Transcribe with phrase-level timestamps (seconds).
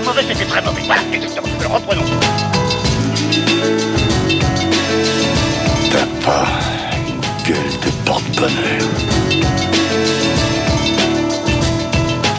[0.00, 0.82] pas mauvais, c'était très mauvais.
[0.84, 1.48] Voilà, exactement.
[1.58, 2.02] Alors, reprenons.
[5.90, 6.46] T'as pas
[7.08, 8.88] une gueule de porte-bonheur.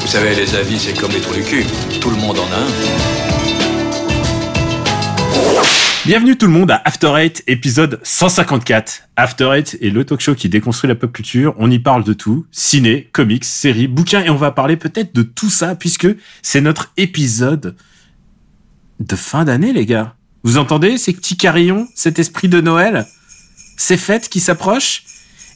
[0.02, 1.66] Vous savez, les avis, c'est comme les trous du cul.
[2.00, 3.17] Tout le monde en a un.
[6.08, 9.10] Bienvenue tout le monde à After Eight, épisode 154.
[9.18, 11.54] After Eight est le talk show qui déconstruit la pop culture.
[11.58, 12.46] On y parle de tout.
[12.50, 16.08] Ciné, comics, séries, bouquins et on va parler peut-être de tout ça puisque
[16.42, 17.76] c'est notre épisode
[19.02, 20.16] de fin d'année, les gars.
[20.44, 23.06] Vous entendez ces petits carillons, cet esprit de Noël?
[23.76, 25.04] Ces fêtes qui s'approchent?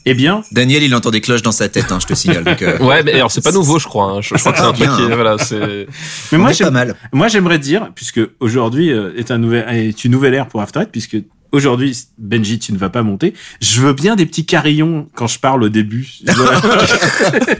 [0.04, 2.44] Eh bien, Daniel, il entend des cloches dans sa tête, hein, je te signale.
[2.44, 4.06] Donc, euh, Ouais, mais alors c'est pas nouveau, je crois.
[4.12, 4.20] hein.
[4.20, 5.10] Je, je crois que c'est un truc Bien, qui, hein.
[5.14, 5.86] voilà, c'est.
[6.32, 6.96] mais moi pas mal.
[7.12, 10.80] Moi, j'aimerais dire, puisque aujourd'hui euh, est un nouvel est une nouvelle ère pour After
[10.80, 11.16] Eight, puisque
[11.52, 13.34] aujourd'hui Benji, tu ne vas pas monter.
[13.60, 16.08] Je veux bien des petits carillons quand je parle au début.
[16.26, 16.60] Voilà.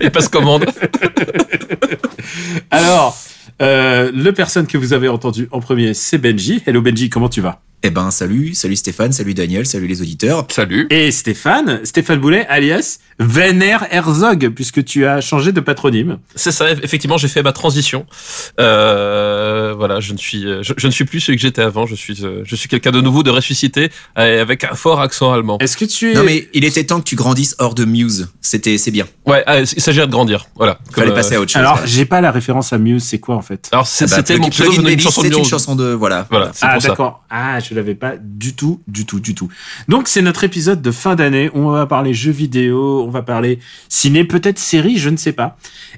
[0.01, 0.65] Il passe commande.
[2.71, 3.17] Alors,
[3.61, 6.63] euh, le personne que vous avez entendu en premier, c'est Benji.
[6.67, 7.61] Hello Benji, comment tu vas?
[7.85, 10.47] Eh ben, salut, salut Stéphane, salut Daniel, salut les auditeurs.
[10.51, 10.87] Salut.
[10.91, 16.19] Et Stéphane, Stéphane Boulet, alias Vener Herzog, puisque tu as changé de patronyme.
[16.37, 18.07] C'est ça, effectivement, j'ai fait ma transition.
[18.61, 21.87] Euh, voilà, je ne suis, je, je ne suis plus celui que j'étais avant.
[21.87, 25.33] Je suis, euh, je suis quelqu'un de nouveau, de ressuscité, euh, avec un fort accent
[25.33, 25.59] allemand.
[25.59, 28.29] Est-ce que tu es Non mais il était temps que tu grandisses hors de Muse.
[28.41, 29.07] C'était, c'est bien.
[29.27, 30.47] Ouais, ah, il s'agirait de grandir.
[30.55, 30.79] Voilà.
[30.93, 31.61] Comme, Fallait euh, passer à autre chose.
[31.61, 33.69] Alors, j'ai pas la référence à Muse, c'est quoi en fait?
[33.73, 35.49] Alors c'est- Ah bah, c'était Plug- mon Baby, chanson de c'est une Muse.
[35.49, 36.27] chanson de voilà.
[36.31, 37.25] Voilà, Ah d'accord.
[37.29, 39.49] Ah, je l'avais pas du tout, du tout, du tout.
[39.89, 41.51] Donc c'est notre épisode de fin d'année.
[41.55, 45.57] On va parler jeux vidéo, on va parler ciné, peut-être série, je ne sais pas.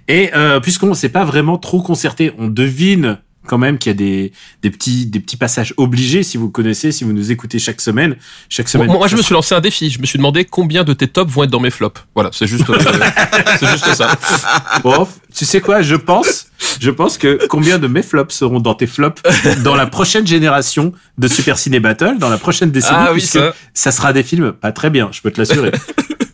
[0.08, 3.94] Et euh, puisqu'on ne s'est pas vraiment trop concerté, on devine quand même qu'il y
[3.94, 7.58] a des, des petits des petits passages obligés si vous connaissez, si vous nous écoutez
[7.58, 8.16] chaque semaine.
[8.48, 8.86] Chaque semaine.
[8.88, 9.90] Moi, moi, je me suis lancé un défi.
[9.90, 12.00] Je me suis demandé combien de tes tops vont être dans mes flops.
[12.14, 12.78] Voilà, c'est juste, euh,
[13.60, 14.16] c'est juste ça.
[14.82, 15.82] Bon, tu sais quoi?
[15.82, 16.46] Je pense,
[16.80, 19.22] je pense que combien de mes flops seront dans tes flops
[19.62, 23.38] dans la prochaine génération de Super Ciné Battle, dans la prochaine décennie, Ah oui, puisque
[23.38, 23.54] ça.
[23.74, 25.72] ça sera des films pas très bien, je peux te l'assurer.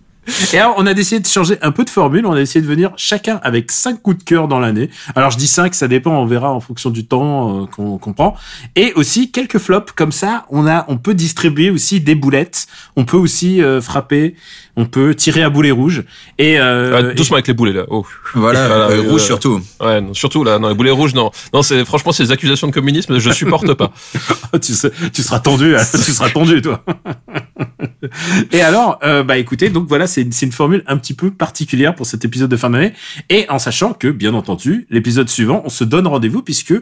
[0.52, 2.26] Et alors, on a décidé de changer un peu de formule.
[2.26, 4.91] On a essayé de venir chacun avec cinq coups de cœur dans l'année.
[5.14, 7.66] Alors, je dis cinq, ça dépend, on verra en fonction du temps euh,
[7.98, 8.36] qu'on prend.
[8.76, 10.46] Et aussi quelques flops comme ça.
[10.50, 12.66] On a, on peut distribuer aussi des boulettes.
[12.96, 14.34] On peut aussi euh, frapper.
[14.80, 16.04] On peut tirer à boulet rouge.
[16.38, 17.84] Et, euh, Ouais, doucement avec les boulets là.
[17.88, 18.06] Oh.
[18.34, 19.60] Voilà, Voilà, euh, euh, rouge surtout.
[19.78, 21.30] Ouais, non, surtout là, non, les boulets rouges, non.
[21.52, 23.92] Non, c'est franchement ces accusations de communisme, je supporte pas.
[24.62, 25.82] tu, sais- tu seras tendu, hein.
[25.92, 26.82] tu seras tendu, toi.
[28.52, 31.30] Et alors, euh, bah écoutez, donc voilà, c'est une, c'est une formule un petit peu
[31.30, 32.94] particulière pour cet épisode de fin d'année,
[33.28, 36.74] et en sachant que, bien entendu, l'épisode suivant, on se donne rendez-vous puisque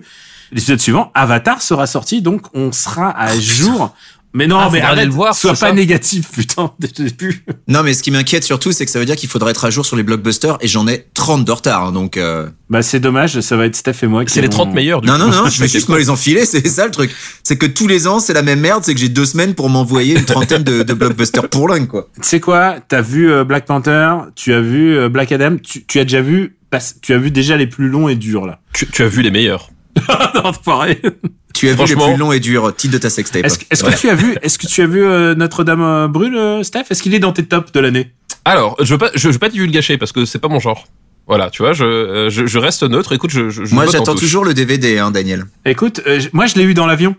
[0.52, 3.94] l'épisode suivant, Avatar sera sorti, donc on sera à jour.
[4.38, 7.44] Mais non, Ah, mais faudra arrête, le voir, sois pas ça négatif, putain, j'ai plus.
[7.66, 9.70] Non mais ce qui m'inquiète surtout, c'est que ça veut dire qu'il faudrait être à
[9.70, 11.86] jour sur les blockbusters et j'en ai 30 de retard.
[11.86, 14.46] hein, donc euh, Bah c'est dommage, ça va être Steph et moi qui C'est les
[14.46, 15.20] vont- 30 meilleurs du non coup.
[15.30, 16.46] non non, je vais juste me les enfiler.
[16.46, 17.10] C'est ça le truc.
[17.42, 18.84] C'est que tous les ans, c'est la même merde.
[18.84, 22.08] C'est que j'ai deux semaines pour m'envoyer une trentaine de, de blockbusters pour l'un quoi.
[22.22, 22.76] Tu sais quoi?
[22.86, 26.22] T'as vu euh, Black Panther, tu as vu euh, Black Adam, tu, tu as déjà
[26.22, 26.56] vu,
[27.02, 28.60] tu as vu déjà les plus longs et durs là.
[28.72, 29.70] Tu, tu as vu les meilleurs.
[30.36, 30.98] non, pareil.
[31.58, 33.44] Tu as vu plus longs et durs titres de ta sextape.
[33.44, 33.92] Est-ce que, est-ce Ouais.
[33.92, 36.84] que tu as vu, est-ce que tu as vu euh, Notre-Dame euh, brûle, euh, Steph?
[36.90, 38.12] Est-ce qu'il est dans tes tops de l'année?
[38.44, 40.86] Alors, je veux pas, je, je veux pas divulgacher parce que c'est pas mon genre.
[41.26, 43.12] Voilà, tu vois, je, je, je reste neutre.
[43.12, 45.44] Écoute, je, je, je Moi, j'attends toujours le DVD, hein, Daniel.
[45.66, 47.16] Écoute, euh, moi je l'ai eu dans l'avion.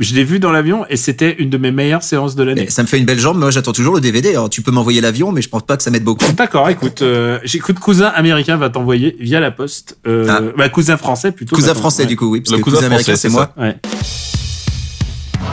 [0.00, 2.70] Je l'ai vu dans l'avion et c'était une de mes meilleures séances de l'année.
[2.70, 3.36] Ça me fait une belle jambe.
[3.38, 4.30] Moi, j'attends toujours le DVD.
[4.30, 6.24] Alors, tu peux m'envoyer l'avion, mais je pense pas que ça m'aide beaucoup.
[6.32, 9.98] D'accord, écoute, euh, j'écoute cousin américain va t'envoyer via la poste.
[10.06, 10.40] Euh, Ah.
[10.56, 11.54] bah, cousin français plutôt.
[11.54, 12.08] Cousin français, ouais.
[12.08, 13.52] du coup, oui, parce Le que cousin cousin américain, c'est c'est moi.
[13.58, 13.76] Ouais.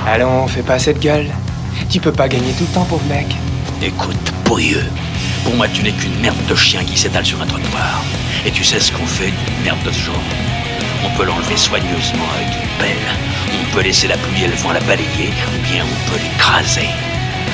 [0.08, 1.26] Allons, fais pas cette gueule.
[1.90, 3.28] Tu peux pas gagner tout le temps, pauvre mec.
[3.82, 4.16] Écoute,
[4.46, 4.84] pourrieux.
[5.44, 8.02] Pour moi, tu n'es qu'une merde de chien qui s'étale sur un trottoir.
[8.46, 10.24] Et tu sais ce qu'on fait d'une merde de ce genre
[11.06, 13.08] On peut l'enlever soigneusement avec une pelle.
[13.54, 16.88] On peut laisser la pluie et le vent la balayer, ou bien on peut l'écraser.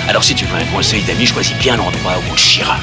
[0.08, 2.78] Alors si tu veux un conseil d'ami, choisis bien l'endroit où on chira.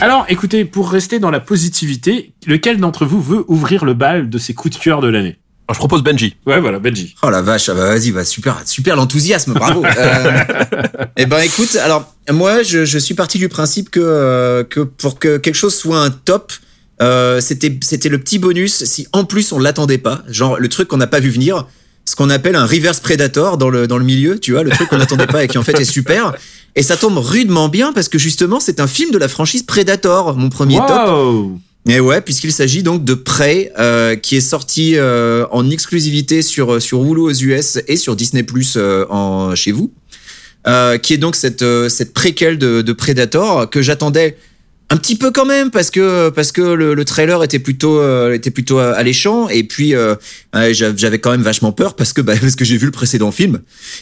[0.00, 4.38] Alors, écoutez, pour rester dans la positivité, lequel d'entre vous veut ouvrir le bal de
[4.38, 5.38] ses coups de cœur de l'année?
[5.66, 6.36] Alors, je propose Benji.
[6.46, 7.16] Ouais, voilà, Benji.
[7.22, 9.84] Oh la vache, ah bah vas-y, va super, super l'enthousiasme, bravo.
[9.98, 10.44] euh,
[11.16, 15.18] eh ben écoute, alors moi je, je suis parti du principe que euh, que pour
[15.18, 16.52] que quelque chose soit un top,
[17.02, 20.88] euh, c'était c'était le petit bonus si en plus on l'attendait pas, genre le truc
[20.88, 21.66] qu'on n'a pas vu venir,
[22.04, 24.88] ce qu'on appelle un reverse predator dans le dans le milieu, tu vois, le truc
[24.88, 26.34] qu'on n'attendait pas et qui en fait est super.
[26.76, 30.36] Et ça tombe rudement bien parce que justement c'est un film de la franchise Predator,
[30.36, 31.58] mon premier top.
[31.88, 36.82] Et ouais, puisqu'il s'agit donc de Prey, euh, qui est sorti euh, en exclusivité sur
[36.82, 39.90] sur Hulu aux US et sur Disney Plus euh, en chez vous,
[40.66, 44.36] euh, qui est donc cette euh, cette préquelle de, de Predator que j'attendais
[44.90, 48.32] Un petit peu quand même parce que parce que le, le trailer était plutôt euh,
[48.32, 50.14] était plutôt alléchant et puis euh,
[50.72, 53.60] j'avais quand même vachement peur parce que bah, parce que j'ai vu le précédent film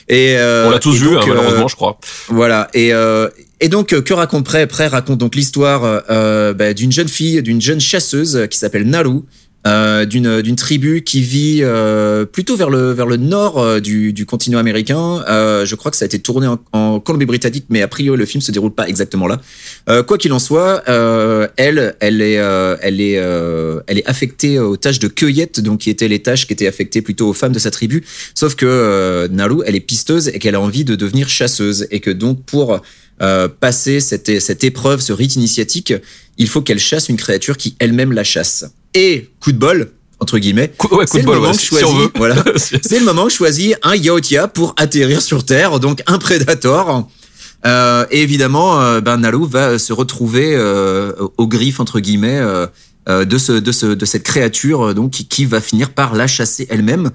[0.09, 1.99] et euh, On l'a tous vu, donc, hein, euh, malheureusement, je crois.
[2.29, 2.69] voilà.
[2.73, 3.29] Et, euh,
[3.61, 7.43] et donc, euh, que raconte Prêt Prêt raconte donc l'histoire euh, bah, d'une jeune fille,
[7.43, 9.23] d'une jeune chasseuse euh, qui s'appelle Naru,
[9.66, 14.24] euh, d'une tribu qui vit euh, plutôt vers le vers le nord euh, du, du
[14.24, 15.24] continent américain.
[15.28, 18.40] Euh, je crois que ça a été tourné en, Colombie-Britannique, mais a priori le film
[18.40, 19.40] se déroule pas exactement là.
[19.88, 20.82] Euh, quoi qu'il en soit,
[21.56, 22.34] elle, elle est,
[22.80, 23.14] elle est,
[23.86, 27.02] elle est affectée aux tâches de cueillette, donc qui étaient les tâches qui étaient affectées
[27.02, 28.04] plutôt aux femmes de sa tribu.
[28.34, 32.10] Sauf que Naru, elle est pisteuse et qu'elle a envie de devenir chasseuse et que
[32.10, 32.80] donc pour
[33.22, 35.94] euh, passer cette, cette épreuve, ce rite initiatique,
[36.36, 38.66] il faut qu'elle chasse une créature qui elle-même la chasse.
[38.96, 41.62] Et coup de bol entre guillemets, Coup, ouais, c'est de le bol, moment ouais, que
[41.62, 46.02] si, voilà, c'est le moment que je choisis un Yaotia pour atterrir sur Terre, donc
[46.06, 47.06] un Predator.
[47.66, 52.40] Euh, et évidemment, euh, ben Nalu va se retrouver euh, au griffe entre guillemets
[53.08, 56.66] de ce de ce de cette créature donc qui, qui va finir par la chasser
[56.70, 57.10] elle-même.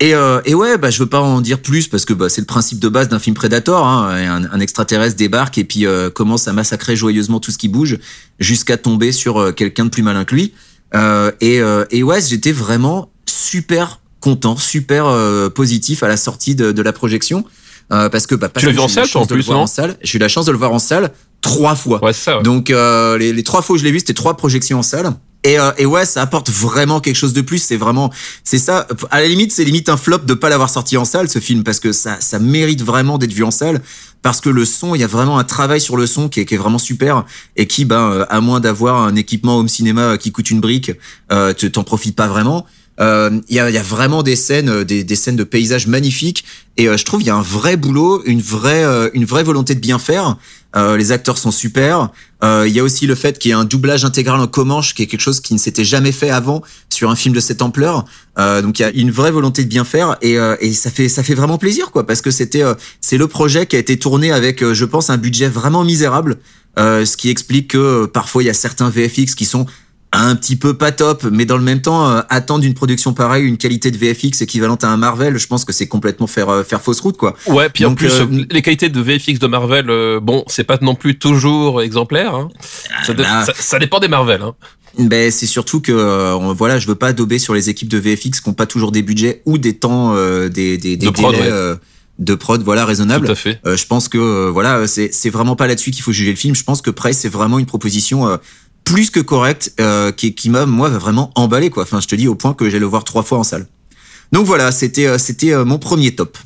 [0.00, 0.12] Et,
[0.44, 2.78] et ouais, bah je veux pas en dire plus parce que bah, c'est le principe
[2.78, 3.84] de base d'un film Predator.
[3.84, 7.98] Hein, un, un extraterrestre débarque et puis commence à massacrer joyeusement tout ce qui bouge
[8.38, 10.52] jusqu'à tomber sur quelqu'un de plus malin que lui.
[10.94, 16.54] Euh, et, euh, et ouais, j'étais vraiment super content, super euh, positif à la sortie
[16.54, 17.44] de, de la projection.
[17.90, 19.66] Euh, parce que bah, parce Tu l'as vu en salle, toi, en plus, non en
[19.66, 19.96] salle.
[20.02, 22.04] J'ai eu la chance de le voir en salle trois fois.
[22.04, 22.36] Ouais, ça.
[22.36, 22.42] ouais.
[22.42, 25.10] Donc euh, les, les trois fois où je l'ai vu, c'était trois projections en salle.
[25.44, 27.58] Et, euh, et ouais, ça apporte vraiment quelque chose de plus.
[27.58, 28.12] C'est vraiment,
[28.44, 28.86] c'est ça.
[29.10, 31.62] À la limite, c'est limite un flop de pas l'avoir sorti en salle ce film
[31.62, 33.80] parce que ça, ça mérite vraiment d'être vu en salle
[34.28, 36.56] parce que le son, il y a vraiment un travail sur le son qui est,
[36.58, 37.24] vraiment super
[37.56, 40.92] et qui, ben, euh, à moins d'avoir un équipement home cinéma qui coûte une brique,
[41.32, 42.66] euh, t'en profites pas vraiment.
[43.00, 45.86] Euh, Il y, a, y a vraiment des scènes, euh, des, des scènes de paysages
[45.86, 46.44] magnifiques
[46.78, 49.42] et euh, je trouve il y a un vrai boulot, une vraie, euh, une vraie
[49.42, 50.36] volonté de bien faire.
[50.76, 52.10] Euh, les acteurs sont super.
[52.42, 55.02] Il y a aussi le fait qu'il y ait un doublage intégral en comanche, qui
[55.02, 58.04] est quelque chose qui ne s'était jamais fait avant sur un film de cette ampleur.
[58.36, 61.24] Donc il y a une vraie volonté de bien faire et, et ça fait ça
[61.24, 62.62] fait vraiment plaisir quoi, parce que c'était
[63.00, 66.36] c'est le projet qui a été tourné avec, je pense, un budget vraiment misérable,
[66.76, 69.66] ce qui explique que parfois il y a certains VFX qui sont
[70.24, 73.44] un petit peu pas top, mais dans le même temps, euh, attendre d'une production pareille
[73.46, 76.62] une qualité de VFX équivalente à un Marvel, je pense que c'est complètement faire euh,
[76.64, 77.34] faire fausse route quoi.
[77.46, 80.78] Ouais, puis en plus, euh, les qualités de VFX de Marvel, euh, bon, c'est pas
[80.80, 82.34] non plus toujours exemplaire.
[82.34, 82.48] Hein.
[83.04, 84.42] Ça, là- ça, ça dépend des Marvel.
[84.42, 84.54] Hein.
[84.98, 88.40] Ben c'est surtout que euh, voilà, je veux pas dober sur les équipes de VFX
[88.40, 91.32] qui ont pas toujours des budgets ou des temps euh, des des, des De prod,
[91.34, 91.52] délais ouais.
[91.52, 91.76] euh,
[92.18, 93.26] de prod voilà raisonnables.
[93.26, 93.60] Tout à fait.
[93.66, 96.36] Euh, je pense que euh, voilà, c'est c'est vraiment pas là-dessus qu'il faut juger le
[96.36, 96.54] film.
[96.56, 98.38] Je pense que Prey c'est vraiment une proposition euh,
[98.88, 101.82] plus que correcte euh, qui qui m'a moi vraiment emballé quoi.
[101.84, 103.66] Enfin, je te dis au point que j'allais le voir trois fois en salle.
[104.32, 106.36] Donc voilà, c'était euh, c'était euh, mon premier top.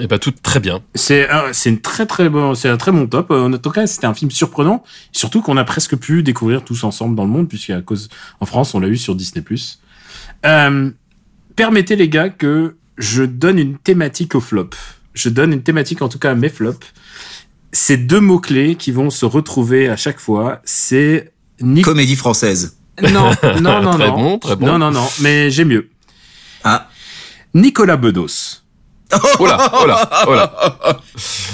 [0.00, 0.80] Et bah tout très bien.
[0.94, 3.30] C'est un- c'est une très très bon, c'est un très bon top.
[3.30, 7.14] En tout cas, c'était un film surprenant, surtout qu'on a presque pu découvrir tous ensemble
[7.14, 8.08] dans le monde, puisqu'à cause
[8.40, 9.44] en France, on l'a eu sur Disney+.
[10.46, 10.90] Euh,
[11.56, 14.70] permettez les gars que je donne une thématique au flop.
[15.14, 16.86] Je donne une thématique en tout cas à mes flops.
[17.72, 21.32] Ces deux mots clés qui vont se retrouver à chaque fois, c'est
[21.82, 22.76] Comédie française.
[23.00, 23.30] Non,
[23.60, 24.16] non, non, Très non.
[24.16, 24.66] bon, très bon.
[24.66, 25.08] Non, non, non.
[25.20, 25.90] Mais j'ai mieux.
[26.64, 26.88] Ah.
[27.54, 28.62] Nicolas Bedos.
[29.38, 31.00] Oh là, oh là, oh là.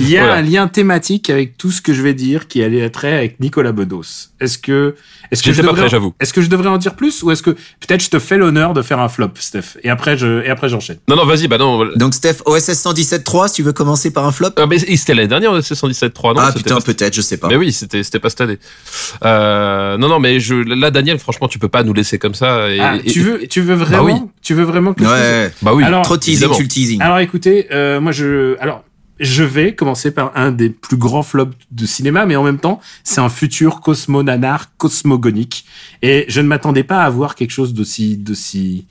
[0.01, 0.37] Il y a Voilà.
[0.37, 3.73] un lien thématique avec tout ce que je vais dire qui allait trait avec Nicolas
[3.73, 4.03] Bedos.
[4.41, 4.95] Est-ce que,
[5.33, 6.15] est-ce que je pas devrais, prêt, j'avoue.
[6.21, 8.73] est-ce que je devrais en dire plus ou est-ce que peut-être je te fais l'honneur
[8.73, 10.99] de faire un flop, Steph, et après je, et après j'enchaîne.
[11.09, 11.85] Non, non, vas-y, bah non.
[11.97, 14.50] Donc Steph, OSS 117.3, si tu veux commencer par un flop?
[14.57, 16.41] Ah, mais c'était l'année dernière, le C117.3, non?
[16.41, 17.49] Ah putain, pas- peut-être, je sais pas.
[17.49, 18.59] Mais oui, c'était c'était pas cette année.
[19.25, 22.71] Euh, non, non, mais je, là, Daniel, franchement, tu peux pas nous laisser comme ça.
[22.71, 24.29] Et, Ah, et- tu veux, tu veux vraiment, oui.
[24.43, 25.53] tu veux vraiment que je Ouais.
[25.62, 25.83] Bah oui.
[25.85, 27.00] Alors, Trop teasing, tu le teasing.
[27.00, 28.85] Alors écoutez, euh, moi je, alors
[29.21, 32.81] je vais commencer par un des plus grands flops de cinéma, mais en même temps
[33.05, 35.65] c'est un futur cosmo-nanar cosmogonique,
[36.03, 38.87] et je ne m'attendais pas à voir quelque chose d'aussi, d'aussi,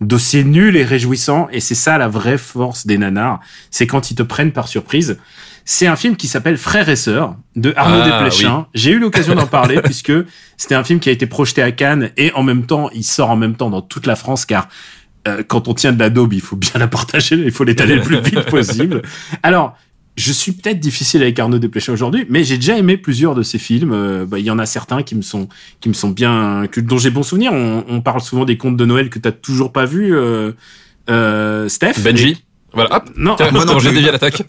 [0.00, 3.40] d'aussi nul et réjouissant, et c'est ça la vraie force des nanars,
[3.70, 5.18] c'est quand ils te prennent par surprise.
[5.66, 8.66] C'est un film qui s'appelle Frères et Sœurs de Arnaud Ah, Desplechin.
[8.74, 10.12] J'ai eu l'occasion d'en parler puisque
[10.58, 13.30] c'était un film qui a été projeté à Cannes et en même temps il sort
[13.30, 14.68] en même temps dans toute la France car
[15.28, 17.96] euh, quand on tient de la daube, il faut bien la partager, il faut l'étaler
[17.96, 19.02] le plus vite possible.
[19.42, 19.76] Alors,
[20.16, 23.58] je suis peut-être difficile avec Arnaud Desplechin aujourd'hui, mais j'ai déjà aimé plusieurs de ses
[23.58, 23.92] films.
[23.92, 25.48] Euh, bah, Il y en a certains qui me sont,
[25.80, 27.52] qui me sont bien, que, dont j'ai bon souvenir.
[27.52, 30.52] On, on parle souvent des contes de Noël que t'as toujours pas vu, euh,
[31.10, 32.00] euh, Steph.
[32.02, 32.43] Benji.
[32.74, 33.10] Voilà, hop.
[33.16, 34.42] non, Tiens, moi non j'ai dévié l'attaque.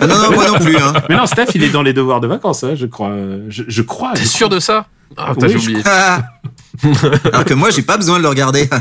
[0.00, 0.76] Ah non, non, moi non plus.
[0.76, 0.92] Hein.
[1.08, 3.12] mais non, Steph, il est dans les devoirs de vacances, hein, je crois.
[3.48, 4.12] Je, je crois.
[4.14, 4.56] T'es sûr crois.
[4.56, 4.86] de ça?
[5.16, 5.82] Ah, putain, Oui, j'ai je oublié.
[7.32, 8.68] Alors que moi, j'ai pas besoin de le regarder.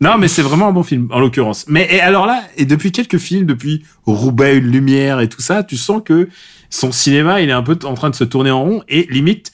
[0.00, 1.66] Non, mais c'est vraiment un bon film, en l'occurrence.
[1.68, 5.62] Mais et alors là, et depuis quelques films, depuis Roubaix, une lumière et tout ça,
[5.62, 6.28] tu sens que
[6.70, 9.52] son cinéma, il est un peu en train de se tourner en rond et limite,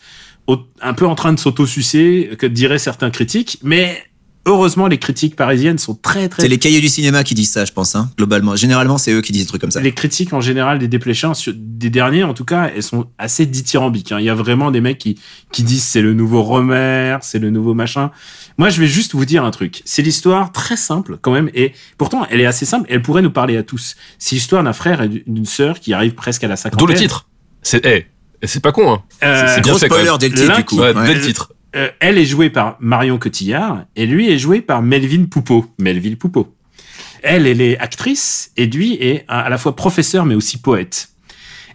[0.81, 4.05] un peu en train de s'auto-sucer, que diraient certains critiques, mais
[4.47, 7.65] heureusement, les critiques parisiennes sont très, très C'est les cahiers du cinéma qui disent ça,
[7.65, 8.57] je pense, hein, globalement.
[8.57, 9.81] Généralement, c'est eux qui disent des trucs comme ça.
[9.81, 13.45] les critiques en général des dépléchants, sur- des derniers en tout cas, elles sont assez
[13.45, 14.13] dithyrambiques.
[14.13, 14.19] hein.
[14.21, 15.19] Il y a vraiment des mecs qui,
[15.53, 18.11] qui disent c'est le nouveau Romer, c'est le nouveau machin.
[18.59, 19.83] Moi, je vais juste vous dire un truc.
[19.85, 22.87] C'est l'histoire très simple quand même, et pourtant elle est assez simple.
[22.91, 23.97] Elle pourrait nous parler à tous.
[24.19, 26.87] C'est l'histoire d'un frère et d'une sœur qui arrivent presque à la cinquantaine.
[26.87, 27.27] D'où le titre.
[27.63, 28.07] C'est, eh,
[28.43, 29.03] et c'est pas con, hein.
[29.25, 30.79] Euh, C'est bien spoiler dès le titre, du coup.
[30.79, 31.07] Ouais, Ouais.
[31.09, 31.53] dès le titre.
[31.77, 35.67] Euh, elle est jouée par Marion Cotillard et lui est joué par Melvin Poupeau.
[35.79, 36.55] Melville Poupeau.
[37.23, 41.09] Elle, elle est actrice et lui est à la fois professeur mais aussi poète.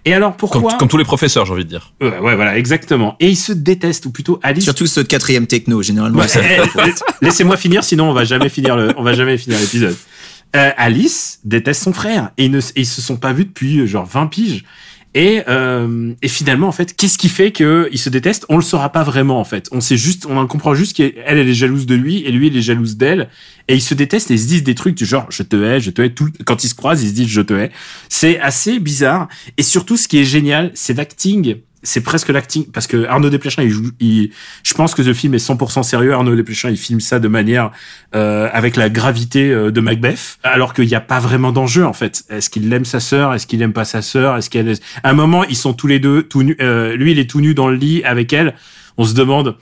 [0.05, 1.93] Et alors Comme, pourquoi comme tous les professeurs, j'ai envie de dire.
[2.01, 3.15] Ouais, ouais, voilà, exactement.
[3.19, 4.63] Et ils se détestent, ou plutôt Alice.
[4.63, 6.17] Surtout ceux de quatrième techno, généralement.
[6.21, 6.91] Ouais, ça- eh, eh,
[7.21, 9.95] Laissez-moi finir, sinon on va jamais finir le, on va jamais finir l'épisode.
[10.55, 13.79] Euh, Alice déteste son frère et ils, ne, et ils se sont pas vus depuis
[13.81, 14.65] euh, genre 20 piges.
[15.13, 18.91] Et, euh, et finalement, en fait, qu'est-ce qui fait qu'ils se détestent On le saura
[18.91, 19.67] pas vraiment, en fait.
[19.71, 22.47] On sait juste, on en comprend juste qu'elle, elle est jalouse de lui et lui,
[22.47, 23.29] il est jalouse d'elle.
[23.67, 25.81] Et ils se détestent et ils se disent des trucs du genre, je te hais,
[25.81, 26.11] je te hais.
[26.11, 27.71] Tout, quand ils se croisent, ils se disent, je te hais.
[28.07, 29.27] C'est assez bizarre.
[29.57, 31.57] Et surtout, ce qui est génial, c'est l'acting.
[31.83, 34.31] C'est presque l'acting parce que Arnaud Desplechin, il joue, il,
[34.63, 36.13] je pense que le film est 100% sérieux.
[36.13, 37.71] Arnaud Desplechin, il filme ça de manière
[38.13, 41.93] euh, avec la gravité euh, de Macbeth, alors qu'il n'y a pas vraiment d'enjeu en
[41.93, 42.23] fait.
[42.29, 43.33] Est-ce qu'il aime sa sœur?
[43.33, 44.37] Est-ce qu'il aime pas sa sœur?
[44.37, 44.83] Est-ce qu'elle est...
[45.03, 46.55] À un moment, ils sont tous les deux tout nus.
[46.61, 48.53] euh, lui, il est tout nu dans le lit avec elle.
[48.97, 49.57] On se demande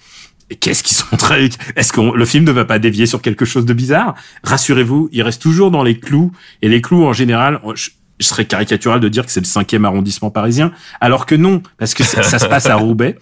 [0.60, 1.48] qu'est-ce qu'ils sont train.
[1.76, 4.16] Est-ce que le film ne va pas dévier sur quelque chose de bizarre?
[4.44, 6.32] Rassurez-vous, il reste toujours dans les clous.
[6.62, 7.62] Et les clous, en général,
[8.20, 10.72] je serais caricatural de dire que c'est le cinquième arrondissement parisien,
[11.02, 13.18] alors que non, parce que ça, ça se passe à Roubaix.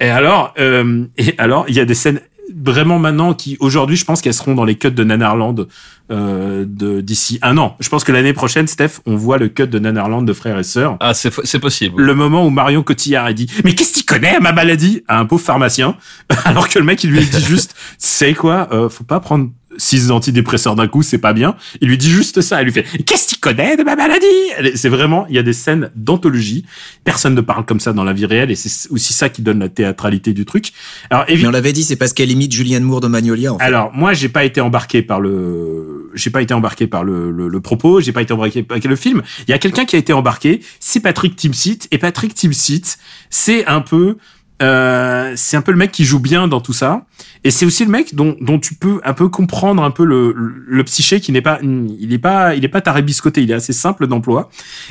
[0.00, 2.20] Et alors, euh, et alors, il y a des scènes
[2.54, 5.66] vraiment maintenant qui aujourd'hui je pense qu'elles seront dans les cuts de Nanarland
[6.10, 7.76] euh, d'ici un an.
[7.80, 10.64] Je pense que l'année prochaine Steph, on voit le cut de Nanarland de frères et
[10.64, 10.96] sœurs.
[11.00, 12.02] Ah, c'est, c'est possible.
[12.02, 15.02] Le moment où Marion Cotillard a dit mais qu'est-ce qu'il connaît à ma maladie?
[15.08, 15.96] à un pauvre pharmacien
[16.44, 20.10] alors que le mec il lui dit juste c'est quoi euh, faut pas prendre six
[20.10, 23.26] antidépresseurs d'un coup c'est pas bien il lui dit juste ça elle lui fait qu'est-ce
[23.26, 24.26] qu'il connaît de ma maladie?
[24.74, 26.64] C'est vraiment il y a des scènes d'anthologie
[27.04, 29.58] personne ne parle comme ça dans la vie réelle et c'est aussi ça qui donne
[29.58, 30.72] la théâtralité du truc
[31.10, 33.58] alors Mais évidemment on l'avait dit, c'est parce qu'elle imite Julianne Moore de Magnolia, en
[33.58, 33.64] fait.
[33.64, 37.48] alors moi j'ai pas été embarqué par le j'ai pas été embarqué par le, le,
[37.48, 39.22] le propos, j'ai pas été embarqué par le film.
[39.46, 42.96] Il y a quelqu'un qui a été embarqué, c'est Patrick Timsit et Patrick Timsit,
[43.30, 44.16] c'est un peu
[44.62, 47.06] euh, c'est un peu le mec qui joue bien dans tout ça
[47.44, 50.34] et c'est aussi le mec dont, dont tu peux un peu comprendre un peu le,
[50.34, 53.54] le, psyché qui n'est pas il est pas il est pas taré biscoté, il est
[53.54, 54.50] assez simple d'emploi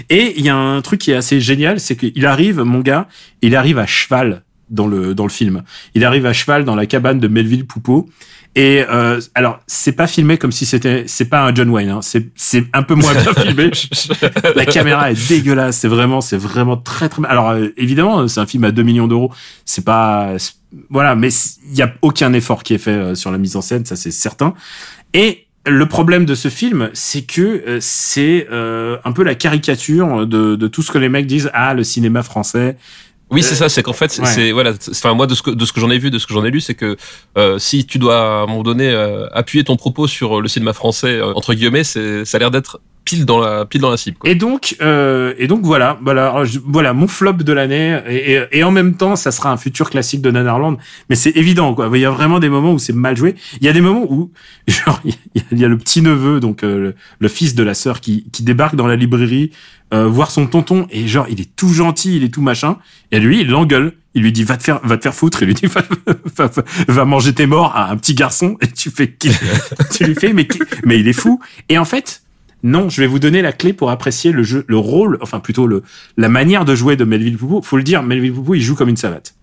[0.10, 3.08] et il y a un truc qui est assez génial, c'est qu'il arrive mon gars,
[3.42, 5.64] il arrive à cheval dans le dans le film.
[5.96, 8.10] Il arrive à cheval dans la cabane de Melville Poupeau.
[8.56, 11.90] Et euh, alors, c'est pas filmé comme si c'était, c'est pas un John Wayne.
[11.90, 12.02] Hein.
[12.02, 13.72] C'est c'est un peu moins bien filmé.
[14.56, 15.78] La caméra est dégueulasse.
[15.78, 17.26] C'est vraiment, c'est vraiment très très.
[17.28, 19.32] Alors euh, évidemment, c'est un film à 2 millions d'euros.
[19.66, 20.36] C'est pas,
[20.90, 21.30] voilà, mais
[21.70, 23.96] il y a aucun effort qui est fait euh, sur la mise en scène, ça
[23.96, 24.54] c'est certain.
[25.14, 30.28] Et le problème de ce film, c'est que euh, c'est euh, un peu la caricature
[30.28, 31.50] de, de tout ce que les mecs disent.
[31.54, 32.78] Ah, le cinéma français,
[33.32, 33.70] Oui, c'est ça.
[33.70, 34.52] C'est qu'en fait, c'est, Ouais.
[34.52, 34.74] voilà.
[34.90, 36.44] Enfin, moi, de ce que de ce que j'en ai vu, de ce que j'en
[36.46, 36.98] ai lu, c'est que
[37.38, 40.74] euh, si tu dois à un moment donné euh, appuyer ton propos sur le cinéma
[40.74, 42.80] français euh, entre guillemets, c'est ça a l'air d'être
[43.10, 44.18] pile dans la pile dans la cible.
[44.24, 48.00] Et donc, euh, et donc voilà, voilà, voilà mon flop de l'année.
[48.08, 50.78] Et, et, en même temps, ça sera un futur classique de Nanarland.
[51.10, 51.90] Mais c'est évident, quoi.
[51.92, 53.34] Il y a vraiment des moments où c'est mal joué.
[53.62, 54.32] Il y a des moments où,
[54.68, 58.30] genre, il y a, le petit neveu, donc euh, le, fils de la sœur, qui,
[58.32, 59.50] qui débarque dans la librairie
[59.92, 62.78] euh, voir son tonton et genre il est tout gentil, il est tout machin.
[63.12, 63.94] Et lui, il l'engueule.
[64.14, 65.42] Il lui dit va te faire va te faire foutre.
[65.42, 65.82] Il lui dit va,
[66.36, 66.52] va,
[66.88, 68.58] va- manger tes morts à un petit garçon.
[68.62, 69.16] Et tu fais
[69.92, 70.48] tu lui fais mais
[70.84, 71.40] mais il est fou.
[71.70, 72.22] Et en fait.
[72.64, 75.66] Non, je vais vous donner la clé pour apprécier le jeu, le rôle, enfin plutôt
[75.66, 75.84] le
[76.18, 77.62] la manière de jouer de Melville Poupeau.
[77.62, 79.36] Faut le dire, Melville Poupeau, il joue comme une savate.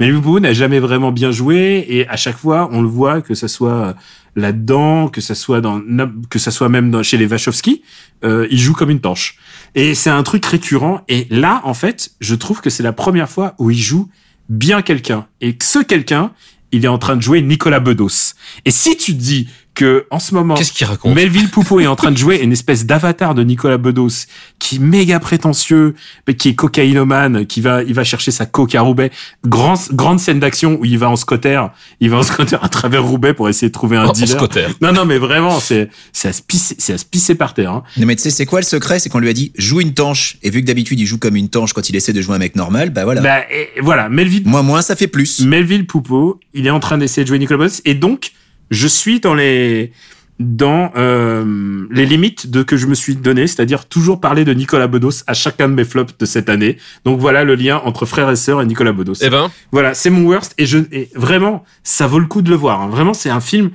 [0.00, 3.34] Melville Poupeau n'a jamais vraiment bien joué et à chaque fois, on le voit que
[3.34, 3.94] ça soit
[4.36, 5.80] là-dedans, que ça soit dans
[6.28, 7.82] que ça soit même chez les Wachowski,
[8.24, 9.38] euh, il joue comme une tanche.
[9.74, 11.02] Et c'est un truc récurrent.
[11.08, 14.08] Et là, en fait, je trouve que c'est la première fois où il joue
[14.48, 15.26] bien quelqu'un.
[15.40, 16.32] Et que ce quelqu'un,
[16.72, 18.34] il est en train de jouer Nicolas Bedos.
[18.64, 21.86] Et si tu te dis que en ce moment, Qu'est-ce qu'il raconte Melville Poupeau est
[21.86, 24.26] en train de jouer une espèce d'avatar de Nicolas Bedos
[24.58, 25.94] qui est méga prétentieux,
[26.26, 29.10] mais qui est cocaïnomane, qui va, il va chercher sa coke à Roubaix.
[29.46, 31.60] Grand, grande scène d'action où il va en scotter,
[32.00, 34.28] il va en scotter à travers Roubaix pour essayer de trouver un En dealer.
[34.28, 34.66] scotter.
[34.80, 37.72] Non, non, mais vraiment, c'est, c'est à se pisser, c'est à se pisser par terre,
[37.72, 37.82] hein.
[37.96, 38.98] Non, mais tu sais, c'est quoi le secret?
[39.00, 40.36] C'est qu'on lui a dit joue une tanche.
[40.42, 42.38] Et vu que d'habitude il joue comme une tanche quand il essaie de jouer un
[42.38, 43.20] mec normal, bah voilà.
[43.20, 45.40] Bah, et voilà, Melville, Moi, moins, ça fait plus.
[45.44, 48.32] Melville Poupeau, il est en train d'essayer de jouer Nicolas Bedos, et donc,
[48.70, 49.92] je suis dans les,
[50.40, 54.88] dans euh, les limites de que je me suis donné, c'est-à-dire toujours parler de Nicolas
[54.88, 56.76] Bedos à chacun de mes flops de cette année.
[57.04, 59.14] Donc voilà le lien entre frère et sœur et Nicolas Bedos.
[59.20, 62.50] Eh ben, Voilà, c'est mon worst et je et vraiment ça vaut le coup de
[62.50, 62.80] le voir.
[62.82, 62.88] hein.
[62.88, 63.70] Vraiment, c'est un film.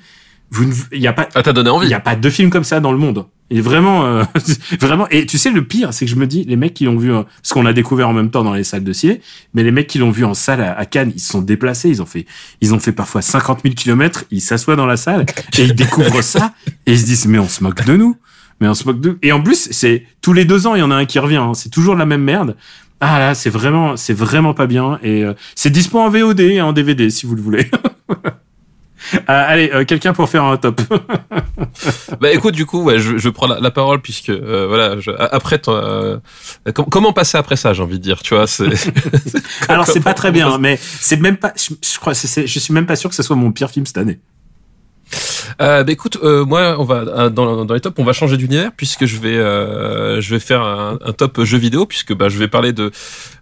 [0.52, 1.88] Vous, il y a pas, ah, t'as donné il envie.
[1.90, 3.26] y a pas deux films comme ça dans le monde.
[3.52, 4.24] Et vraiment, euh,
[4.80, 5.08] vraiment.
[5.10, 7.12] Et tu sais, le pire, c'est que je me dis, les mecs qui l'ont vu,
[7.12, 9.22] euh, parce qu'on l'a découvert en même temps dans les salles de ciné,
[9.54, 12.02] mais les mecs qui l'ont vu en salle à, Cannes, ils se sont déplacés, ils
[12.02, 12.26] ont fait,
[12.62, 15.26] ils ont fait parfois 50 000 kilomètres, ils s'assoient dans la salle
[15.58, 16.54] et ils découvrent ça
[16.86, 18.16] et ils se disent, mais on se moque de nous,
[18.62, 19.18] mais on se moque de.
[19.24, 21.38] Et en plus, c'est tous les deux ans, il y en a un qui revient.
[21.38, 21.54] hein.
[21.56, 22.56] C'est toujours la même merde.
[23.02, 25.00] Ah là, c'est vraiment, c'est vraiment pas bien.
[25.02, 27.72] Et euh, c'est dispo en VOD et en DVD si vous le voulez.
[29.28, 30.82] Ah, allez, euh, quelqu'un pour faire un top.
[32.20, 35.12] Bah écoute, du coup, ouais, je, je prends la, la parole puisque euh, voilà, je,
[35.12, 36.18] après, euh,
[36.74, 38.46] com- comment passer après ça, j'ai envie de dire, tu vois.
[39.70, 41.54] Alors c'est pas très bien, mais c'est même pas.
[41.56, 43.86] Je, je crois, c'est- je suis même pas sûr que ce soit mon pire film
[43.86, 44.20] cette année.
[45.62, 48.38] Euh, bah écoute, euh, moi, on va euh, dans, dans les tops, on va changer
[48.38, 52.30] d'univers puisque je vais euh, je vais faire un, un top jeu vidéo puisque bah
[52.30, 52.92] je vais parler de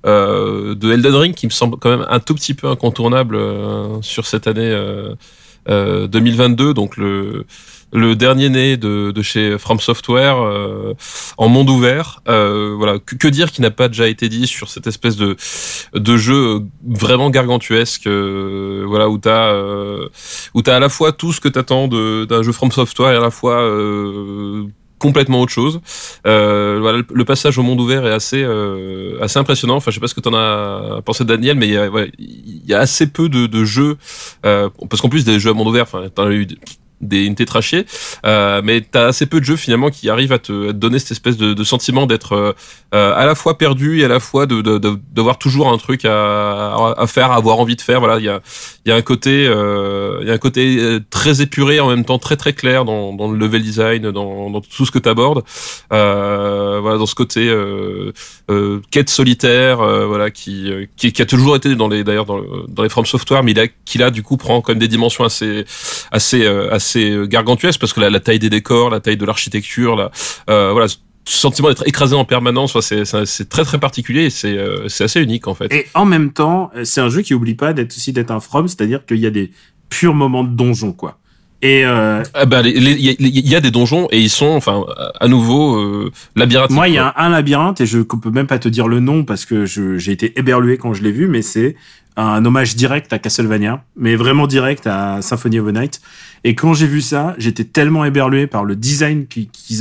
[0.06, 4.02] euh, de Elden Ring qui me semble quand même un tout petit peu incontournable euh,
[4.02, 4.70] sur cette année
[5.70, 7.46] euh, euh, 2022, donc le
[7.94, 10.94] le dernier né de, de chez From Software euh,
[11.38, 12.22] en monde ouvert.
[12.28, 15.38] Euh, voilà, que, que dire qui n'a pas déjà été dit sur cette espèce de
[15.94, 20.10] de jeu vraiment gargantuesque, euh, voilà où t'as euh,
[20.54, 23.22] où t'as à la fois tout ce que t'attends d'un jeu From Software et à
[23.22, 24.66] la fois euh,
[25.00, 25.82] complètement autre chose.
[26.26, 29.76] Euh, voilà, le, passage au monde ouvert est assez euh, assez impressionnant.
[29.76, 31.90] Enfin, je sais pas ce que t'en as pensé, Daniel, mais il y a,
[32.68, 33.98] y a assez peu de, de jeux
[34.46, 36.48] euh, parce qu'en plus des jeux à monde ouvert, enfin, t'en as eu
[37.02, 37.86] des une tétrachée,
[38.26, 41.00] euh, mais t'as assez peu de jeux finalement qui arrivent à te, à te donner
[41.00, 42.54] cette espèce de, de sentiment d'être euh,
[42.96, 45.78] euh, à la fois perdu et à la fois de de- de- d'avoir toujours un
[45.78, 48.00] truc à, à faire, à avoir envie de faire.
[48.00, 48.42] Voilà, il y a
[48.86, 51.90] il y a un côté euh, il y a un côté euh, très épuré en
[51.90, 55.00] même temps très très clair dans, dans le level design, dans, dans tout ce que
[55.00, 55.44] tu abordes.
[55.94, 57.48] Euh, voilà, dans ce côté
[58.92, 59.78] quête solitaire,
[60.08, 63.44] voilà, qui, qui qui a toujours été dans les d'ailleurs dans, dans les From Software,
[63.44, 65.66] mais il qui là du coup prend quand même des dimensions assez
[66.12, 69.96] assez euh, assez gargantuesques parce que la, la taille des décors, la taille de l'architecture,
[69.96, 70.12] la
[70.50, 74.30] euh, voilà ce sentiment d'être écrasé en permanence, c'est c'est- c'est très très particulier et
[74.30, 75.72] c'est euh, c'est assez unique en fait.
[75.74, 78.40] Et en même temps, euh, c'est un jeu qui oublie pas d'être aussi d'être un
[78.40, 79.52] from, c'est-à-dire qu'il y a des
[79.90, 81.18] purs moments de donjon, quoi.
[81.62, 84.52] Et euh, Ah bah, il y, a- il y a des donjons et ils sont,
[84.62, 84.86] enfin,
[85.20, 86.76] à nouveau, euh, labyrinthiques.
[86.76, 89.00] moi, il y a un, un labyrinthe et je peux même pas te dire le
[89.00, 91.76] nom parce que j'ai été éberlué quand je l'ai vu, mais c'est
[92.16, 96.00] un hommage direct à Castlevania, mais vraiment direct à Symphony of the Night.
[96.44, 99.80] Et quand j'ai vu ça, j'étais tellement éberlué par le design qui, qui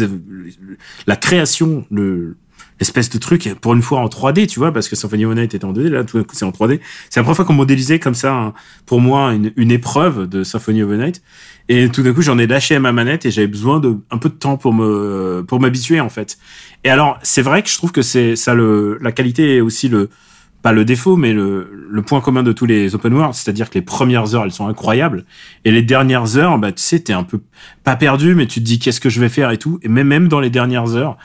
[1.06, 2.36] la création, le
[2.78, 5.38] l'espèce de truc pour une fois en 3D, tu vois, parce que Symphony of the
[5.38, 6.80] Night était en 2D, là tout d'un coup c'est en 3D.
[7.08, 10.82] C'est la première fois qu'on modélisait comme ça, un- pour moi, une, épreuve de Symphony
[10.82, 11.22] of the Night.
[11.68, 14.28] Et tout d'un coup, j'en ai lâché ma manette et j'avais besoin de un peu
[14.28, 16.38] de temps pour me pour m'habituer en fait.
[16.84, 19.88] Et alors, c'est vrai que je trouve que c'est ça le la qualité est aussi
[19.88, 20.10] le
[20.66, 23.76] pas le défaut, mais le, le point commun de tous les open world, c'est-à-dire que
[23.76, 25.24] les premières heures, elles sont incroyables,
[25.64, 27.40] et les dernières heures, bah tu sais, t'es un peu
[27.84, 29.78] pas perdu, mais tu te dis qu'est-ce que je vais faire et tout.
[29.82, 31.18] Et même dans les dernières heures,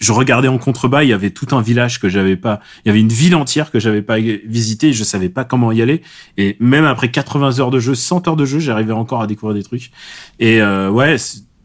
[0.00, 2.90] je regardais en contrebas, il y avait tout un village que j'avais pas, il y
[2.90, 6.00] avait une ville entière que j'avais pas visité, je savais pas comment y aller.
[6.38, 9.54] Et même après 80 heures de jeu, 100 heures de jeu, j'arrivais encore à découvrir
[9.54, 9.90] des trucs.
[10.38, 11.16] Et euh, ouais,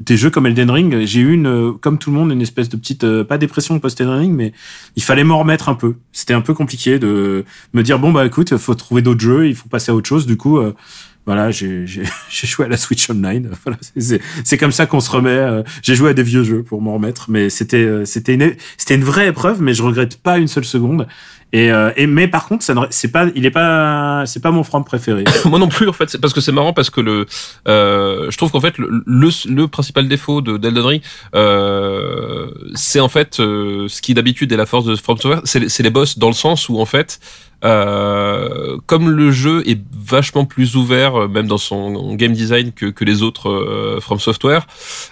[0.06, 2.78] des jeux comme Elden Ring, j'ai eu une, comme tout le monde, une espèce de
[2.78, 4.54] petite, euh, pas dépression post-Elden Ring, mais
[4.96, 5.96] il fallait m'en remettre un peu.
[6.12, 9.56] C'était un peu compliqué de me dire bon bah écoute, faut trouver d'autres jeux, il
[9.56, 10.26] faut passer à autre chose.
[10.26, 10.74] Du coup, euh,
[11.26, 11.86] voilà, j'ai
[12.30, 13.52] joué à la Switch Online.
[14.44, 15.30] C'est comme ça qu'on se remet.
[15.30, 18.54] euh, J'ai joué à des vieux jeux pour m'en remettre, mais c'était euh, c'était une
[18.78, 21.08] c'était une vraie épreuve, mais je regrette pas une seule seconde.
[21.54, 24.64] Et, euh, et mais par contre, ça c'est pas, il est pas, c'est pas mon
[24.64, 25.26] franc préféré.
[25.46, 27.26] Moi non plus en fait, c'est parce que c'est marrant parce que le,
[27.68, 31.02] euh, je trouve qu'en fait le, le, le principal défaut de d'Elden Ring,
[31.36, 35.84] euh, c'est en fait euh, ce qui d'habitude est la force de From Software, c'est
[35.84, 37.20] les- boss dans le sens où en fait,
[37.66, 42.86] euh, comme le jeu est vachement plus ouvert, euh, même dans son game design que,
[42.86, 44.66] que les autres euh, From Software,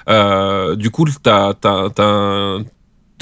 [0.08, 2.60] euh, du coup t'as t'as t'as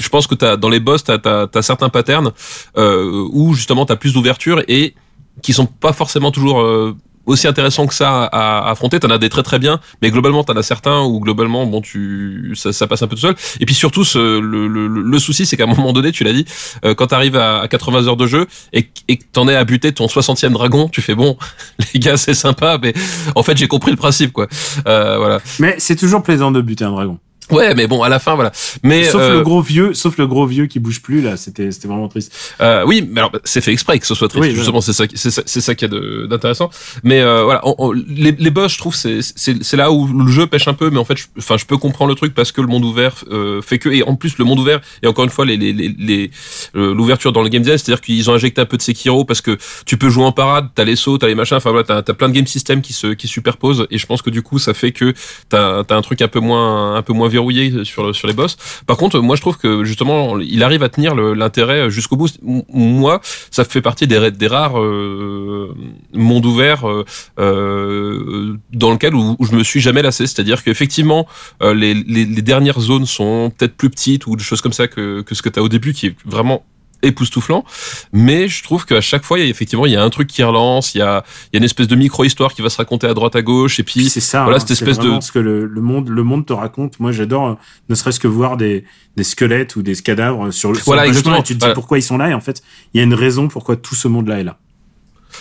[0.00, 2.32] je pense que t'as dans les boss t'as t'as t'as certains patterns
[2.76, 4.94] euh, où justement t'as plus d'ouverture et
[5.42, 8.98] qui sont pas forcément toujours euh, aussi intéressants que ça à, à affronter.
[8.98, 12.52] T'en as des très très bien, mais globalement t'en as certains où globalement bon tu
[12.56, 13.36] ça, ça passe un peu tout seul.
[13.60, 16.32] Et puis surtout ce, le, le, le souci c'est qu'à un moment donné tu l'as
[16.32, 16.46] dit
[16.84, 19.64] euh, quand t'arrives à, à 80 heures de jeu et, et que t'en es à
[19.64, 21.36] buter ton 60e dragon, tu fais bon
[21.94, 22.94] les gars c'est sympa mais
[23.34, 24.48] en fait j'ai compris le principe quoi.
[24.86, 25.40] Euh, voilà.
[25.58, 27.18] Mais c'est toujours plaisant de buter un dragon.
[27.50, 28.52] Ouais, mais bon, à la fin, voilà.
[28.82, 31.70] Mais sauf euh, le gros vieux, sauf le gros vieux qui bouge plus là, c'était
[31.70, 32.32] c'était vraiment triste.
[32.60, 34.44] Euh, oui, mais alors c'est fait exprès que ce soit triste.
[34.48, 36.70] Oui, Justement, c'est ça, c'est ça, c'est ça qui est de- d'intéressant.
[37.04, 40.06] Mais euh, voilà, on- on- les, les boss, je trouve, c'est c'est c'est là où
[40.06, 40.90] le jeu pêche un peu.
[40.90, 43.14] Mais en fait, je- enfin, je, peux comprendre le truc parce que le monde ouvert
[43.30, 45.72] euh, fait que et en plus le monde ouvert et encore une fois les les
[45.72, 46.30] les,
[46.76, 49.40] euh, l'ouverture dans le game design, c'est-à-dire qu'ils ont injecté un peu de Sekiro parce
[49.40, 49.56] que
[49.86, 51.56] tu peux jouer en parade, t'as les sauts, t'as les machins.
[51.56, 54.22] Enfin voilà, t'as as plein de game systems qui se qui superposent et je pense
[54.22, 55.12] que du coup, ça fait que
[55.48, 57.28] t'as as un truc un peu moins un peu moins
[57.84, 58.56] sur sur les boss.
[58.86, 62.28] Par contre, moi je trouve que justement, il arrive à tenir l'intérêt jusqu'au bout.
[62.42, 63.20] Moi,
[63.50, 65.74] ça fait partie des, des rares euh,
[66.12, 67.04] mondes ouverts euh,
[67.38, 70.26] euh, dans lequel où, je me suis jamais lassé.
[70.26, 71.26] C'est-à-dire qu'effectivement,
[71.62, 75.22] les, les, les dernières zones sont peut-être plus petites ou des choses comme ça que,
[75.22, 76.64] que ce que tu as au début, qui est vraiment
[77.02, 77.64] époustouflant
[78.12, 80.28] mais je trouve qu'à chaque fois il y a effectivement il y a un truc
[80.28, 82.70] qui relance il y a il y a une espèce de micro histoire qui va
[82.70, 84.98] se raconter à droite à gauche et puis Puis c'est ça, voilà hein, cette espèce
[84.98, 87.00] de ce que le, le monde le monde te raconte.
[87.00, 87.54] Moi, j'adore, euh,
[87.88, 88.84] ne serait-ce que voir des
[89.16, 91.36] des squelettes ou des cadavres sur le sur Voilà, le bâtiment, exactement.
[91.38, 91.74] et tu te dis Voilà.
[91.74, 92.62] pourquoi ils sont là et en fait,
[92.94, 94.58] il y a une raison pourquoi tout ce monde-là est là.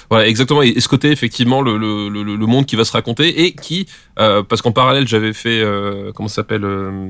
[0.10, 0.62] Voilà, exactement.
[0.62, 3.88] Et, ce côté, effectivement, le, le, le, le monde qui va se raconter et qui,
[4.20, 7.10] euh, parce qu'en parallèle, j'avais fait, euh, comment ça s'appelle, euh,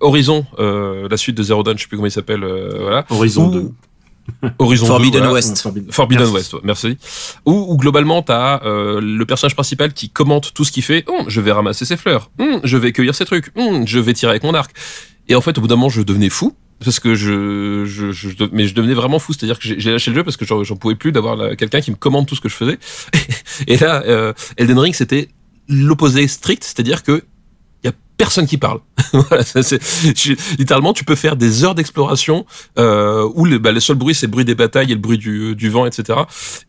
[0.00, 3.04] Horizon, euh, la suite de Zero Dawn, je sais plus comment il s'appelle, euh, voilà.
[3.10, 3.70] Horizon Ou- 2.
[4.60, 5.32] Horizon 2, Forbidden voilà.
[5.34, 5.58] West.
[5.60, 6.34] Forbidden, Forbidden Merci.
[6.36, 6.96] West, ouais, merci.
[7.44, 11.04] Où, où globalement, t'as euh, le personnage principal qui commente tout ce qu'il fait.
[11.08, 12.30] Hum, je vais ramasser ses fleurs.
[12.38, 13.50] Hum, je vais cueillir ses trucs.
[13.56, 14.70] Hum, je vais tirer avec mon arc.
[15.28, 16.54] Et en fait, au bout d'un moment, je devenais fou.
[16.84, 19.32] Parce que je, je, je, je- mais je devenais vraiment fou.
[19.32, 21.96] C'est-à-dire que j'ai lâché le jeu parce que j'en pouvais plus d'avoir quelqu'un qui me
[21.96, 22.78] commande tout ce que je faisais.
[23.66, 25.28] Et là, euh, Elden Ring, c'était
[25.68, 26.62] l'opposé strict.
[26.64, 27.22] C'est-à-dire que
[28.24, 28.80] personne qui parle.
[29.12, 29.80] voilà, ça, c'est,
[30.16, 32.46] je- littéralement, tu peux faire des heures d'exploration
[32.78, 35.18] euh, où le, bah, le seul bruit c'est le bruit des batailles et le bruit
[35.18, 36.20] du, du vent, etc.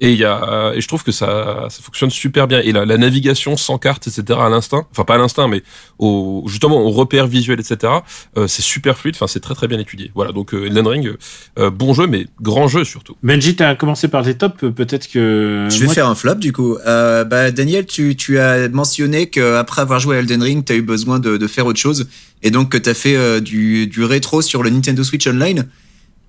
[0.01, 2.59] Et il y a, et je trouve que ça, ça fonctionne super bien.
[2.61, 4.39] Et la, la navigation sans carte, etc.
[4.41, 5.61] à l'instinct, enfin pas à l'instinct, mais
[5.99, 7.93] au, justement au repère visuel, etc.
[8.37, 9.15] euh, c'est super fluide.
[9.15, 10.11] Enfin, c'est très très bien étudié.
[10.15, 11.13] Voilà, donc euh, Elden Ring,
[11.59, 13.15] euh, bon jeu, mais grand jeu surtout.
[13.23, 15.67] Benji, t'as commencé par tes tops, peut-être que.
[15.69, 16.77] Je vais moi, faire un flop du coup.
[16.87, 20.75] Euh, bah, Daniel, tu, tu as mentionné qu'après avoir joué à Elden Ring, tu as
[20.75, 22.07] eu besoin de, de faire autre chose
[22.41, 25.65] et donc que tu as fait euh, du, du rétro sur le Nintendo Switch Online.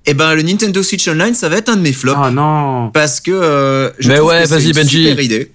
[0.06, 2.90] Et ben le Nintendo Switch Online, ça va être un de mes flops Ah non.
[2.92, 5.08] parce que euh, je Mais trouve ouais, que c'est vas-y, une Benji.
[5.08, 5.50] super idée.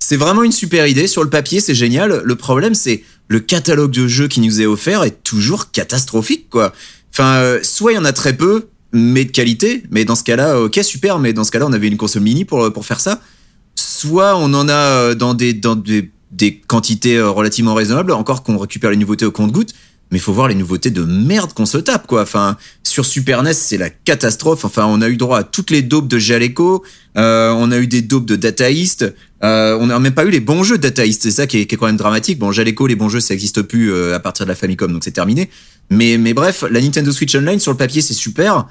[0.00, 2.20] C'est vraiment une super idée sur le papier, c'est génial.
[2.24, 6.72] Le problème, c'est le catalogue de jeux qui nous est offert est toujours catastrophique, quoi.
[7.12, 9.84] Enfin, euh, soit il y en a très peu, mais de qualité.
[9.90, 11.20] Mais dans ce cas-là, ok, super.
[11.20, 13.20] Mais dans ce cas-là, on avait une console mini pour pour faire ça.
[13.76, 18.58] Soit on en a dans des dans des, des quantités euh, relativement raisonnables, encore qu'on
[18.58, 19.74] récupère les nouveautés au compte-gouttes.
[20.10, 22.22] Mais faut voir les nouveautés de merde qu'on se tape, quoi.
[22.22, 24.64] Enfin, sur Super NES, c'est la catastrophe.
[24.64, 26.84] Enfin, on a eu droit à toutes les daubes de Jaleco.
[27.16, 29.12] Euh, on a eu des daubes de Data East.
[29.42, 31.02] Euh, on n'a même pas eu les bons jeux de Data.
[31.18, 32.38] C'est ça qui est, qui est quand même dramatique.
[32.38, 35.04] Bon, Jaleco, les bons jeux, ça n'existe plus euh, à partir de la Famicom, donc
[35.04, 35.50] c'est terminé.
[35.90, 38.66] Mais, mais bref, la Nintendo Switch Online, sur le papier, c'est super.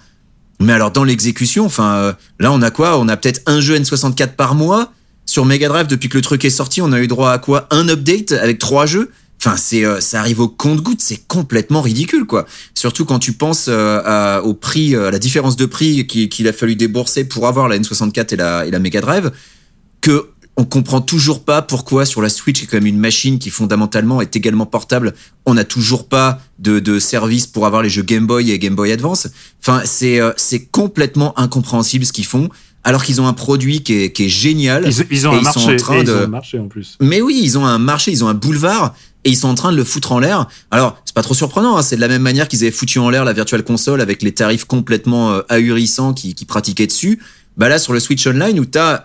[0.60, 2.98] Mais alors, dans l'exécution, enfin, euh, là, on a quoi?
[3.00, 4.92] On a peut-être un jeu N64 par mois.
[5.34, 7.66] Sur Mega Drive, depuis que le truc est sorti, on a eu droit à quoi?
[7.72, 9.10] Un update avec trois jeux?
[9.40, 12.46] Enfin, c'est, euh, ça arrive au compte-goutte, c'est complètement ridicule, quoi.
[12.76, 16.30] Surtout quand tu penses euh, à- au prix, euh, à la différence de prix qui-
[16.30, 19.32] qu'il a fallu débourser pour avoir la N64 et la, et la Mega Drive,
[20.02, 23.40] que on comprend toujours pas pourquoi sur la Switch, qui est quand même une machine
[23.40, 25.14] qui fondamentalement est également portable,
[25.48, 28.76] on n'a toujours pas de, de service pour avoir les jeux Game Boy et Game
[28.76, 29.30] Boy Advance.
[29.62, 32.50] Enfin, c'est c'est complètement incompréhensible ce qu'ils font,
[32.84, 34.86] alors qu'ils ont un produit qui est, qui est génial.
[34.86, 35.74] Ils, ils ont Et un ils sont marché.
[35.74, 36.98] en train et ils de- ont un marché en plus.
[37.00, 38.94] Mais oui, ils ont un marché, ils ont un boulevard
[39.24, 40.48] et ils sont en train de le foutre en l'air.
[40.70, 43.10] Alors, c'est pas trop surprenant, hein, c'est de la même manière qu'ils avaient foutu en
[43.10, 47.20] l'air la Virtual Console avec les tarifs complètement euh, ahurissants qui, qui pratiquaient dessus.
[47.56, 49.04] Bah là, sur le Switch Online, où t'as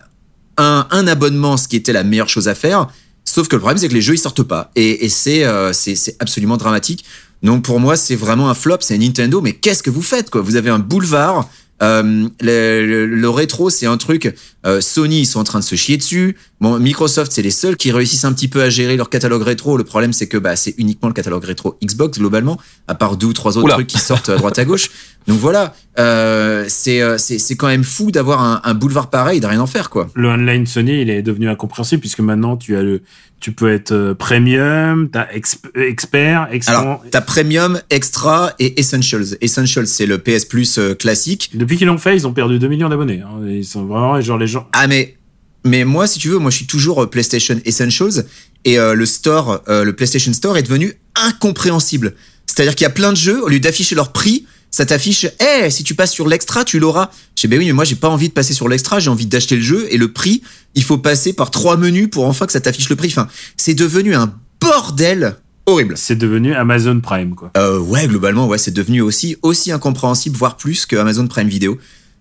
[0.57, 2.89] un, un abonnement, ce qui était la meilleure chose à faire,
[3.25, 4.73] sauf que le problème, c'est que les jeux, ils sortent pas.
[4.75, 7.05] Et, et c'est euh, c'est c'est absolument dramatique.
[7.45, 10.41] Donc pour moi, c'est vraiment un flop, c'est Nintendo, mais qu'est-ce que vous faites quoi?
[10.41, 11.49] Vous avez un boulevard.
[11.83, 14.35] Euh, le, le- le rétro, c'est un truc.
[14.67, 16.37] Euh, Sony, ils sont en train de se chier dessus.
[16.61, 19.77] Bon, Microsoft, c'est les seuls qui réussissent un petit peu à gérer leur catalogue rétro.
[19.77, 23.29] Le problème, c'est que bah, c'est uniquement le catalogue rétro Xbox globalement, à part deux
[23.29, 23.75] ou trois autres Oula.
[23.75, 24.91] trucs qui sortent à droite à gauche.
[25.29, 29.41] Donc voilà, euh, c'est euh, c'est c'est quand même fou d'avoir un, un boulevard pareil,
[29.41, 30.09] de rien en faire quoi.
[30.15, 33.03] Le online Sony, il est devenu incompréhensible puisque maintenant tu as le,
[33.39, 36.79] tu peux être euh, premium, t'as exp- expert, extra.
[36.81, 39.37] Alors, t'as Premium, Extra et Essentials.
[39.43, 41.51] Essentials, c'est le PS Plus euh, classique.
[41.55, 43.21] Depuis qu'ils l'ont fait, ils ont perdu 2 millions d'abonnés.
[43.21, 43.41] hein.
[43.47, 44.58] Ils sont vraiment genre les gens.
[44.73, 45.17] Ah mais
[45.65, 48.25] mais moi si tu veux moi je suis toujours euh, PlayStation Essentials
[48.65, 52.15] et euh, le store euh, le PlayStation Store est devenu incompréhensible.
[52.47, 55.71] C'est-à-dire qu'il y a plein de jeux au lieu d'afficher leur prix, ça t'affiche "Eh,
[55.71, 58.09] si tu passes sur l'extra, tu l'auras." Je dis "Ben oui, mais moi j'ai pas
[58.09, 60.43] envie de passer sur l'extra, j'ai envie d'acheter le jeu et le prix,
[60.75, 63.75] il faut passer par trois menus pour enfin que ça t'affiche le prix." Enfin, c'est
[63.75, 65.95] devenu un bordel horrible.
[65.97, 67.51] C'est devenu Amazon Prime, quoi.
[67.57, 71.79] Euh, ouais, globalement, ouais, c'est devenu aussi aussi incompréhensible, voire plus que Amazon Prime Video.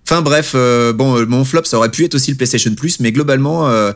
[0.10, 3.02] Enfin bref, euh, bon, euh, mon flop, ça aurait pu être aussi le PlayStation Plus,
[3.02, 3.92] mais globalement, euh,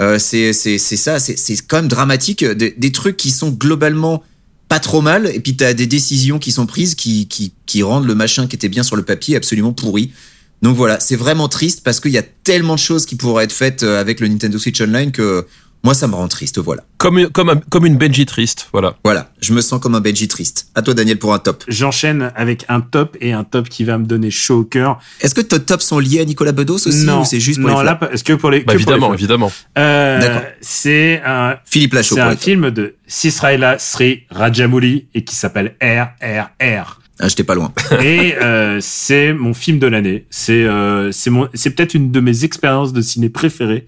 [0.00, 2.44] euh, c'est ça, c'est quand même dramatique.
[2.44, 4.22] Des, des trucs qui sont globalement
[4.68, 8.06] pas trop mal, et puis t'as des décisions qui sont prises qui qui qui rendent
[8.06, 10.12] le machin qui était bien sur le papier absolument pourri.
[10.62, 13.52] Donc voilà, c'est vraiment triste parce qu'il y a tellement de choses qui pourraient être
[13.52, 15.46] faites euh, avec le Nintendo Switch Online que
[15.84, 16.58] moi ça me rend triste.
[16.58, 18.96] Voilà, Comme, comme, un- comme une Benji triste, voilà.
[19.04, 20.68] voilà, je me sens comme un Benji triste.
[20.74, 21.64] À toi Daniel pour un top.
[21.68, 24.98] J'enchaîne avec un top et un top qui va me donner chaud au cœur.
[25.20, 27.70] Est-ce que tes tops sont liés à Nicolas Bedos aussi non, ou c'est juste pour
[27.70, 29.52] non, les là, flops est-ce que pour les, Bah, que pour les évidemment, évidemment.
[29.78, 30.42] Euh, D'accord.
[30.60, 37.00] C'est un, Philippe Lachaud c'est un film de Sisraela Sri Rajamouli et qui s'appelle RRR.
[37.18, 37.72] Ah, j'étais pas loin.
[38.02, 40.26] et euh, c'est mon film de l'année.
[40.28, 43.86] C'est euh, c'est mon c'est peut-être une de mes expériences de ciné préférées.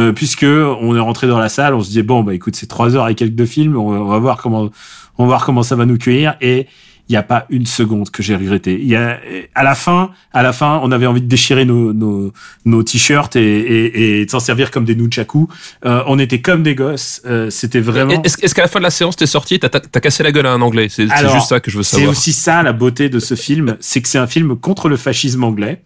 [0.00, 2.66] Euh, puisque on est rentré dans la salle, on se dit bon bah écoute c'est
[2.66, 4.70] trois heures et quelques de film, on va, on va voir comment
[5.18, 6.66] on va voir comment ça va nous cueillir et
[7.08, 8.78] il n'y a pas une seconde que j'ai regretté.
[8.80, 9.18] Il y a
[9.56, 12.32] à la fin, à la fin, on avait envie de déchirer nos nos,
[12.64, 15.48] nos t-shirts et, et, et de s'en servir comme des nunchakus.
[15.84, 17.20] Euh, on était comme des gosses.
[17.26, 18.22] Euh, C'était vraiment.
[18.22, 20.52] Est-ce qu'à la fin de la séance, t'es sorti, t'as t'as- cassé la gueule à
[20.52, 20.86] un anglais?
[20.88, 22.12] C'est c'est juste ça que je veux C'est savoir.
[22.12, 25.42] aussi ça la beauté de ce film, c'est que c'est un film contre le fascisme
[25.42, 25.82] anglais.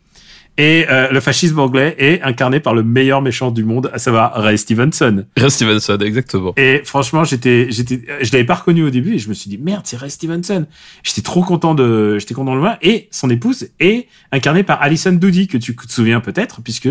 [0.57, 4.35] Et euh, le fascisme anglais est incarné par le meilleur méchant du monde, à savoir
[4.35, 5.25] Ray Stevenson.
[5.37, 6.53] Ray Stevenson, exactement.
[6.57, 9.59] Et franchement, j'étais, j'étais, je l'avais pas reconnu au début et je me suis dit
[9.59, 10.67] merde, c'est Ray Stevenson.
[11.03, 12.77] J'étais trop content de, j'étais content de le voir.
[12.83, 16.89] Et son épouse est incarnée par Alison Doody que tu te souviens peut-être puisque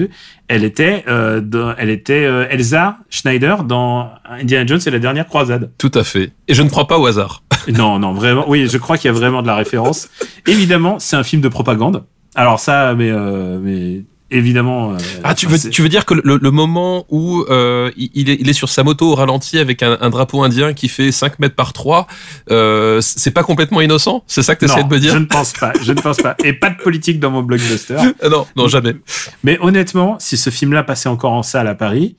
[0.50, 5.26] elle était, euh, dans- elle était euh, Elsa Schneider dans Indiana Jones et la dernière
[5.28, 5.72] croisade.
[5.78, 6.32] Tout à fait.
[6.50, 7.44] Et je ne crois pas au hasard.
[7.70, 8.44] Non, non, vraiment.
[8.50, 10.10] Oui, je crois qu'il y a vraiment de la référence.
[10.48, 12.04] Évidemment, c'est un film de propagande.
[12.36, 14.94] Alors ça, mais, euh, mais évidemment.
[14.94, 18.38] euh, Ah, tu veux, tu veux dire que le, le moment où euh, il, est,
[18.40, 21.38] il est sur sa moto au ralenti avec un, un drapeau indien qui fait 5
[21.40, 22.08] mètres par 3,
[22.50, 24.24] euh, c'est pas complètement innocent?
[24.26, 25.14] C'est ça que tu essaies de me dire?
[25.14, 25.74] je ne pense pas.
[25.82, 26.36] Je ne pense pas.
[26.44, 27.98] Et pas de politique dans mon blockbuster.
[28.30, 28.96] Non, non, jamais.
[29.44, 32.16] Mais honnêtement, si ce film-là passait encore en salle à Paris,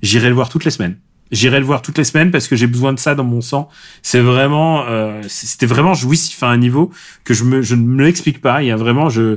[0.00, 0.96] j'irais le voir toutes les semaines.
[1.30, 3.68] J'irai le voir toutes les semaines parce que j'ai besoin de ça dans mon sang.
[4.02, 6.90] C'est vraiment, euh, c'était vraiment jouissif à un niveau
[7.24, 8.62] que je me, je ne me l'explique pas.
[8.62, 9.36] Il y a vraiment, je,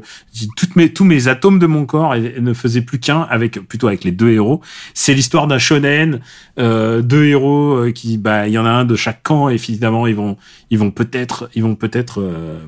[0.55, 4.03] toutes mes, tous mes atomes de mon corps ne faisaient plus qu'un avec, plutôt avec
[4.03, 4.61] les deux héros.
[4.93, 6.21] C'est l'histoire d'un shonen,
[6.59, 9.55] euh, deux héros euh, qui, bah, il y en a un de chaque camp et
[9.55, 10.37] évidemment ils vont,
[10.69, 12.59] ils vont peut-être, ils vont peut-être euh,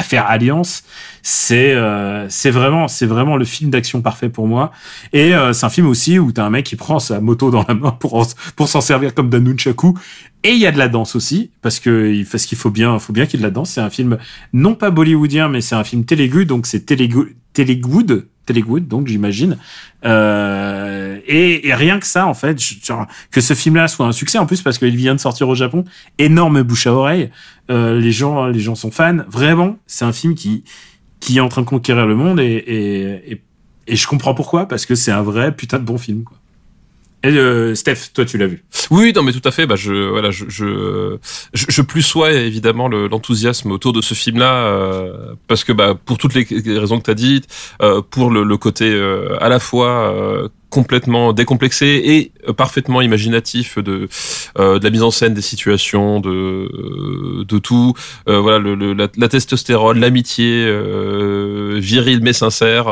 [0.00, 0.84] faire alliance.
[1.22, 4.72] C'est, euh, c'est vraiment, c'est vraiment le film d'action parfait pour moi.
[5.12, 7.64] Et euh, c'est un film aussi où t'as un mec qui prend sa moto dans
[7.68, 9.94] la main pour en- pour s'en servir comme d'un nunchaku.
[10.42, 13.12] Et il y a de la danse aussi parce que parce qu'il faut bien faut
[13.12, 13.70] bien qu'il y ait de la danse.
[13.70, 14.18] C'est un film
[14.52, 18.04] non pas bollywoodien mais c'est un film Telugu donc c'est Telugu Telugu
[18.44, 19.56] Telugu donc j'imagine.
[20.04, 24.44] Euh, et, rien que ça en fait genre, que ce film-là soit un succès en
[24.44, 25.84] plus parce qu'il vient de sortir au Japon
[26.18, 27.30] énorme bouche à oreille.
[27.70, 29.78] Euh, les gens les gens sont fans vraiment.
[29.86, 30.62] C'est un film qui
[31.20, 33.42] qui est en train de conquérir le monde et, et, et,
[33.86, 36.36] et je comprends pourquoi parce que c'est un vrai putain de bon film quoi.
[37.24, 38.62] Et euh, Steph, toi tu l'as vu.
[38.90, 39.66] Oui, non, mais tout à fait.
[39.66, 41.16] Bah, je, voilà, je, je,
[41.54, 45.94] je, je plus sois évidemment le- l'enthousiasme autour de ce film-là, euh, parce que bah,
[45.94, 47.46] pour toutes les les raisons que tu as dites,
[47.82, 53.00] euh, pour le, le côté euh, à la fois euh, complètement décomplexé et euh, parfaitement
[53.00, 54.08] imaginatif de
[54.58, 57.92] euh, de la mise en scène des situations, de euh, de tout,
[58.28, 62.86] euh, voilà, le, le- la, la testostérone, l'amitié euh, virile mais sincère,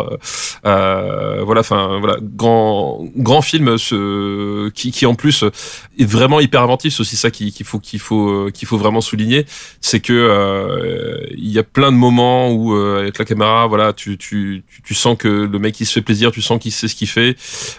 [0.65, 5.45] euh, voilà, enfin voilà, grand grand film ce, qui, qui en plus
[5.99, 6.95] est vraiment hyper inventif.
[6.95, 9.45] C'est aussi ça qu'il qu'il faut qu'il faut qu'il faut vraiment souligner,
[9.81, 10.17] c'est que
[11.37, 14.95] il y a plein de moments où avec la caméra, voilà, tu, tu tu tu
[14.95, 17.37] sens que le mec il se fait plaisir, tu sens qu'il sait ce qu'il fait.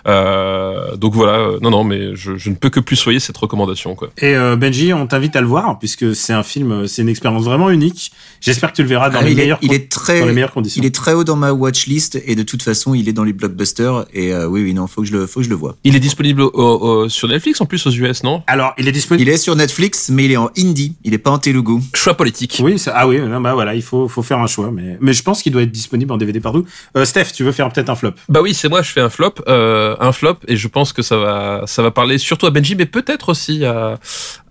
[0.08, 3.38] Euh, donc voilà, euh, non non, mais je, je ne peux que plus soyer cette
[3.38, 4.10] recommandation quoi.
[4.19, 7.43] Et euh, Benji, on t'invite à le voir puisque c'est un film, c'est une expérience
[7.43, 8.12] vraiment unique.
[8.41, 10.25] J'espère que tu le verras dans, Ah, les, il, est, meilleures, il est très, dans
[10.25, 10.82] les meilleures conditions.
[10.82, 13.34] il est très haut dans ma watchlist et de toute façon, il est dans les
[13.34, 14.06] blockbusters.
[14.13, 15.75] Et euh, oui, oui, non, faut que je le, faut que je le vois.
[15.84, 18.43] Il est disponible au- au- sur Netflix en plus aux US, non?
[18.47, 19.27] Alors, il est disponible.
[19.27, 20.95] Il est sur Netflix, mais il est en hindi.
[21.03, 21.79] Il est pas en Telugu.
[21.95, 22.60] Choix politique.
[22.63, 25.13] Oui, ça- ah oui, non, bah voilà, il faut, faut faire un choix, mais, mais
[25.13, 26.65] je pense qu'il doit être disponible en DVD partout.
[26.97, 28.12] Euh, Steph, tu veux faire peut-être un flop?
[28.29, 31.01] Bah oui, c'est moi, je fais un flop, euh, un flop, et je pense que
[31.01, 33.97] ça va, ça va parler surtout à Benji, mais peut-être aussi à,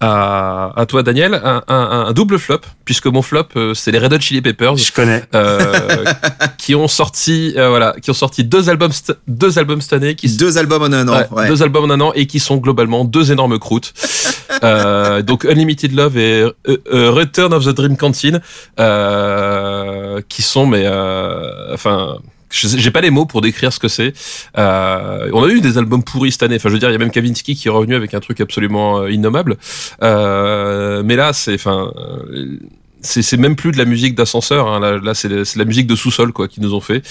[0.01, 3.99] à, à toi, Daniel, un, un, un double flop, puisque mon flop, euh, c'est les
[3.99, 5.23] Red Hot Chili Peppers, Je connais.
[5.35, 6.05] euh,
[6.59, 8.93] qui ont sorti, euh, voilà, qui ont sorti deux albums,
[9.29, 11.17] deux albums cette année, qui Deux albums en un an.
[11.19, 11.49] Ouais, ouais.
[11.49, 13.93] Deux albums en un an et qui sont globalement deux énormes croûtes.
[14.63, 16.53] Euh, donc Unlimited Love et euh,
[16.93, 18.41] euh, Return of the Dream Canteen,
[18.79, 22.19] euh, qui sont mais euh, enfin
[22.53, 24.13] j'ai pas les mots pour décrire ce que c'est.
[24.59, 26.57] Euh, on a eu des albums pourris cette année.
[26.57, 28.41] Enfin, je veux dire, il y a même Kavinsky qui est revenu avec un truc
[28.41, 29.57] absolument euh, innommable.
[30.03, 32.59] Euh, mais là, c'est, enfin, euh,
[33.03, 34.69] c'est, c'est même plus de la musique d'ascenseur.
[34.69, 34.81] Hein.
[34.81, 37.03] Là, là c'est, de- la musique de sous-sol, quoi, qu'ils nous ont fait.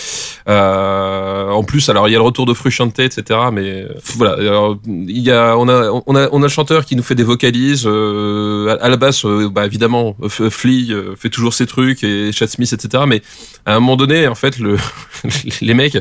[0.47, 3.39] Euh, en plus, alors il y a le retour de Frusciante, etc.
[3.51, 6.85] Mais euh, voilà, alors, il y a, on a, on a, on a le chanteur
[6.85, 7.83] qui nous fait des vocalises.
[7.85, 12.49] Euh, à, la basse, euh, bah évidemment, Flea euh, fait toujours ses trucs et Chad
[12.49, 13.03] Smith, etc.
[13.07, 13.21] Mais
[13.65, 14.77] à un moment donné, en fait, le,
[15.61, 15.97] les mecs,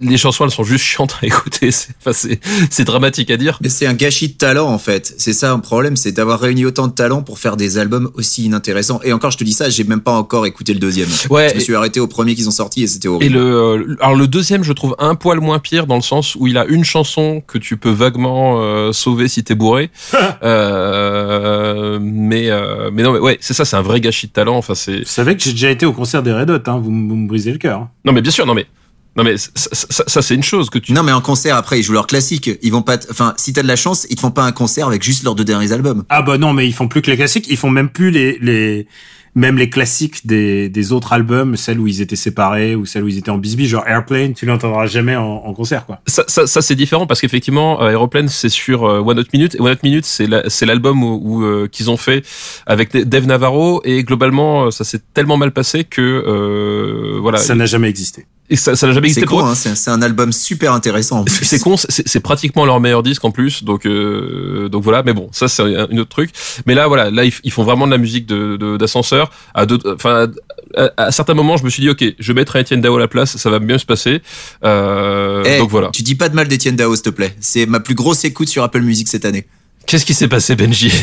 [0.00, 1.70] les chansons, elles sont juste chiantes à écouter.
[1.70, 2.38] C'est, enfin, c'est,
[2.70, 3.58] c'est dramatique à dire.
[3.62, 5.14] Mais c'est un gâchis de talent en fait.
[5.16, 8.44] C'est ça un problème, c'est d'avoir réuni autant de talent pour faire des albums aussi
[8.44, 9.00] inintéressants.
[9.04, 11.08] Et encore, je te dis ça, j'ai même pas encore écouté le deuxième.
[11.30, 13.34] Ouais, je me et- suis arrêté au premier qu'ils ont sorti et c'était Et horrible.
[13.36, 16.46] le, euh, alors le deuxième, je trouve un poil moins pire dans le sens où
[16.46, 19.90] il a une chanson que tu peux vaguement euh, sauver si t'es bourré.
[20.86, 24.56] euh, mais euh, mais non, mais ouais, c'est ça, c'est un vrai gâchis de talent.
[24.56, 26.90] Enfin, c'est Vous savez que j'ai déjà été au concert des Red Hot, hein, vous,
[26.90, 27.88] vous me brisez le cœur.
[28.04, 28.66] non, mais bien sûr, non mais
[29.16, 30.92] non mais ça, ça- ça- ça, c'est une chose que tu.
[30.92, 32.50] Non, mais en concert après, ils jouent leur classique.
[32.62, 32.98] Ils vont pas.
[32.98, 35.24] t- Enfin, si t'as de la chance, ils te font pas un concert avec juste
[35.24, 36.04] leurs deux derniers albums.
[36.08, 38.38] Ah bah non, mais ils font plus que les classiques, ils font même plus les,
[38.40, 38.86] les
[39.34, 43.08] même les classiques des, des autres albums, celles où ils étaient séparés ou celles où
[43.08, 46.00] ils étaient en bisbee, genre Airplane, tu l'entendras jamais en, en concert quoi.
[46.06, 49.54] Ça, ça, ça, c'est différent parce qu'effectivement, euh, Aeroplane c'est sur euh, One Hot Minute
[49.54, 52.24] et One Hot Minute c'est la- c'est l'album où, où, euh, qu'ils ont fait
[52.66, 57.54] avec Dave Navarro et globalement euh, ça s'est tellement mal passé que euh, voilà Ça
[57.54, 58.24] n'a jamais existé.
[58.50, 61.20] Et ça ça n'a jamais existé con, hein, c'est un album super intéressant.
[61.20, 61.44] en plus.
[61.44, 65.02] C'est con, c'est pratiquement leur meilleur disque en plus, donc euh, donc voilà.
[65.02, 66.30] Mais bon, ça c'est un autre truc.
[66.66, 69.30] Mais là, voilà, là ils, font vraiment de la musique de de- d'ascenseur.
[69.54, 70.28] À enfin,
[70.76, 73.00] à, à certains moments, je me suis dit, ok, je vais mettre Etienne Dao à
[73.00, 74.20] la place, ça va bien se passer.
[74.64, 75.90] Euh, Eh, donc voilà.
[75.92, 77.34] Tu dis pas de mal d'Etienne Dao, s'il te plaît.
[77.40, 79.46] C'est ma plus grosse écoute sur Apple Music cette année.
[79.86, 80.92] Qu'est-ce qui s'est passé, Benji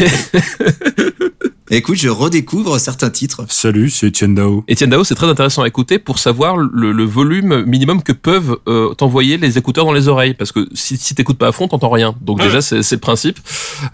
[1.71, 3.45] Écoute, je redécouvre certains titres.
[3.49, 4.63] Salut, c'est Etienne Dao.
[4.69, 8.57] Etienne Dao, c'est très intéressant à écouter pour savoir le, le volume minimum que peuvent
[8.67, 11.67] euh, t'envoyer les écouteurs dans les oreilles, parce que si, si t'écoutes pas à fond,
[11.67, 12.13] t'entends rien.
[12.21, 13.39] Donc déjà, c'est c'est le principe.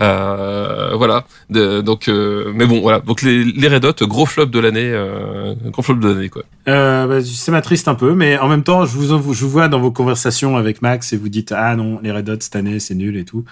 [0.02, 1.26] Euh, voilà.
[1.50, 3.00] De- donc, euh, mais bon, voilà.
[3.00, 6.44] Donc les, les Red Hot, gros flop de l'année, euh, gros flop de l'année, quoi.
[6.68, 9.70] Euh, bah, ça m'attriste un peu, mais en même temps, je vous, je vous vois
[9.70, 12.80] dans vos conversations avec Max et vous dites ah non, les Red Hot cette année
[12.82, 13.46] c'est nul et tout,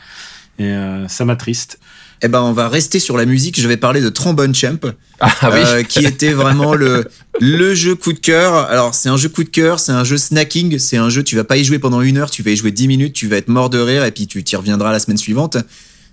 [0.59, 1.79] et euh, ça m'attriste.
[2.23, 3.61] Eh ben, on va rester sur la musique.
[3.61, 4.79] Je vais parler de Trombone Champ.
[5.19, 5.59] Ah, oui.
[5.65, 7.05] euh, qui était vraiment le
[7.39, 8.55] le jeu coup de cœur.
[8.55, 11.35] Alors c'est un jeu coup de cœur, c'est un jeu snacking, c'est un jeu tu
[11.35, 13.37] vas pas y jouer pendant une heure, tu vas y jouer dix minutes, tu vas
[13.37, 15.57] être mort de rire et puis tu t'y reviendras la semaine suivante.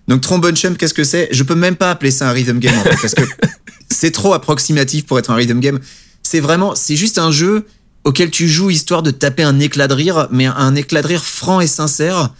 [0.08, 1.28] Donc Trombone Champ, qu'est-ce que c'est?
[1.30, 3.22] Je peux même pas appeler ça un rhythm game en fait, parce que
[3.90, 5.78] c'est trop approximatif pour être un rhythm game.
[6.22, 7.66] C'est vraiment, c'est juste un jeu
[8.04, 11.24] auquel tu joues histoire de taper un éclat de rire, mais un éclat de rire
[11.24, 12.34] franc et sincère.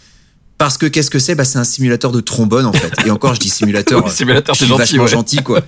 [0.57, 1.35] Parce que qu'est-ce que c'est?
[1.35, 2.91] Bah, C'est un simulateur de trombone en fait.
[3.05, 4.03] Et encore, je dis simulateur.
[4.05, 5.09] Oui, simulateur, c'est gentil, vachement ouais.
[5.09, 5.61] gentil quoi.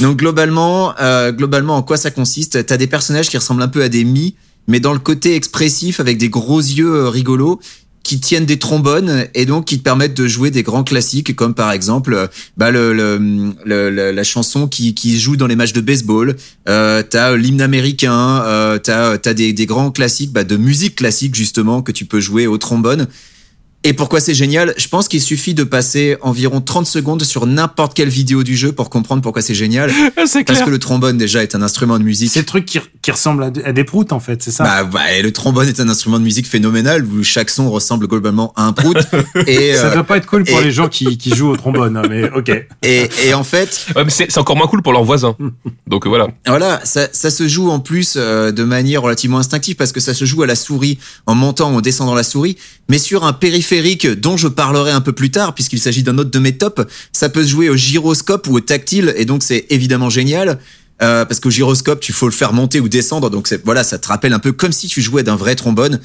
[0.00, 2.66] Donc globalement, euh, globalement, en quoi ça consiste?
[2.66, 4.34] T'as des personnages qui ressemblent un peu à des mi,
[4.66, 7.58] mais dans le côté expressif avec des gros yeux euh, rigolos
[8.02, 11.52] qui tiennent des trombones et donc qui te permettent de jouer des grands classiques comme
[11.54, 15.72] par exemple euh, bah, le, le, le- la chanson qui, qui joue dans les matchs
[15.74, 16.36] de baseball.
[16.68, 21.34] Euh, t'as l'hymne américain, euh, t'as t'as des, des grands classiques bah, de musique classique
[21.34, 23.06] justement que tu peux jouer au trombone.
[23.88, 24.74] Et pourquoi c'est génial?
[24.76, 28.70] Je pense qu'il suffit de passer environ 30 secondes sur n'importe quelle vidéo du jeu
[28.72, 29.90] pour comprendre pourquoi c'est génial.
[30.26, 32.30] c'est Parce que le trombone déjà est un instrument de musique.
[32.30, 34.64] C'est le truc qui, qui ressemble à, des- à des proutes en fait, c'est ça?
[34.64, 38.06] Bah, bah, et le trombone est un instrument de musique phénoménal où chaque son ressemble
[38.08, 38.94] globalement à un prout.
[39.46, 41.56] et, ça euh, doit pas être cool pour et- les gens qui, qui jouent au
[41.56, 42.50] trombone, hein, mais ok.
[42.82, 45.34] et, et en fait, Ouais, mais c'est c'est encore moins cool pour leurs voisins.
[45.86, 46.28] Donc euh, voilà.
[46.46, 50.12] Voilà, ça, ça se joue en plus euh, de manière relativement instinctive parce que ça
[50.12, 52.58] se joue à la souris en montant ou en descendant la souris,
[52.90, 56.30] mais sur un périphérique dont je parlerai un peu plus tard puisqu'il s'agit d'un autre
[56.30, 59.66] de mes tops, ça peut se jouer au gyroscope ou au tactile et donc c'est
[59.70, 60.58] évidemment génial.
[61.00, 64.08] euh, parce qu'au gyroscope, tu faut le faire monter ou descendre, donc voilà, ça te
[64.08, 66.00] rappelle un peu comme si tu jouais d'un vrai trombone.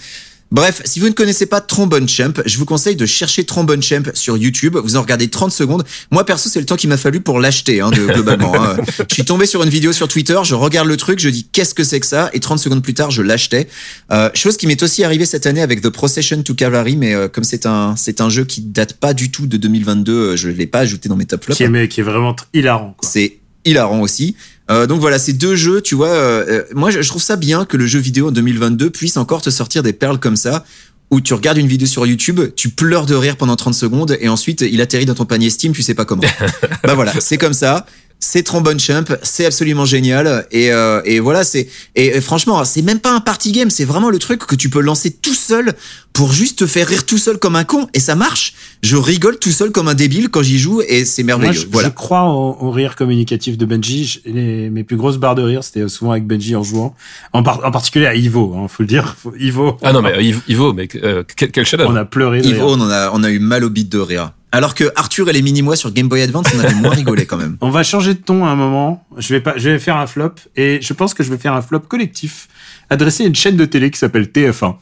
[0.52, 4.04] Bref, si vous ne connaissez pas Trombone Champ, je vous conseille de chercher Trombone Champ
[4.14, 4.78] sur YouTube.
[4.78, 5.84] Vous en regardez 30 secondes.
[6.12, 8.54] Moi, perso, c'est le temps qu'il m'a fallu pour l'acheter, hein, de, globalement.
[8.56, 8.78] hein.
[9.10, 11.74] Je suis tombé sur une vidéo sur Twitter, je regarde le truc, je dis qu'est-ce
[11.74, 12.30] que c'est que ça?
[12.34, 13.68] Et 30 secondes plus tard, je l'achetais.
[14.12, 17.28] Euh, chose qui m'est aussi arrivée cette année avec The Procession to Cavalry, mais euh,
[17.28, 20.50] comme c'est un, c'est un jeu qui date pas du tout de 2022, euh, je
[20.50, 21.58] l'ai pas ajouté dans mes top flops.
[21.58, 22.94] Qui est, mais qui est vraiment hilarant.
[22.96, 23.10] Quoi.
[23.10, 24.36] C'est hilarant aussi.
[24.72, 27.36] Euh, donc voilà, ces deux jeux, tu vois, euh, euh, moi je je trouve ça
[27.36, 30.64] bien que le jeu vidéo en 2022 puisse encore te sortir des perles comme ça,
[31.12, 34.30] où tu regardes une vidéo sur YouTube, tu pleures de rire pendant 30 secondes et
[34.30, 36.24] ensuite il atterrit dans ton panier Steam, tu sais pas comment.
[36.84, 37.86] bah voilà, c'est comme ça.
[38.26, 42.82] C'est Trombone Champ, c'est absolument génial et, euh, et voilà c'est et, et franchement c'est
[42.82, 45.74] même pas un party game, c'est vraiment le truc que tu peux lancer tout seul
[46.14, 48.54] pour juste te faire rire tout seul comme un con et ça marche.
[48.84, 51.62] Je rigole tout seul comme un débile quand j'y joue et c'est Moi, merveilleux.
[51.64, 51.90] je, voilà.
[51.90, 54.06] je crois au, au rire communicatif de Benji.
[54.06, 56.96] Je- les- mes plus grosses barres de rire, c'était souvent avec Benji en jouant.
[57.34, 59.16] En, par- en particulier à Ivo, hein, faut le dire.
[59.22, 59.78] Faut- Ivo.
[59.82, 62.42] Ah non, mais euh, Ivo, Ivo, mais euh, quel, quel on a pleuré.
[62.42, 62.64] de rire.
[62.64, 64.32] on en a on a eu mal au bit de rire.
[64.54, 67.38] Alors que Arthur et les mini-mois sur Game Boy Advance, on avait moins rigolé quand
[67.38, 67.58] même.
[67.62, 69.04] On va changer de ton à un moment.
[69.18, 71.54] Je vais pas, je vais faire un flop et je pense que je vais faire
[71.54, 72.48] un flop collectif
[72.92, 74.76] adressé à une chaîne de télé qui s'appelle TF1.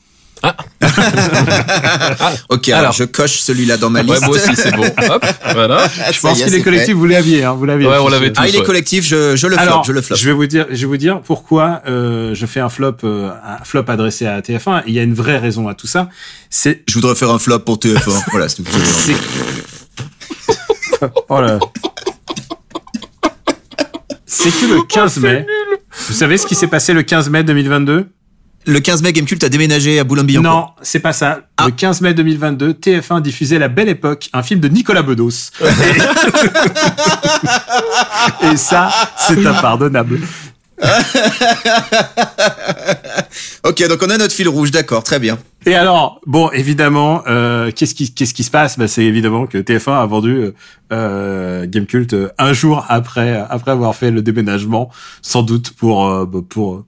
[2.50, 2.92] Ok, alors, Alors.
[2.94, 4.26] je coche celui-là dans ma Ouais, liste.
[4.26, 4.84] moi aussi, c'est bon.
[5.10, 5.88] Hop, voilà.
[6.04, 6.96] Ah, Je ça pense est, qu'il est collectif.
[6.96, 7.88] Vous l'aviez, hein, vous l'aviez.
[7.88, 8.66] Ouais, on l'avait Ah, il est Ouais.
[8.66, 10.16] collectif, je, je le flop, Alors, je le flop.
[10.16, 13.30] je vais vous dire, je vais vous dire pourquoi euh, je fais un flop, euh,
[13.46, 14.84] un flop adressé à TF1.
[14.88, 16.10] Il y a une vraie raison à tout ça.
[16.50, 18.24] C'est, Je voudrais faire un flop pour TF1.
[18.32, 18.72] voilà, c'est tout.
[21.30, 21.60] oh là.
[24.26, 25.46] C'est que le 15 mai.
[26.08, 28.08] Vous savez ce qui s'est passé le 15 mai 2022
[28.66, 30.52] Le 15 mai Gamecult a déménagé à Boulogne-Billancourt.
[30.52, 31.40] Non, c'est pas ça.
[31.58, 31.66] Ah.
[31.66, 35.50] Le 15 mai 2022, TF1 diffusait La Belle Époque, un film de Nicolas Bedos.
[35.62, 35.66] Et,
[38.52, 40.20] Et ça, c'est impardonnable.
[43.64, 45.38] Ok, donc on a notre fil rouge, d'accord, très bien.
[45.68, 48.80] Et alors, bon, évidemment, euh, qu'est-ce qui qu'est-ce qui se passe?
[48.80, 50.56] Bah, C'est évidemment que TF1 a vendu euh,
[50.92, 54.90] euh, Gamecult euh, un jour après après avoir fait le déménagement,
[55.22, 56.84] sans doute pour euh, bah, pour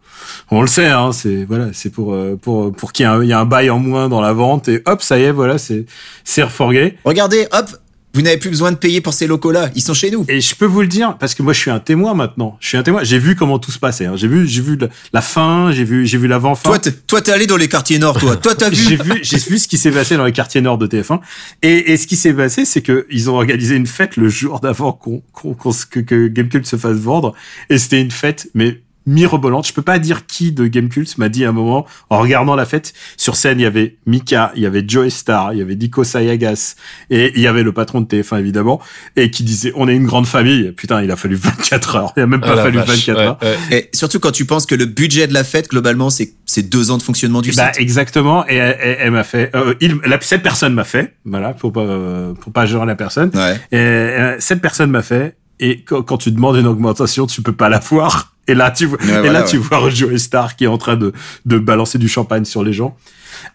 [0.50, 3.30] on le sait, hein, c'est voilà, c'est pour pour pour qu'il y ait un, il
[3.30, 5.60] y a un bail en moins dans la vente et hop, ça y est, voilà,
[5.60, 5.86] c'est
[6.24, 6.98] c'est reforgué.
[7.06, 7.70] Regardez, hop,
[8.14, 10.26] vous n'avez plus besoin de payer pour ces locaux-là, ils sont chez nous.
[10.28, 12.57] Et je peux vous le dire parce que moi je suis un témoin maintenant.
[12.59, 13.03] Je suis un témoin.
[13.03, 14.05] J'ai vu comment tout se passait.
[14.05, 14.16] hein.
[14.16, 14.78] J'ai vu j'ai vu
[15.14, 16.70] la- fin, j'ai vu j'ai vu l'avant-fin.
[16.70, 18.36] Toi, t'es- toi, t'es allé dans les quartiers nord, toi.
[18.36, 19.20] Toi, t'as J'ai vu.
[19.24, 21.20] j'ai vu ce qui s'est passé dans les quartiers nord de TF1.
[21.64, 24.59] Et, et ce qui s'est passé, c'est que ils ont organisé une fête le jour
[24.59, 27.34] d'avant qu'on, qu'on, que, que Gamecult se fasse vendre.
[27.70, 29.68] Et c'était une fête, mais mirobolante.
[29.68, 32.66] Je peux pas dire qui de Gamecult m'a dit à un moment, en regardant la
[32.66, 35.76] fête, sur scène, il y avait Mika, il y avait Joe Star, il y avait
[35.76, 36.76] Nico Sayagas,
[37.10, 38.82] et il y avait le patron de TF1, évidemment,
[39.16, 40.72] et qui disait, on est une grande famille.
[40.72, 42.14] Putain, il a fallu 24 heures.
[42.18, 43.38] Il a même pas Ah, fallu vache, 24 ouais, heures.
[43.41, 43.58] ouais.
[43.78, 46.91] Et surtout quand tu penses que le budget de la fête, globalement, c'est, c'est deux
[46.91, 47.82] ans de fonctionnement du Bah site.
[47.82, 51.54] exactement et elle, elle- elle m'a fait euh, il, la, cette personne m'a fait voilà
[51.54, 53.56] pour pas euh, pour pas gérer la personne Ouais.
[53.72, 55.36] et euh, cette personne m'a fait
[55.66, 58.30] et quand, quand tu demandes une augmentation tu peux pas la voir.
[58.47, 59.47] Et là tu vois et voilà, là ouais.
[59.47, 61.14] tu vois Joe Star qui est en train de
[61.45, 62.95] de balancer du champagne sur les gens.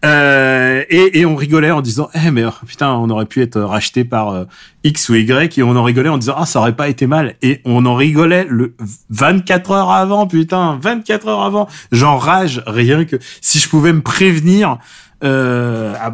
[0.04, 3.61] Euh, et, et on rigolait en disant eh mais oh, putain on aurait pu être
[3.61, 4.44] racheté par euh,
[4.84, 5.59] X ou Y.
[5.59, 7.34] Et on en rigolait en disant ah ça aurait pas été mal.
[7.42, 8.74] Et on en rigolait le
[9.11, 11.68] 24 heures avant putain 24 heures avant.
[11.92, 14.78] J'enrage rien que si je pouvais me prévenir
[15.24, 16.11] euh, à- euh,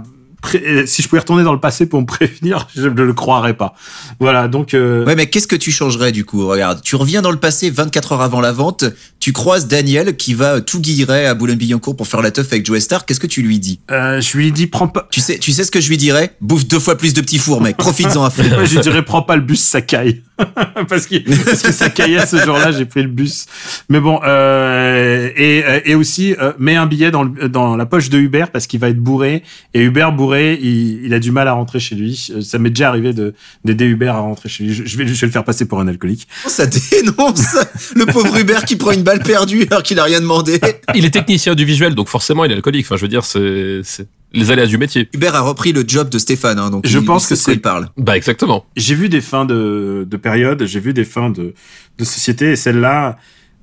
[0.87, 3.75] si je pouvais retourner dans le passé pour me prévenir je ne le croirais pas.
[4.21, 6.47] Voilà donc euh, Ouais, mais qu'est-ce que tu changerais du coup?
[6.47, 8.85] Regarde, tu reviens dans le passé 24 heures avant la vente,
[9.21, 12.81] tu croises Daniel qui va tout guilleret à Boulogne-Billancourt pour faire la teuf avec Joe
[12.81, 13.81] Star, qu'est-ce que tu lui dis?
[13.91, 16.37] Euh, je lui dit prends pas tu sais, tu sais ce que je lui dirais?
[16.41, 18.43] Bouffe deux fois plus de petits fours, mec, profites-en à fond.
[18.65, 20.23] Je dirais prends pas le bus, ça caille.
[20.89, 23.47] parce, que, parce que ça caillait ce jour-là, j'ai pris le bus.
[23.89, 27.87] Mais bon, euh, et, euh, et aussi, euh, mets un billet dans, le- dans la
[27.87, 29.43] poche de Hubert parce qu'il va être bourré.
[29.75, 32.29] Et Hubert bourré, il, il a du mal à rentrer chez lui.
[32.35, 34.75] Euh, Ça m'est déjà arrivé de d'aider Hubert à rentrer chez lui.
[34.75, 36.27] Je, je vais, je vais le faire passer pour un alcoolique.
[36.45, 37.57] Oh, ça dénonce
[37.95, 40.61] Le pauvre Hubert qui prend une balle perdue alors qu'il a rien demandé.
[40.95, 42.87] Il est technicien du visuel, donc forcément il est alcoolique.
[42.87, 45.09] Enfin, je veux dire, c'est c'est les aléas du métier.
[45.15, 47.57] Hubert a repris le job de Stéphane, hein, donc Je il- pense il que c'est-
[47.57, 47.89] parle.
[47.97, 48.67] Bah exactement.
[48.77, 51.55] J'ai vu des fins de, de période, j'ai vu des fins de,
[51.99, 53.17] de société, et celle-là,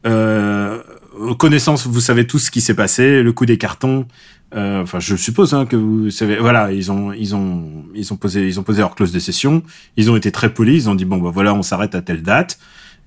[0.08, 0.80] euh,
[1.38, 4.08] connaissance, vous savez tous ce qui s'est passé, le coup des cartons.
[4.56, 6.38] euh, Enfin, je suppose hein, que vous savez.
[6.38, 9.64] Voilà, ils ont, ils ont, ils ont posé, ils ont posé leur clause de cession.
[9.98, 10.84] Ils ont été très polis.
[10.86, 12.58] Ils ont dit bon, bah voilà, on s'arrête à telle date.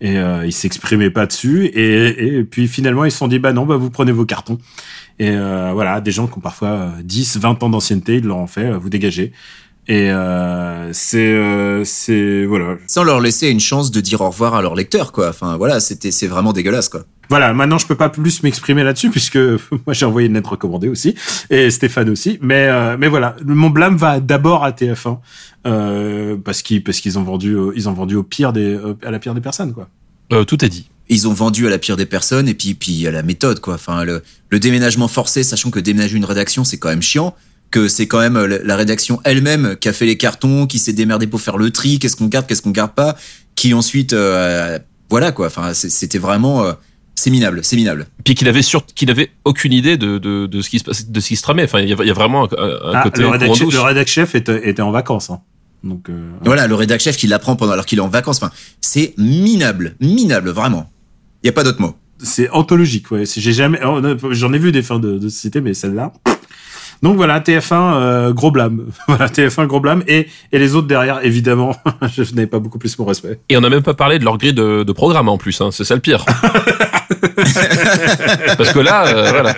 [0.00, 1.66] Et euh, ils s'exprimaient pas dessus.
[1.66, 4.58] Et, et puis finalement, ils se sont dit bah non, bah vous prenez vos cartons.
[5.18, 8.38] Et euh, voilà, des gens qui ont parfois euh, 10, 20 ans d'ancienneté, ils leur
[8.38, 9.32] ont fait, euh, vous dégagez.
[9.86, 14.54] Et euh, c'est, euh, c'est voilà, Sans leur laisser une chance de dire au revoir
[14.54, 15.28] à leur lecteur, quoi.
[15.28, 17.04] Enfin, voilà, c'était, c'est vraiment dégueulasse, quoi.
[17.30, 19.36] Voilà, maintenant je peux pas plus m'exprimer là-dessus puisque
[19.86, 21.14] moi j'ai envoyé une lettre recommandée aussi
[21.50, 22.38] et Stéphane aussi.
[22.42, 25.18] Mais euh, mais voilà, mon blâme va d'abord à TF1
[25.66, 29.10] euh, parce qu'ils parce qu'ils ont vendu ils ont vendu au pire des euh, à
[29.10, 29.88] la pire des personnes quoi.
[30.32, 30.88] Euh, tout est dit.
[31.08, 33.74] Ils ont vendu à la pire des personnes et puis puis à la méthode, quoi.
[33.74, 37.34] Enfin, le, le déménagement forcé, sachant que déménager une rédaction, c'est quand même chiant.
[37.70, 40.92] Que c'est quand même la la rédaction elle-même qui a fait les cartons, qui s'est
[40.92, 43.16] démerdée pour faire le tri, qu'est-ce qu'on garde, qu'est-ce qu'on garde pas,
[43.56, 44.78] qui ensuite, euh,
[45.10, 45.48] voilà quoi.
[45.48, 46.72] Enfin, c'était vraiment, euh,
[47.16, 48.06] c'est minable, c'est minable.
[48.24, 51.08] Puis qu'il avait sur, qu'il avait aucune idée de, de, de ce qui se passe,
[51.10, 51.64] de ce qui se tramait.
[51.64, 54.34] Enfin, il y a, il y a vraiment un, un Ah, côté le rédac chef
[54.36, 55.30] était, était en vacances.
[55.30, 55.40] Hein.
[55.84, 58.42] Donc euh, Voilà, le rédac chef qui l'apprend pendant alors qu'il est en vacances.
[58.42, 60.90] Enfin, c'est minable, minable, vraiment.
[61.42, 61.94] Il y a pas d'autre mot.
[62.22, 63.10] c'est anthologique.
[63.10, 66.12] Ouais, j'ai jamais, oh, j'en ai vu des fins de, de société, mais celle-là.
[67.02, 68.86] Donc voilà, TF1 euh, gros blâme.
[69.08, 71.76] voilà, TF1 gros blâme et et les autres derrière, évidemment,
[72.16, 73.38] je n'avais pas beaucoup plus mon respect.
[73.48, 75.70] Et on n'a même pas parlé de leur grille de, de programme en plus, hein.
[75.72, 76.24] c'est ça le pire.
[78.56, 79.54] Parce que là, euh, voilà.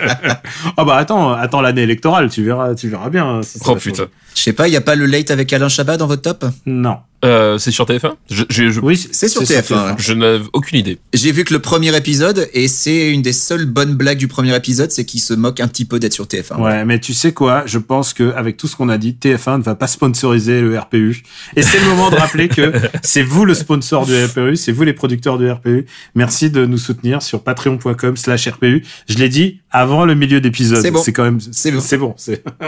[0.75, 3.25] Ah bah attends, attends l'année électorale, tu verras, tu verras bien.
[3.27, 4.05] hein, si ça Oh putain.
[4.35, 6.45] Je sais pas, il y a pas le late avec Alain Chabat dans votre top?
[6.65, 6.97] Non.
[7.25, 9.95] Euh, c'est sur TF1 je, je, je, Oui, C'est sur TF1, ouais.
[9.97, 10.99] je n'ai aucune idée.
[11.13, 14.55] J'ai vu que le premier épisode, et c'est une des seules bonnes blagues du premier
[14.55, 16.61] épisode, c'est qu'il se moque un petit peu d'être sur TF1.
[16.61, 19.57] Ouais, mais tu sais quoi Je pense que avec tout ce qu'on a dit, TF1
[19.57, 21.23] ne va pas sponsoriser le RPU.
[21.55, 24.83] Et c'est le moment de rappeler que c'est vous le sponsor du RPU, c'est vous
[24.83, 25.87] les producteurs du RPU.
[26.13, 28.85] Merci de nous soutenir sur patreon.com/rpu.
[29.09, 30.81] Je l'ai dit avant le milieu d'épisode.
[30.81, 31.01] C'est bon.
[31.03, 31.39] C'est quand même.
[31.51, 31.81] C'est bon.
[31.81, 32.15] C'est bon.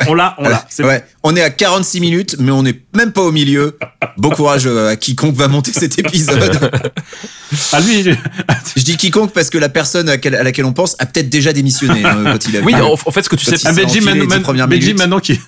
[0.08, 0.36] On l'a.
[0.39, 0.66] On l'a.
[1.24, 3.78] On est à 46 minutes, mais on n'est même pas au milieu.
[4.18, 6.72] Bon courage euh, à quiconque va monter cet épisode.
[7.74, 8.04] Ah lui.
[8.04, 12.06] je- dis quiconque parce que la personne à laquelle, on pense a peut-être déjà démissionné
[12.06, 14.68] hein, quand il a Oui, en, fait, ce que tu sais Ah, Benji, man- man-
[14.68, 15.40] Benji, maintenant qui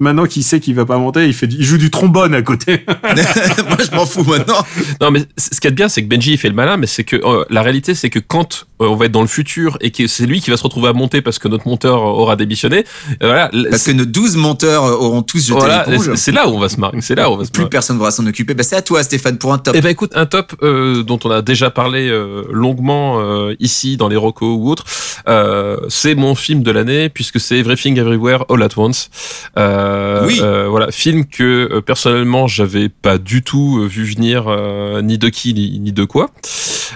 [0.00, 2.42] maintenant qu'il sait qu'il va pas monter, il fait, du- il joue du trombone à
[2.42, 2.84] côté.
[3.04, 4.58] Moi, je m'en fous maintenant.
[5.00, 7.04] Non, mais ce a de bien, c'est que Benji il fait le malin, mais c'est
[7.04, 9.92] que euh, la réalité, c'est que quand euh, on va être dans le futur et
[9.92, 12.84] que c'est lui qui va se retrouver à monter parce que notre monteur aura démissionné,
[13.20, 16.16] voilà, Parce que nos 12 monteurs auront tous jeté voilà, l'éponge.
[16.16, 16.98] c'est là où on va se marrer.
[17.00, 17.70] C'est là où on va se Plus marrer.
[17.70, 18.54] personne ne pourra s'en occuper.
[18.54, 19.74] Bah, c'est à toi, Stéphane, pour un top.
[19.76, 23.96] Eh ben écoute, un top euh, dont on a déjà parlé euh, longuement euh, ici
[23.96, 24.84] dans les Rocos ou autres,
[25.28, 29.08] euh, c'est mon film de l'année puisque c'est Everything Everywhere All at Once.
[29.56, 30.40] Euh, Oui.
[30.42, 35.28] euh, voilà, film que euh, personnellement j'avais pas du tout vu venir euh, ni de
[35.28, 36.30] qui ni, ni de quoi,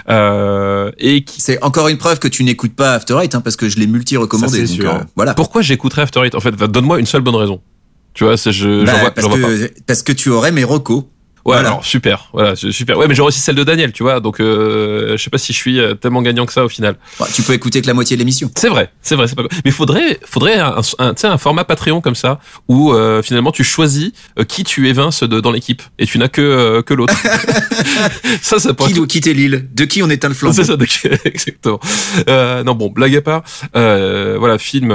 [0.09, 3.55] euh, et qui C'est encore une preuve que tu n'écoutes pas After Eight, hein, parce
[3.55, 4.59] que je l'ai multi-recommandé.
[4.59, 4.93] Ça, c'est donc, sûr.
[4.95, 5.33] euh, voilà.
[5.33, 6.35] pourquoi j'écouterais After Eight?
[6.35, 7.61] En fait, donne-moi une seule bonne raison.
[8.13, 9.55] Tu vois, c'est je Bah, j'en vois, parce, j'en vois pas.
[9.55, 11.03] que, parce que tu aurais mes recos.
[11.45, 11.69] Ouais, Voilà.
[11.69, 12.97] alors super, voilà, super.
[12.97, 14.19] Ouais, mais j'aurais aussi celle de Daniel, tu vois.
[14.19, 16.95] Donc, euh, je sais pas si je suis euh, tellement gagnant que ça au final.
[17.19, 18.51] Bah, tu peux écouter que la moitié de l'émission.
[18.57, 19.43] C'est vrai, c'est vrai, c'est pas.
[19.65, 24.11] Mais faudrait, faudrait un, un, un format Patreon comme ça où euh, finalement tu choisis
[24.37, 27.13] euh, qui tu évinces de, dans l'équipe et tu n'as que euh, que l'autre.
[28.41, 30.55] ça, ça pourrait Qui doit quitter l'île De qui on éteint le flambeau?
[30.55, 31.79] C'est ça, donc, exactement.
[32.27, 33.43] Euh, non, bon, blague à part,
[33.75, 34.93] euh, voilà, film,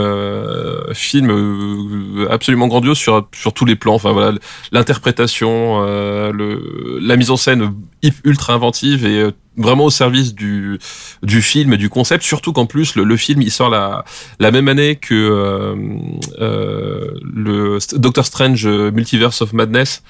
[0.92, 3.94] film absolument grandiose sur sur tous les plans.
[3.94, 4.32] Enfin voilà,
[4.72, 7.72] l'interprétation, euh, le la mise en scène
[8.24, 10.78] ultra inventive et euh, vraiment au service du
[11.22, 12.22] du film et du concept.
[12.24, 14.04] Surtout qu'en plus le, le film il sort la
[14.40, 15.74] la même année que euh,
[16.40, 20.02] euh, le Doctor Strange Multiverse of Madness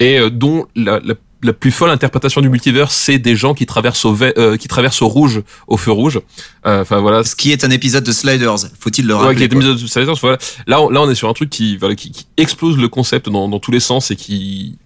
[0.00, 3.66] et euh, dont la, la la plus folle interprétation du multivers, c'est des gens qui
[3.66, 6.18] traversent au ve- qui traversent au rouge, au feu rouge.
[6.64, 9.68] Enfin voilà, Ce qui est un épisode de Sliders, faut-il le Ouais, rappeler qui mise
[9.68, 10.38] au- ça veut dire, voilà.
[10.66, 13.28] Là, on, là, on est sur un truc qui, voilà, qui, qui explose le concept
[13.28, 14.78] dans, dans tous les sens et qui,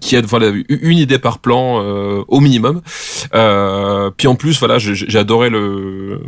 [0.00, 0.22] qui a
[0.68, 2.82] une idée par plan euh, au minimum.
[3.34, 6.20] Euh, puis en plus, voilà, j'ai adoré le,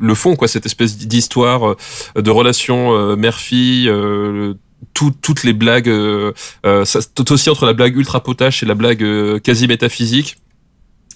[0.00, 1.76] le, fond, quoi, cette espèce d'histoire euh,
[2.22, 3.90] de relation euh, mère-fille.
[4.94, 5.90] Tout- toutes les blagues,
[6.84, 10.38] ça, tout aussi entre la blague ultra potache et la blague quasi métaphysique.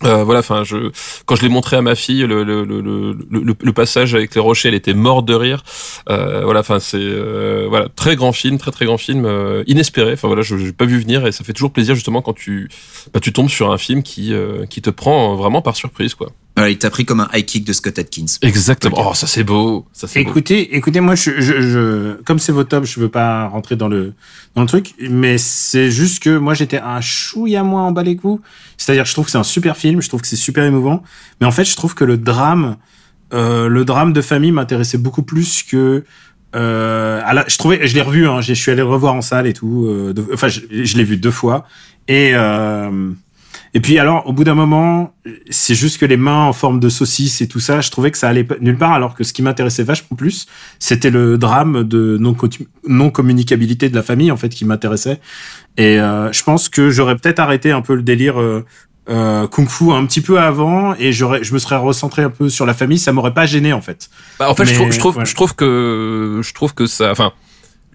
[0.05, 0.91] Euh, voilà, enfin, je
[1.25, 4.41] quand je l'ai montré à ma fille, le, le, le, le, le, passage avec les
[4.41, 5.63] rochers, elle était morte de rire.
[6.11, 10.13] Euh, voilà, enfin, c'est euh, voilà, très grand film, très très grand film, euh, inespéré.
[10.13, 12.69] Enfin voilà, je n'ai pas vu venir et ça fait toujours plaisir justement quand tu
[13.15, 16.31] bah, tu tombes sur un film qui euh, qui te prend vraiment par surprise, quoi.
[16.57, 18.25] Voilà, il t'a pris comme un high kick de Scott Atkins.
[18.41, 18.97] Exactement.
[19.11, 20.31] Oh, ça c'est beau, ça c'est beau.
[20.31, 23.89] Écoutez, écoutez, moi, je, je, je, comme c'est votre top, je veux pas rentrer dans
[23.89, 24.15] le
[24.55, 28.41] dans le truc, mais c'est juste que moi, j'étais un chouïa moins emballé que vous.
[28.79, 31.03] C'est-à-dire, je trouve que c'est un super film, je trouve que c'est super émouvant,
[31.43, 32.77] mais en fait, je trouve que le drame,
[33.35, 36.05] euh, le drame de famille m'intéressait beaucoup plus que.
[36.55, 39.21] Euh, à la- je trouvais, je l'ai revu, hein, je suis allé le revoir en
[39.21, 39.85] salle et tout.
[39.89, 41.67] euh, de- enfin, je, je l'ai vu deux fois
[42.09, 42.31] et.
[42.35, 43.11] Euh,
[43.77, 45.12] et puis alors, au bout d'un moment,
[45.51, 48.16] c'est juste que les mains en forme de saucisse et tout ça, je trouvais que
[48.16, 50.47] ça allait nulle part, alors que ce qui m'intéressait vachement plus,
[50.79, 52.35] c'était le drame de non
[52.89, 55.20] non communicabilité de la famille en fait qui m'intéressait.
[55.77, 58.64] Et euh, je pense que j'aurais peut-être arrêté un peu le délire euh,
[59.11, 62.64] euh, kung-fu un petit peu avant et j'aurais, je me serais recentré un peu sur
[62.64, 62.99] la famille.
[62.99, 64.09] Ça m'aurait pas gêné en fait.
[64.39, 67.35] Bah, en fait, je trouve, je trouve, je trouve que, je trouve que ça, enfin,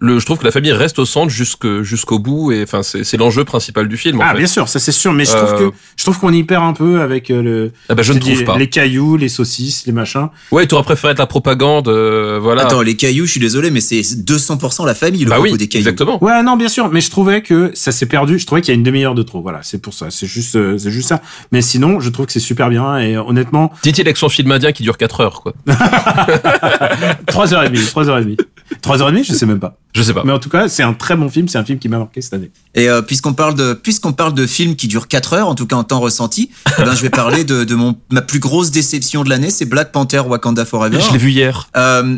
[0.04, 3.04] le, je trouve que la famille reste au centre jusque, jusqu'au bout et enfin, c'est,
[3.04, 4.20] c'est l'enjeu principal du film.
[4.20, 4.40] en ah fait.
[4.40, 6.64] bien sûr, ça c'est sûr, mais je trouve Euh, que je trouve qu'on y perd
[6.64, 7.72] un peu avec euh, le.
[7.88, 8.58] Ah bah, je te ne dis, trouve pas.
[8.58, 10.30] Les cailloux, les saucisses, les machins.
[10.52, 12.64] Ouais, tu aurais préféré être la propagande, euh, voilà.
[12.64, 15.68] Attends, les cailloux, je suis désolé, mais c'est 200% la famille, le bah oui, des
[15.68, 15.88] cailloux.
[15.88, 16.24] exactement.
[16.24, 18.40] Ouais, non, bien sûr, mais je trouvais que ça s'est perdu.
[18.40, 19.42] Je trouvais qu'il y a une demi-heure de trop.
[19.42, 20.08] Voilà, c'est pour ça.
[20.10, 21.22] C'est juste, euh, c'est juste ça.
[21.52, 24.52] Mais sinon, je trouve que c'est super bien et euh, honnêtement, Dit-il avec son film
[24.52, 25.54] indien qui dure 4 heures, quoi.
[27.28, 28.38] trois heures et demie, trois heures et demie,
[28.82, 29.76] trois heures et demie, je sais même pas.
[29.94, 30.24] Je sais pas.
[30.26, 31.48] Mais en tout cas, c'est un très bon film.
[31.48, 32.52] C'est un film qui m'a marqué cette année.
[32.76, 35.68] Et euh, puisqu'on parle de puisqu'on parle de films qui durent 4 heures, en tout
[35.68, 38.72] cas en temps ressenti, eh ben je vais parler de, de mon ma plus grosse
[38.72, 41.00] déception de l'année, c'est Black Panther Wakanda Forever.
[41.00, 41.70] Je l'ai vu hier.
[41.76, 42.18] Euh,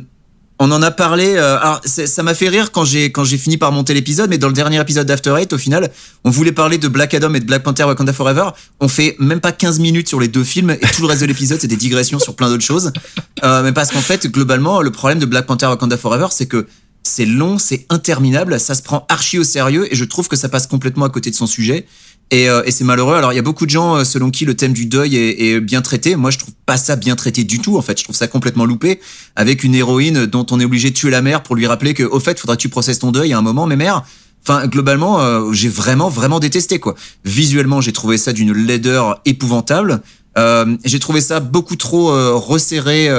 [0.60, 1.36] on en a parlé.
[1.36, 4.38] Euh, alors ça m'a fait rire quand j'ai quand j'ai fini par monter l'épisode, mais
[4.38, 5.90] dans le dernier épisode d'After Eight, au final,
[6.24, 8.50] on voulait parler de Black Adam et de Black Panther Wakanda Forever.
[8.80, 11.26] On fait même pas 15 minutes sur les deux films et tout le reste de
[11.26, 12.94] l'épisode c'est des digressions sur plein d'autres choses.
[13.44, 16.68] Euh, mais parce qu'en fait, globalement, le problème de Black Panther Wakanda Forever, c'est que
[17.04, 20.50] c'est long, c'est interminable, ça se prend archi au sérieux et je trouve que ça
[20.50, 21.86] passe complètement à côté de son sujet.
[22.32, 23.16] Et, euh, et c'est malheureux.
[23.16, 25.60] Alors il y a beaucoup de gens euh, selon qui le thème du deuil est,
[25.60, 26.16] bien traité.
[26.16, 27.78] Moi je trouve pas ça bien traité du tout.
[27.78, 29.00] En fait, je trouve ça complètement loupé
[29.36, 32.04] avec une héroïne dont on est obligé de tuer la mère pour lui rappeler que
[32.04, 34.04] au fait faudra que tu processes ton deuil à un moment, mais mère.
[34.46, 36.96] Enfin, globalement, euh, j'ai vraiment, vraiment détesté quoi.
[37.24, 40.02] Visuellement, j'ai trouvé ça d'une laideur épouvantable.
[40.38, 43.10] Euh, j'ai trouvé ça beaucoup trop euh, resserré.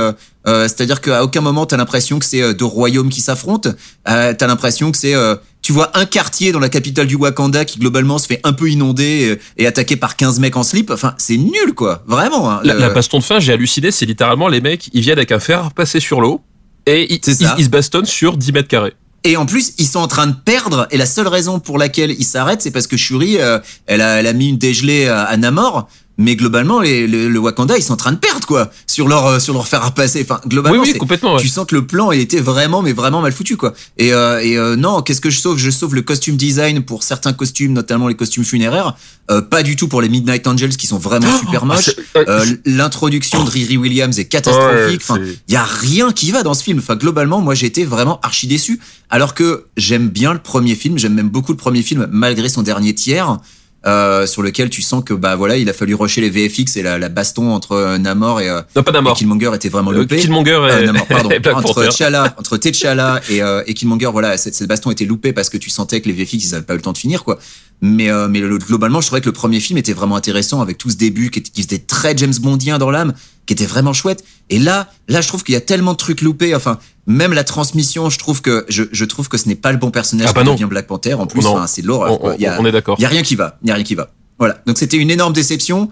[0.47, 3.70] Euh, euh, C'est-à-dire qu'à aucun moment t'as l'impression que c'est euh, deux royaumes qui s'affrontent.
[4.09, 7.64] Euh, t'as l'impression que c'est, euh, tu vois, un quartier dans la capitale du Wakanda
[7.64, 10.90] qui globalement se fait un peu inonder euh, et attaqué par 15 mecs en slip.
[10.90, 12.51] Enfin, c'est nul quoi, vraiment.
[12.51, 12.61] hein.
[12.64, 13.90] La, Le- la baston de fin, j'ai halluciné.
[13.90, 16.40] C'est littéralement les mecs, ils viennent avec un fer passé sur l'eau
[16.86, 18.92] et ils, se bastonnent sur 10 mètres carrés.
[19.26, 20.86] Et en plus, ils sont en train de perdre.
[20.90, 24.20] Et la seule raison pour laquelle ils s'arrêtent, c'est parce que Shuri, euh, elle, a,
[24.20, 25.88] elle a mis une dégelée à, à Namor.
[26.17, 29.27] Mais globalement, les, le, le Wakanda, ils sont en train de perdre quoi sur leur
[29.27, 30.23] euh, sur leur à passer.
[30.23, 31.35] Enfin, globalement, oui, c'est- complètement.
[31.35, 31.41] ouais.
[31.43, 33.73] tu sens que le plan il était vraiment mais vraiment mal foutu quoi.
[33.99, 35.59] Et, euh, et euh, non, qu'est-ce que je sauve?
[35.59, 38.95] Je sauve le costume design pour certains costumes, notamment les costumes funéraires.
[39.31, 41.91] Euh, pas du tout pour les Midnight Angels qui sont vraiment super Ah, moches.
[42.17, 45.01] euh, L'introduction de Riri Williams est catastrophique.
[45.03, 46.79] Enfin, il y a rien qui va dans ce film.
[46.79, 48.79] Enfin, globalement, moi, j'ai été vraiment archi déçu.
[49.11, 52.62] Alors que j'aime bien le premier film, j'aime même beaucoup le premier film, malgré son
[52.62, 53.39] dernier tiers,
[53.87, 56.82] euh, sur lequel tu sens que bah voilà, il a fallu rusher les VFX et
[56.82, 59.14] la, la baston entre euh, Namor et, euh, non, pas et.
[59.14, 60.16] Killmonger était vraiment Euh, loupé.
[60.16, 61.30] Killmonger et, Euh, Namor, pardon.
[61.32, 61.85] et entre.
[61.89, 65.59] T'Challa, entre T'Challa et, euh, et Killmonger, voilà, cette, cette baston était loupée parce que
[65.59, 67.39] tu sentais que les VFX ils avaient pas eu le temps de finir quoi.
[67.82, 70.78] Mais euh, mais le- globalement, je trouvais que le premier film était vraiment intéressant avec
[70.78, 73.12] tout ce début qui était, qui était très James Bondien dans l'âme,
[73.47, 74.24] qui était vraiment chouette.
[74.51, 76.55] Et là, là, je trouve qu'il y a tellement de trucs loupés.
[76.55, 79.78] Enfin, même la transmission, je trouve que je, je trouve que ce n'est pas le
[79.78, 81.14] bon personnage Ah bah qui devient Black Panther.
[81.14, 82.12] En plus, enfin, c'est l'horreur.
[82.12, 82.30] On, quoi.
[82.32, 82.97] on- Il y a, on est d'accord.
[82.99, 83.59] il y a rien qui va.
[83.62, 84.11] Il y a rien qui va.
[84.38, 84.59] Voilà.
[84.66, 85.90] Donc c'était une énorme déception.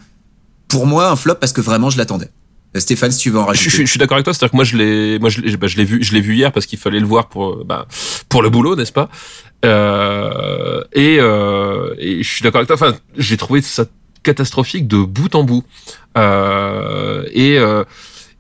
[0.68, 2.30] Pour moi, un flop parce que vraiment, je l'attendais.
[2.74, 3.70] Euh, Stéphane, si tu veux en Je, rajouter.
[3.70, 5.66] je- je suis d'accord avec toi, c'est-à-dire que moi je l'ai, moi je l'ai, bah,
[5.66, 7.86] je l'ai vu, je l'ai vu hier parce qu'il fallait le voir pour, euh, bah,
[8.30, 9.10] pour le boulot, n'est-ce pas?
[9.66, 12.76] Euh, Et euh, et je suis d'accord avec toi.
[12.76, 13.84] Enfin, j'ai trouvé ça
[14.22, 15.64] catastrophique de bout en bout.
[16.18, 17.84] Euh, et euh,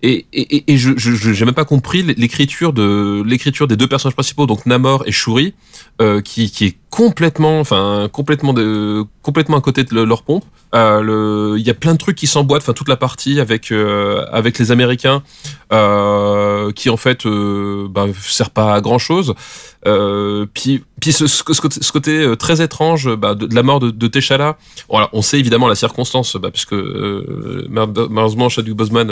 [0.04, 0.96] et, et, et- je-
[1.32, 5.54] j'ai même pas compris l'écriture de l'écriture des deux personnages principaux donc Namor et Shuri
[6.02, 10.44] euh, qui est complètement enfin complètement de complètement à côté de le- leur pompe.
[10.74, 14.24] Euh, il y a plein de trucs qui s'emboîtent enfin toute la partie avec euh,
[14.32, 15.22] avec les américains
[15.70, 19.34] qui en fait euh, bah, sert pas à grand chose
[20.54, 24.56] puis puis ce, côté, très étrange bah, de, la mort de, de T'Challa.
[24.88, 26.74] Voilà on sait évidemment la circonstance bah, puisque
[27.68, 29.10] malheureusement Chadwick Boseman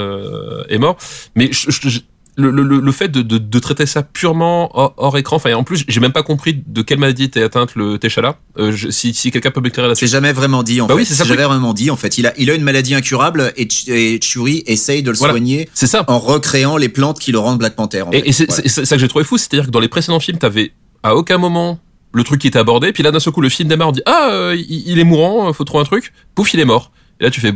[0.69, 0.97] est mort.
[1.35, 2.01] Mais je-
[2.41, 5.65] le, le, le fait de, de, de traiter ça purement hors, hors écran, enfin en
[5.65, 8.37] plus j'ai même pas compris de quelle maladie était atteinte le T'Challa.
[8.59, 10.09] Euh, je- si si quelqu'un peut m'éclairer C'est là-dessus.
[10.09, 11.01] jamais vraiment dit en Bah fait.
[11.01, 12.19] oui, c'est ça, c'est jamais vraiment dit en fait.
[12.19, 15.35] Il a, il a une maladie incurable et, Ch- et Shuri essaye de le Voilà.
[15.35, 16.05] soigner C'est ça.
[16.09, 18.03] en recréant les plantes qui le rendent Black Panther.
[18.03, 18.63] en Et, et c'est Voilà.
[18.63, 20.73] c'est- c'est ça que j'ai trouvé fou, c'est-à-dire que dans les précédents films, t'avais
[21.03, 21.79] à aucun moment
[22.13, 24.03] le truc qui était abordé, puis là d'un seul coup le film démarre, on dit
[24.07, 26.91] ah euh, il, il est mourant, faut trouver un truc, pouf il est mort.
[27.21, 27.53] Et là tu fais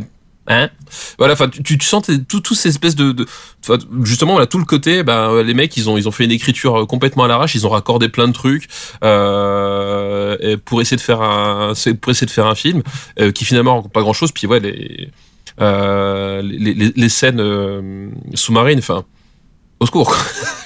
[0.47, 0.69] hein
[1.17, 3.25] voilà enfin tu, tu, sens tes- tout ces espèces de, de
[4.03, 6.81] justement voilà tout le côté ben les mecs ils ont ils ont fait une écriture
[6.81, 8.67] euh, complètement à l'arrache ils ont raccordé plein de trucs
[9.03, 12.83] euh, pour essayer de faire un pour essayer de faire un film
[13.19, 15.09] euh, qui finalement pas grand chose puis ouais les
[15.61, 19.03] euh, les, les, les scènes euh, sous-marines enfin
[19.79, 20.15] au secours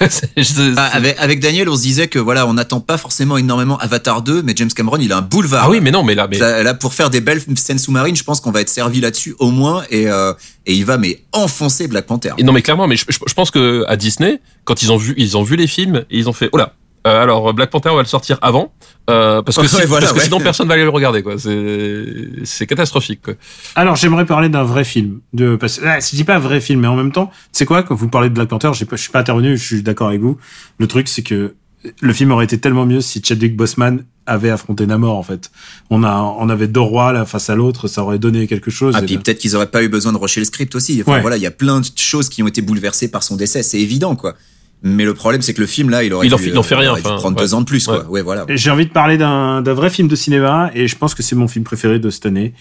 [0.76, 4.22] Ah, avec, avec Daniel, on se disait que voilà, on n'attend pas forcément énormément Avatar
[4.22, 5.64] 2, mais James Cameron, il a un boulevard.
[5.64, 8.16] ah oui mais non mais là mais Là, là, pour faire des belles scènes sous-marines,
[8.16, 10.32] je pense qu'on va être servi là-dessus au moins, et, euh,
[10.66, 12.32] et il va mais enfoncer Black Panther.
[12.38, 14.96] Et non mais clairement, mais je, je- je pense que à Disney, quand ils ont
[14.96, 16.74] vu, ils ont vu les films et ils ont fait, oh là,
[17.06, 18.72] euh, alors Black Panther on va le sortir avant,
[19.08, 20.24] euh, parce que, Ouais, si- voilà, parce que ouais.
[20.24, 21.38] sinon personne va aller le regarder quoi.
[21.38, 22.04] C'est
[22.44, 23.34] c'est catastrophique quoi.
[23.74, 25.20] Alors, j'aimerais parler d'un vrai film.
[25.32, 27.82] De, parce que, ah, je dis pas vrai film, mais en même temps, c'est quoi,
[27.82, 30.08] quand vous parlez de Black Panther, j'ai pas, je suis pas intervenu, je suis d'accord
[30.08, 30.36] avec vous.
[30.78, 31.54] Le truc, c'est que
[32.00, 35.50] le film aurait été tellement mieux si Chadwick Boseman avait affronté Namor, en fait.
[35.88, 38.94] On a, on avait deux rois, là, face à l'autre, ça aurait donné quelque chose.
[38.96, 41.00] Ah, Et puis peut-être qu'ils auraient pas eu besoin de rusher le script aussi.
[41.00, 41.20] Enfin, Ouais.
[41.22, 43.80] voilà, il y a plein de choses qui ont été bouleversées par son décès, c'est
[43.80, 44.34] évident, quoi.
[44.82, 46.58] Mais le problème, c'est que le film, là, il aurait Il en dû, fait- il
[46.58, 47.42] en fait euh, rien, aurait dû enfin, prendre ouais.
[47.42, 47.98] deux ans de plus, quoi.
[48.04, 48.06] Ouais.
[48.08, 48.46] Ouais, voilà.
[48.48, 51.36] J'ai envie de parler d'un d'un vrai film de cinéma et je pense que c'est
[51.36, 52.54] mon film préféré de cette année.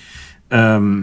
[0.53, 1.01] Euh,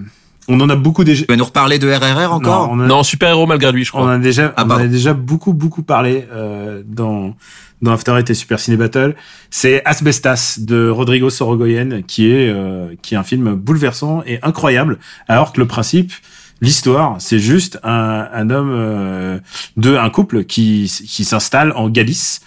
[0.48, 1.22] On en a beaucoup déjà.
[1.24, 3.84] Tu vas nous reparler de RRR encore Non, on a- Non, super héros malgré lui,
[3.84, 4.12] je On en crois.
[4.14, 4.84] a déjà, Ah, on en pardon.
[4.84, 7.34] a déjà beaucoup, beaucoup parlé euh, dans
[7.82, 9.16] dans After Eight et Super Ciné Battle.
[9.50, 14.98] C'est Asbestas de Rodrigo Sorogoyen, qui est euh, qui est un film bouleversant et incroyable.
[15.28, 16.12] Alors que le principe,
[16.60, 19.38] l'histoire, c'est juste un, un homme euh,
[19.76, 22.40] de un couple qui qui s'installe en Galice.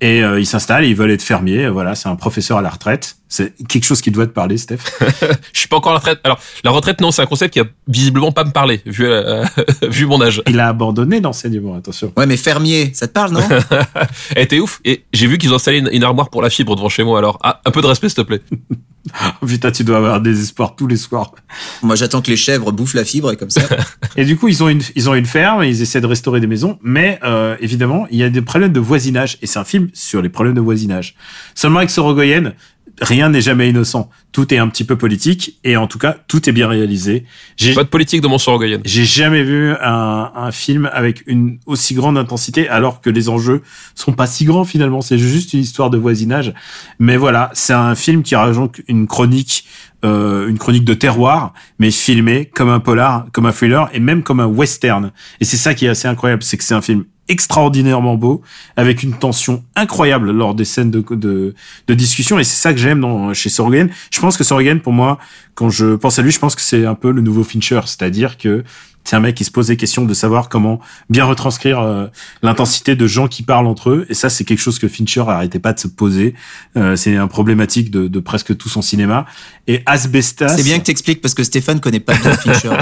[0.00, 1.68] Et euh, ils s'installent, ils veulent être fermiers.
[1.68, 3.16] Voilà, c'est un professeur à la retraite.
[3.34, 4.78] C'est quelque chose qui doit te parler, Steph.
[5.52, 6.20] Je suis pas encore à la retraite.
[6.22, 9.44] Alors, la retraite, non, c'est un concept qui a visiblement pas me parler, vu, euh,
[9.82, 10.40] vu mon âge.
[10.46, 12.12] Il a abandonné l'enseignement, attention.
[12.16, 13.40] Ouais, mais fermier, ça te parle, non?
[14.36, 14.80] Elle était ouf.
[14.84, 17.18] Et j'ai vu qu'ils ont installé une, une armoire pour la fibre devant chez moi.
[17.18, 18.40] Alors, ah, un peu de respect, s'il te plaît.
[19.42, 21.32] Oh, putain, tu dois avoir des espoirs tous les soirs.
[21.82, 23.62] Moi, j'attends que les chèvres bouffent la fibre et comme ça.
[24.16, 26.46] Et du coup, ils ont une, ils ont une ferme, ils essaient de restaurer des
[26.46, 29.36] maisons, mais euh, évidemment, il y a des problèmes de voisinage.
[29.42, 31.16] Et c'est un film sur les problèmes de voisinage.
[31.54, 32.54] Seulement avec Sorogoyen,
[33.00, 34.10] rien n'est jamais innocent.
[34.32, 37.24] Tout est un petit peu politique, et en tout cas, tout est bien réalisé.
[37.56, 38.38] J'ai Pas de politique dans mon
[38.84, 43.62] j'ai jamais vu un, un film avec une aussi grande intensité, alors que les enjeux
[43.94, 45.00] sont pas si grands finalement.
[45.00, 46.54] C'est juste une histoire de voisinage.
[46.98, 49.66] Mais voilà, c'est un film qui raconte une chronique,
[50.04, 54.22] euh, une chronique de terroir, mais filmé comme un polar, comme un thriller et même
[54.22, 55.12] comme un western.
[55.40, 58.42] Et c'est ça qui est assez incroyable, c'est que c'est un film extraordinairement beau,
[58.76, 61.54] avec une tension incroyable lors des scènes de, de,
[61.86, 62.38] de discussion.
[62.38, 63.88] Et c'est ça que j'aime dans, chez Sorogoyen.
[64.10, 65.18] Je pense que Sorogoyen, pour moi,
[65.54, 68.36] quand je pense à lui, je pense que c'est un peu le nouveau Fincher, c'est-à-dire
[68.38, 68.64] que
[69.04, 72.06] c'est un mec qui se pose des questions de savoir comment bien retranscrire euh,
[72.42, 74.06] l'intensité de gens qui parlent entre eux.
[74.08, 76.34] Et ça, c'est quelque chose que Fincher arrêtait pas de se poser.
[76.76, 79.26] Euh, c'est un problématique de, de presque tout son cinéma.
[79.66, 80.56] Et Asbestas.
[80.56, 82.70] C'est bien que t'expliques parce que Stéphane connaît pas bien Fincher.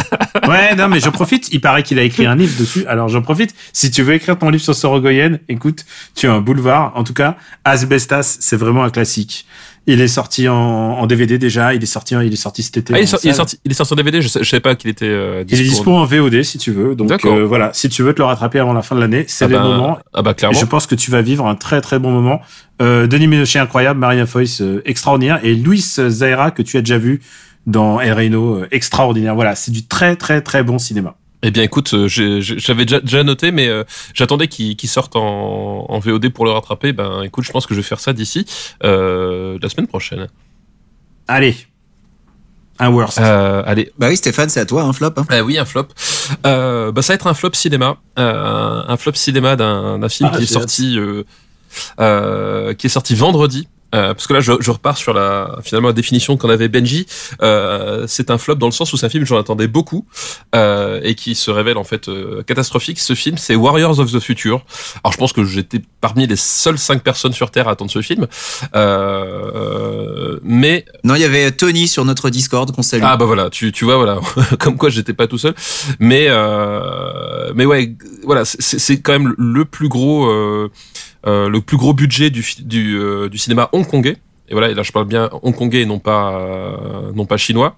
[0.49, 1.49] Ouais, non, mais j'en profite.
[1.53, 2.84] Il paraît qu'il a écrit un livre dessus.
[2.86, 3.55] Alors j'en profite.
[3.72, 6.93] Si tu veux écrire ton livre sur Sorogoyen, écoute, tu as un boulevard.
[6.95, 9.47] En tout cas, Asbestas, c'est vraiment un classique.
[9.89, 11.74] Il est sorti en, en DVD déjà.
[11.74, 12.95] Il est sorti, il est sorti cet été.
[12.95, 14.22] Ah, il, est sorti, il est sorti, il est sorti en DVD.
[14.22, 15.74] Je, sais- je savais pas qu'il était euh, Il est dispo.
[15.74, 16.95] dispo en VOD si tu veux.
[16.95, 19.47] Donc euh, voilà, si tu veux te le rattraper avant la fin de l'année, c'est
[19.47, 19.99] Ah le bah, moment.
[20.14, 20.57] Ah bah Et clairement.
[20.59, 22.41] je pense que tu vas vivre un très très bon moment.
[22.80, 26.99] Euh, Denis Ménochet incroyable, Maria Foïs euh, extraordinaire et Luis Zaira que tu as déjà
[26.99, 27.20] vu
[27.66, 29.35] dans El Reino euh, extraordinaire.
[29.35, 31.16] Voilà, c'est du très très très bon cinéma.
[31.45, 33.82] Eh bien, écoute, euh, j'avais déjà, déjà noté, mais euh,
[34.14, 36.93] j'attendais qu'il qu'il sorte en, en VOD pour le rattraper.
[36.93, 38.47] Ben, écoute, je pense que je vais faire ça d'ici
[38.84, 40.28] euh, la semaine prochaine.
[41.26, 41.57] Allez,
[42.78, 43.18] un worst.
[43.20, 45.12] Euh, allez, bah oui, Stéphane, c'est à toi, un flop.
[45.16, 45.24] Hein.
[45.28, 45.88] Ah oui, un flop.
[46.47, 47.97] Euh, bah, ça va être un flop cinéma.
[48.18, 50.61] Euh, un flop cinéma d'un film Ah, qui est j'ai hâte.
[50.62, 51.24] sorti, euh,
[52.01, 53.68] euh, qui est sorti vendredi.
[53.95, 57.07] Euh, parce que là, je, je repars sur la finalement la définition qu'en avait Benji.
[57.43, 60.07] Euh, c'est un flop dans le sens où c'est un film que j'en attendais beaucoup
[60.55, 62.99] euh, et qui se révèle en fait euh, catastrophique.
[62.99, 64.64] Ce film, c'est Warriors of the Future.
[65.05, 68.01] Alors, je pense que j'étais parmi les seules cinq personnes sur Terre à attendre ce
[68.03, 68.26] film.
[68.74, 73.03] Euh, mais Non, il y avait Tony sur notre Discord qu'on salue.
[73.05, 74.18] ah bah voilà, tu, tu vois voilà,
[74.59, 75.55] comme quoi j'étais pas tout seul.
[75.99, 80.28] Mais euh, mais ouais, voilà, c'est quand même le plus gros
[81.25, 84.16] le plus gros budget du du, euh, du cinéma hongkongais.
[84.49, 87.77] Et voilà, et là je parle bien hongkongais et non pas euh, non pas chinois.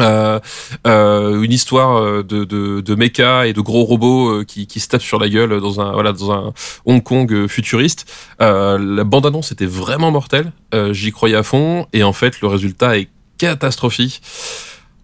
[0.00, 0.40] Euh,
[0.86, 4.80] euh, une histoire euh, de, de, de mecha et de gros robots euh, qui, qui
[4.80, 6.54] se tapent sur la gueule dans un voilà dans un
[6.86, 8.10] Hong Kong euh, futuriste.
[8.40, 10.52] Euh, la bande annonce était vraiment mortelle.
[10.72, 14.22] Euh, J'y croyais à fond et en fait le résultat est catastrophique.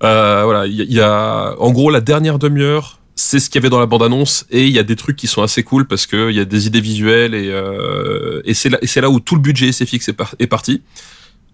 [0.04, 3.62] Euh, voilà, il y, y a en gros la dernière demi-heure, c'est ce qu'il y
[3.62, 6.06] avait dans la bande-annonce et il y a des trucs qui sont assez cool parce
[6.06, 9.40] que il y a des idées visuelles et euh, et c'est là où tout le
[9.40, 10.82] budget SFX est, par- est parti.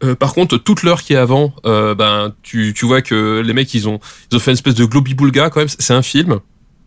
[0.03, 3.53] Euh, par contre, toute l'heure qui est avant, euh, ben tu, tu vois que les
[3.55, 3.99] mecs ils ont
[4.31, 5.69] ils ont fait une espèce de globi-boulga quand même.
[5.69, 6.41] C'est un film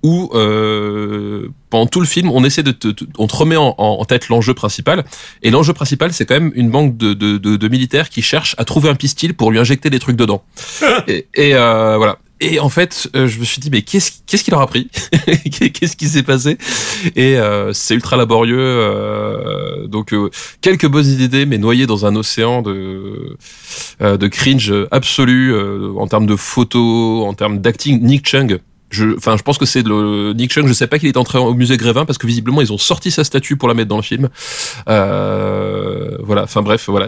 [0.03, 3.73] où euh, pendant tout le film on essaie de te, te- on te remet en,
[3.80, 5.03] en tête l'enjeu principal
[5.41, 8.53] et l'enjeu principal c'est quand même une banque de, de, de, de militaires qui cherchent
[8.59, 10.43] à trouver un pistil pour lui injecter des trucs dedans.
[11.07, 12.19] et et euh, voilà.
[12.39, 14.89] Et en fait, euh, je me suis dit mais qu'est-ce qu'est-ce qui leur a pris
[15.73, 16.57] Qu'est-ce qui s'est passé
[17.15, 18.57] Et euh, c'est ultra laborieux.
[18.59, 20.29] euh, donc euh,
[20.61, 23.38] quelques bonnes idées, mais noyées dans un océan de
[23.99, 25.53] de cringe absolu
[25.97, 28.01] en termes de photos, en termes d'acting.
[28.01, 28.59] Nick Chung.
[28.89, 30.65] Je, enfin, je pense que c'est le Nick Chung.
[30.67, 33.11] Je sais pas qu'il est entré au musée Grévin parce que visiblement ils ont sorti
[33.11, 34.29] sa statue pour la mettre dans le film.
[34.88, 36.43] Euh, voilà.
[36.43, 37.07] Enfin bref, voilà.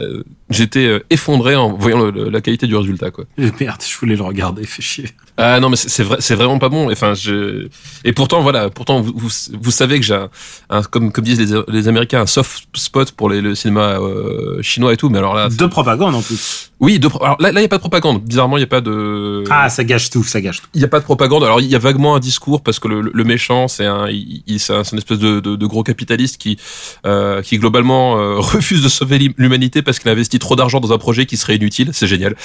[0.49, 3.25] J'étais euh, effondré en voyant le- le- la qualité du résultat, quoi.
[3.37, 5.05] Merde, je voulais le regarder, fait chier.
[5.41, 7.69] Ah non mais c'est vrai c'est vraiment pas bon enfin je
[8.03, 9.29] et pourtant voilà pourtant vous vous,
[9.61, 10.29] vous savez que j'ai un,
[10.69, 14.61] un- comme comme disent les, les américains un soft spot pour les, le cinéma euh,
[14.61, 16.73] chinois et tout mais alors là De propagande en plus.
[16.81, 18.63] oui de, pro- alors là là il y a pas de propagande bizarrement il y
[18.63, 20.67] a pas de Ah, ça gâche tout, ça gâche tout.
[20.73, 23.23] il y a pas de propagande alors y a vaguement un discours parce que le,
[23.23, 26.57] méchant c'est un il, il- c'est un, c'est une espèce de, gros capitaliste qui
[27.05, 30.91] euh, qui globalement euh, refuse de sauver l'humanité parce qu'il a investi trop d'argent dans
[30.93, 31.89] un projet qui serait inutile.
[31.93, 32.35] C'est génial.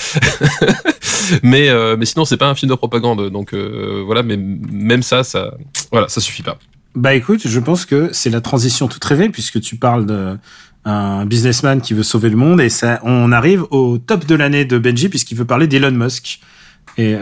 [1.43, 3.31] mais euh, mais sinon, c'est pas un film de propagande.
[3.31, 4.22] Donc euh, voilà.
[4.22, 5.55] Mais même ça, ça
[5.91, 6.59] voilà, ça suffit pas.
[6.95, 10.37] Bah écoute, je pense que c'est la transition toute rêvée puisque tu parles de
[10.85, 14.64] un businessman qui veut sauver le monde et ça, on arrive au top de l'année
[14.66, 16.41] de Benji puisqu'il veut parler d'Elon Musk.
[16.99, 17.16] Et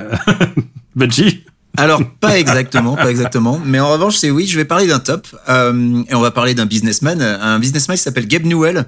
[0.96, 1.44] Benji.
[1.76, 5.26] Alors pas exactement, pas exactement, mais en revanche c'est oui, je vais parler d'un top
[5.48, 8.86] euh, et on va parler d'un businessman, un businessman qui s'appelle Gabe Newell,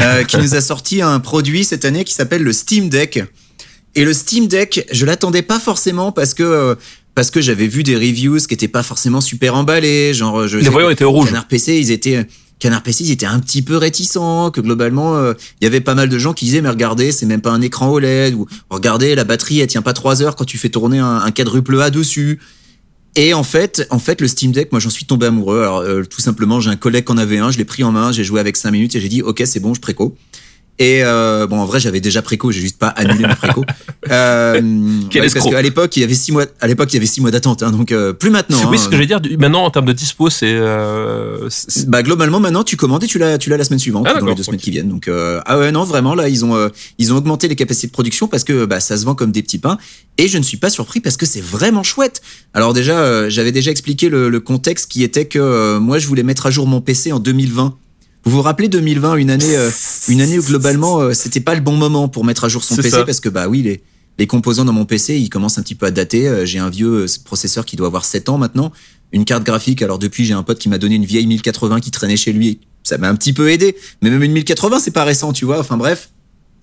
[0.00, 3.22] euh, qui nous a sorti un produit cette année qui s'appelle le Steam Deck.
[3.94, 6.74] Et le Steam Deck, je l'attendais pas forcément parce que euh,
[7.14, 10.68] parce que j'avais vu des reviews qui étaient pas forcément super emballés, genre je Les
[10.68, 11.28] voyants étaient au rouge.
[11.28, 12.26] Canard PC, ils étaient
[12.60, 15.94] Canard PC, ils étaient un petit peu réticents, que globalement, euh, il y avait pas
[15.94, 19.14] mal de gens qui disaient, mais regardez, c'est même pas un écran OLED, ou regardez,
[19.14, 21.90] la batterie, elle tient pas trois heures quand tu fais tourner un, un quadruple A
[21.90, 22.38] dessus.
[23.16, 25.60] Et en fait, en fait, le Steam Deck, moi, j'en suis tombé amoureux.
[25.60, 27.90] Alors, euh, tout simplement, j'ai un collègue qui en avait un, je l'ai pris en
[27.90, 30.16] main, j'ai joué avec cinq minutes et j'ai dit, ok, c'est bon, je préco.
[30.80, 33.64] Et euh, bon, en vrai, j'avais déjà préco, j'ai juste pas annulé mon préco.
[34.10, 34.54] Euh,
[35.10, 36.46] Quel ouais, parce qu'à l'époque, il y avait six mois.
[36.60, 38.56] À l'époque, il y avait six mois d'attente, hein, donc euh, plus maintenant.
[38.70, 38.80] oui, hein.
[38.82, 39.20] ce que je vais dire.
[39.38, 43.18] Maintenant, en termes de dispo, c'est euh, c'est- Bah globalement maintenant tu commandes et tu
[43.18, 45.40] l'as tu l'as la semaine suivante Ah, dans les deux semaines qui viennent donc euh,
[45.44, 48.26] ah ouais non vraiment là ils ont euh, ils ont augmenté les capacités de production
[48.26, 49.76] parce que bah ça se vend comme des petits pains
[50.16, 52.22] et je ne suis pas surpris parce que c'est vraiment chouette
[52.54, 56.46] alors déjà j'avais déjà expliqué le, le contexte qui était que moi je voulais mettre
[56.46, 57.76] à jour mon PC en 2020
[58.24, 59.70] vous vous rappelez 2020 une année euh,
[60.08, 62.76] une année où globalement euh, c'était pas le bon moment pour mettre à jour son
[62.76, 63.04] PC ça.
[63.04, 63.82] parce que bah oui les
[64.18, 66.70] les composants dans mon PC ils commencent un petit peu à dater Euh, j'ai un
[66.70, 68.72] vieux processeur qui doit avoir 7 ans maintenant
[69.12, 69.82] une carte graphique.
[69.82, 72.60] Alors depuis, j'ai un pote qui m'a donné une vieille 1080 qui traînait chez lui.
[72.82, 73.76] Ça m'a un petit peu aidé.
[74.02, 75.58] Mais même une 1080, c'est pas récent, tu vois.
[75.58, 76.10] Enfin bref,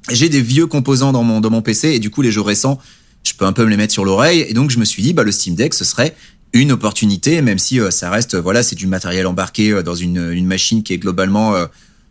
[0.09, 2.79] j'ai des vieux composants dans mon dans mon PC et du coup les jeux récents,
[3.23, 4.45] je peux un peu me les mettre sur l'oreille.
[4.47, 6.15] Et donc je me suis dit, bah le Steam Deck, ce serait
[6.53, 9.95] une opportunité, même si euh, ça reste, euh, voilà, c'est du matériel embarqué euh, dans
[9.95, 11.65] une une machine qui est globalement, euh,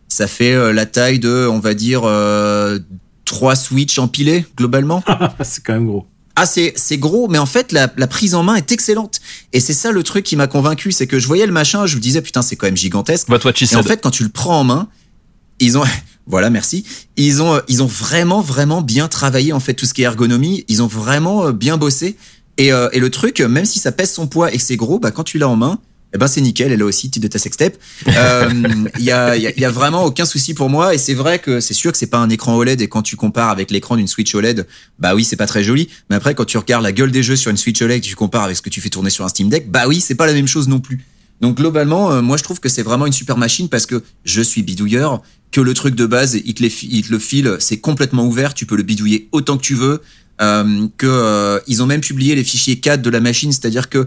[0.07, 2.01] ça fait euh, la taille de, on va dire.
[2.05, 2.79] Euh,
[3.25, 5.03] trois Switch empilés globalement.
[5.43, 6.05] C'est quand même gros.
[6.37, 9.19] ah c'est c'est gros mais en fait la, la prise en main est excellente.
[9.51, 11.97] Et c'est ça le truc qui m'a convaincu c'est que je voyais le machin je
[11.97, 13.27] me disais putain c'est quand même gigantesque.
[13.29, 14.87] Va toi et en fait quand tu le prends en main
[15.59, 15.83] ils ont
[16.25, 16.85] voilà merci.
[17.17, 20.63] Ils ont ils ont vraiment vraiment bien travaillé en fait tout ce qui est ergonomie.
[20.69, 22.15] Ils ont vraiment bien bossé
[22.57, 24.75] et, euh, et le truc euh, même si ça pèse son poids et que c'est
[24.75, 25.79] gros bah quand tu l'as en main
[26.13, 27.75] eh ben c'est nickel, elle a aussi titre de ta sextape.
[28.07, 28.49] Euh,
[28.97, 31.37] Il y, a, y, a, y a vraiment aucun souci pour moi et c'est vrai
[31.39, 33.97] que c'est sûr que c'est pas un écran OLED et quand tu compares avec l'écran
[33.97, 34.65] d'une Switch OLED,
[34.99, 35.89] bah oui c'est pas très joli.
[36.09, 38.43] Mais après quand tu regardes la gueule des jeux sur une Switch OLED, tu compares
[38.43, 40.33] avec ce que tu fais tourner sur un Steam Deck, bah oui c'est pas la
[40.33, 41.03] même chose non plus.
[41.41, 44.41] Donc globalement, euh, moi je trouve que c'est vraiment une super machine parce que je
[44.41, 48.53] suis bidouilleur, que le truc de base, il il te le file, c'est complètement ouvert,
[48.53, 50.01] tu peux le bidouiller autant que tu veux.
[50.39, 54.05] Euh, que euh, ils ont même publié les fichiers CAD de la machine, c'est-à-dire que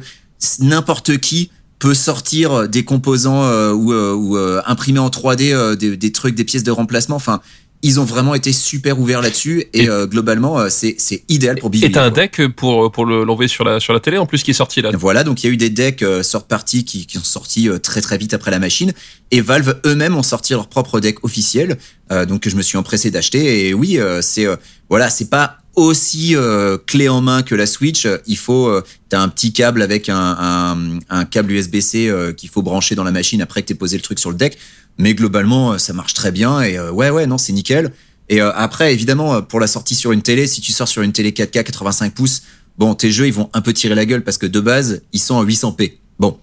[0.60, 5.76] n'importe qui peut sortir des composants euh, ou, euh, ou euh, imprimer en 3D euh,
[5.76, 7.16] des, des trucs, des pièces de remplacement.
[7.16, 7.40] Enfin,
[7.82, 10.94] ils ont vraiment été super ouverts là-dessus et, Et- euh, globalement, euh, c'est
[11.30, 11.92] idéal pour Et bidouiller.
[11.92, 12.20] t'as un quoi.
[12.26, 14.82] deck pour pour le- l'envoyer sur la sur la télé en plus qui est sorti
[14.82, 14.90] là.
[14.92, 17.70] Voilà, donc il y a eu des decks euh, sort party qui, qui ont sorti
[17.70, 18.92] euh, très très vite après la machine,
[19.30, 21.78] et Valve eux-mêmes ont sorti leur propre deck officiel,
[22.12, 23.68] euh, donc que je me suis empressé d'acheter.
[23.68, 24.56] Et oui, euh, c'est euh,
[24.90, 28.06] voilà, c'est pas aussi euh, clé en main que la Switch.
[28.26, 30.98] Il faut, euh, un petit câble avec un,
[31.30, 34.18] câble USB-C euh, qu'il faut brancher dans la machine après que t'aies posé le truc
[34.18, 34.58] sur le deck.
[34.98, 36.60] Mais globalement, euh, ça marche très bien.
[36.62, 37.92] Et ouais, ouais, non, c'est nickel.
[38.28, 41.32] Et après, évidemment, pour la sortie sur une télé, si tu sors sur une télé
[41.32, 42.42] 4K 85 pouces,
[42.78, 45.18] bon, tes jeux, ils vont un peu tirer la gueule parce que de base, ils
[45.18, 45.94] sont en 800p.
[46.20, 46.38] Bon.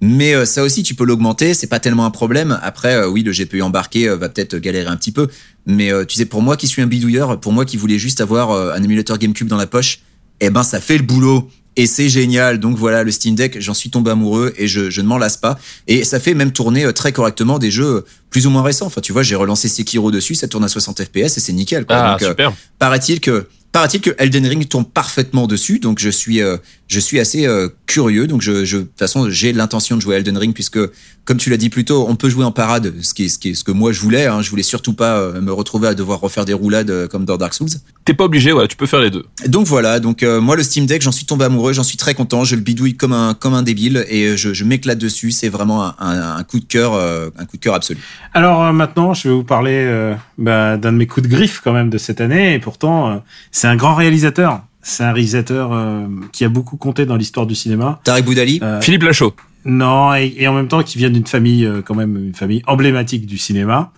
[0.00, 2.58] Mais euh, ça aussi, tu peux l'augmenter, c'est pas tellement un problème.
[2.62, 5.28] Après, euh, oui, le GPU embarqué euh, va peut-être galérer un petit peu.
[5.66, 8.20] Mais euh, tu sais, pour moi qui suis un bidouilleur, pour moi qui voulais juste
[8.20, 10.00] avoir euh, un émulateur GameCube dans la poche,
[10.40, 11.50] eh ben, ça fait le boulot.
[11.76, 12.58] Et c'est génial.
[12.58, 15.36] Donc voilà, le Steam Deck, j'en suis tombé amoureux et je, je ne m'en lasse
[15.36, 15.58] pas.
[15.86, 18.86] Et ça fait même tourner euh, très correctement des jeux plus ou moins récents.
[18.86, 21.86] Enfin, tu vois, j'ai relancé Sekiro dessus, ça tourne à 60 FPS et c'est nickel.
[21.86, 21.96] Quoi.
[21.96, 22.52] Ah Donc, euh, super.
[22.78, 27.20] paraît-il que paraît-il que Elden Ring tourne parfaitement dessus donc je suis euh, je suis
[27.20, 28.28] assez euh, curieux.
[28.28, 30.78] Donc je je de toute façon j'ai l'intention de jouer à Elden Ring puisque
[31.24, 33.38] comme tu l'as dit plus tôt on peut jouer en parade ce qui est ce
[33.38, 35.88] qui est ce que moi je voulais hein, je voulais surtout pas euh, me retrouver
[35.88, 37.68] à devoir refaire des roulades euh, comme dans Dark Souls.
[38.04, 39.24] T'es pas obligé, ouais, tu peux faire les deux.
[39.46, 40.00] donc voilà.
[40.00, 41.72] Donc euh, moi le Steam Deck j'en suis tombé amoureux.
[41.72, 42.44] J'en suis très content.
[42.44, 45.30] Je le bidouille comme un comme un débile et je, je m'éclate dessus.
[45.30, 47.98] C'est vraiment un, un, un coup de cœur euh, un coup de cœur absolu.
[48.34, 51.60] Alors euh, maintenant, je vais vous parler euh, bah, d'un de mes coups de griffe
[51.64, 52.54] quand même de cette année.
[52.54, 53.16] Et pourtant, euh,
[53.50, 54.60] c'est un grand réalisateur.
[54.88, 58.00] C'est un réalisateur euh, qui a beaucoup compté dans l'histoire du cinéma.
[58.04, 59.34] Tarek Boudali Euh, Philippe Lachaud.
[59.66, 62.62] non, et, et en même temps, qui vient d'une famille euh, quand même une famille
[62.66, 63.92] emblématique du cinéma.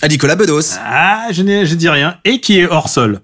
[0.00, 2.16] à Nicolas Bedos Ah, je n'ai, je dis rien.
[2.24, 3.20] Et qui est hors sol.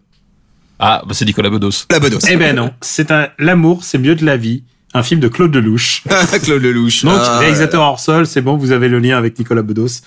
[0.79, 1.87] Ah, bah c'est Nicolas Bedos.
[1.91, 4.63] la Bedos Eh ben non, c'est un l'amour, c'est mieux de la vie.
[4.97, 6.03] Un film de Claude Lelouch.
[6.43, 7.05] Claude Lelouch.
[7.05, 10.01] Donc, Ah, réalisateur hors sol, c'est bon, vous avez le lien avec Nicolas Bedos.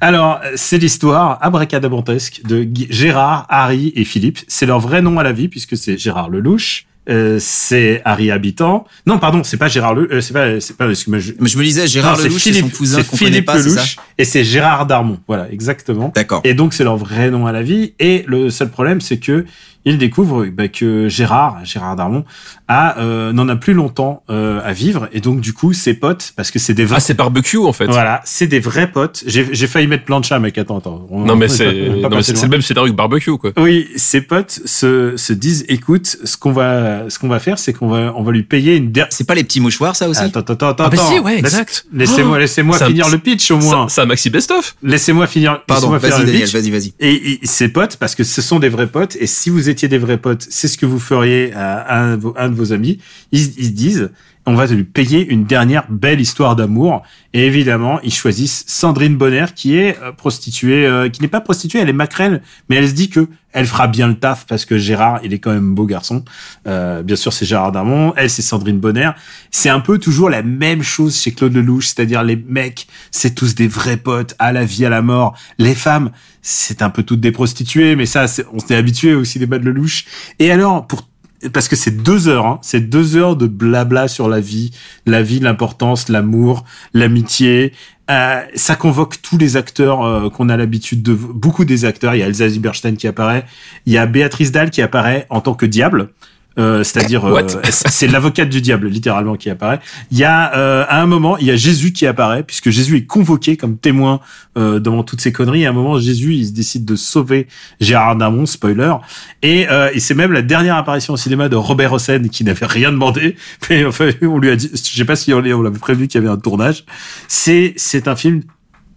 [0.00, 4.38] Alors, c'est l'histoire abracadabantesque de Gérard, Harry et Philippe.
[4.48, 6.84] C'est leur vrai nom à la vie, puisque c'est Gérard Lelouch.
[7.10, 8.86] Euh, c'est Harry Habitant.
[9.06, 11.56] Non, pardon, c'est pas Gérard Le, euh, c'est pas, c'est pas, excuse-moi, je- Mais je
[11.56, 13.96] me disais, Gérard non, Lelouch, c'est son cousin c'est qu'on connaît Philippe pas, ça Lelouch,
[14.18, 15.18] et c'est Gérard Darmon.
[15.26, 16.12] Voilà, exactement.
[16.14, 16.42] D'accord.
[16.44, 17.94] Et donc c'est leur vrai nom à la vie.
[17.98, 19.46] Et le seul problème, c'est que
[19.84, 22.24] ils découvrent bah, que Gérard, Gérard Darmon,
[22.68, 25.08] a euh, n'en a plus longtemps euh, à vivre.
[25.12, 27.72] Et donc du coup, ses potes, parce que c'est des vrais, Ah, c'est barbecue en
[27.72, 27.86] fait.
[27.86, 29.22] voilà, c'est des vrais potes.
[29.26, 30.58] J'ai j'ai failli mettre plancha, mec.
[30.58, 31.06] Attends, attends.
[31.10, 33.52] On- Non mais c'est le même scénario que barbecue quoi.
[33.56, 37.72] Oui, ses potes se, se disent, écoute, ce qu'on va, ce qu'on va faire, c'est
[37.72, 39.12] qu'on va, on va lui payer une dernière.
[39.12, 41.10] C'est pas les petits mouchoirs, ça aussi Attends, attends, attends, Ah bah attends.
[41.12, 41.86] si, ouais, exact.
[41.92, 43.88] Laissez-moi, laissez-moi Ça- finir le pitch au Ça- moins.
[43.88, 44.76] C'est un maxi best-of.
[44.82, 45.62] Laissez-moi finir.
[45.66, 46.92] Pardon, laissez-moi vas-y vas-y, vas-y.
[47.00, 49.88] Et, et ses potes, parce que ce sont des vrais potes, et si vous étiez
[49.88, 52.98] des vrais potes, c'est ce que vous feriez à un de vos, amis,
[53.32, 54.10] ils, ils se disent,
[54.48, 57.02] on va lui payer une dernière belle histoire d'amour.
[57.34, 61.80] Et évidemment, ils choisissent Sandrine Bonner, qui est euh, prostituée, euh, qui n'est pas prostituée,
[61.80, 64.78] elle est maquerelle, mais elle se dit que elle fera bien le taf parce que
[64.78, 66.24] Gérard, il est quand même beau garçon.
[66.66, 69.10] Euh, bien sûr, c'est Gérard Darmon, elle, c'est Sandrine Bonner.
[69.50, 73.54] C'est un peu toujours la même chose chez Claude Lelouch, c'est-à-dire les mecs, c'est tous
[73.54, 75.36] des vrais potes, à la vie, à la mort.
[75.58, 78.24] Les femmes, c'est un peu toutes des prostituées, mais ça,
[78.54, 80.06] on s'est habitué aussi des bas de Lelouch.
[80.38, 81.06] Et alors, pour
[81.52, 84.72] parce que c'est deux heures, hein, c'est deux heures de blabla sur la vie,
[85.06, 86.64] la vie, l'importance, l'amour,
[86.94, 87.72] l'amitié.
[88.10, 92.14] Euh, ça convoque tous les acteurs euh, qu'on a l'habitude de beaucoup des acteurs.
[92.14, 93.44] Il y a Elsa Zieberstein qui apparaît,
[93.86, 96.10] il y a Béatrice Dalle qui apparaît en tant que diable.
[96.58, 99.78] Euh, c'est-à-dire euh, c'est l'avocate du diable littéralement qui apparaît.
[100.10, 102.96] Il y a euh, à un moment il y a Jésus qui apparaît puisque Jésus
[102.96, 104.20] est convoqué comme témoin
[104.56, 105.66] euh, dans toutes ces conneries.
[105.66, 107.46] À un moment Jésus il se décide de sauver
[107.80, 108.94] Gérard Darmon, spoiler,
[109.42, 112.66] et, euh, et c'est même la dernière apparition au cinéma de Robert Hossein qui n'avait
[112.66, 113.36] rien demandé,
[113.70, 116.08] mais enfin on lui a dit, je sais pas si on l'a- on l'avait prévenu
[116.08, 116.84] qu'il y avait un tournage.
[117.28, 118.42] C'est c'est un film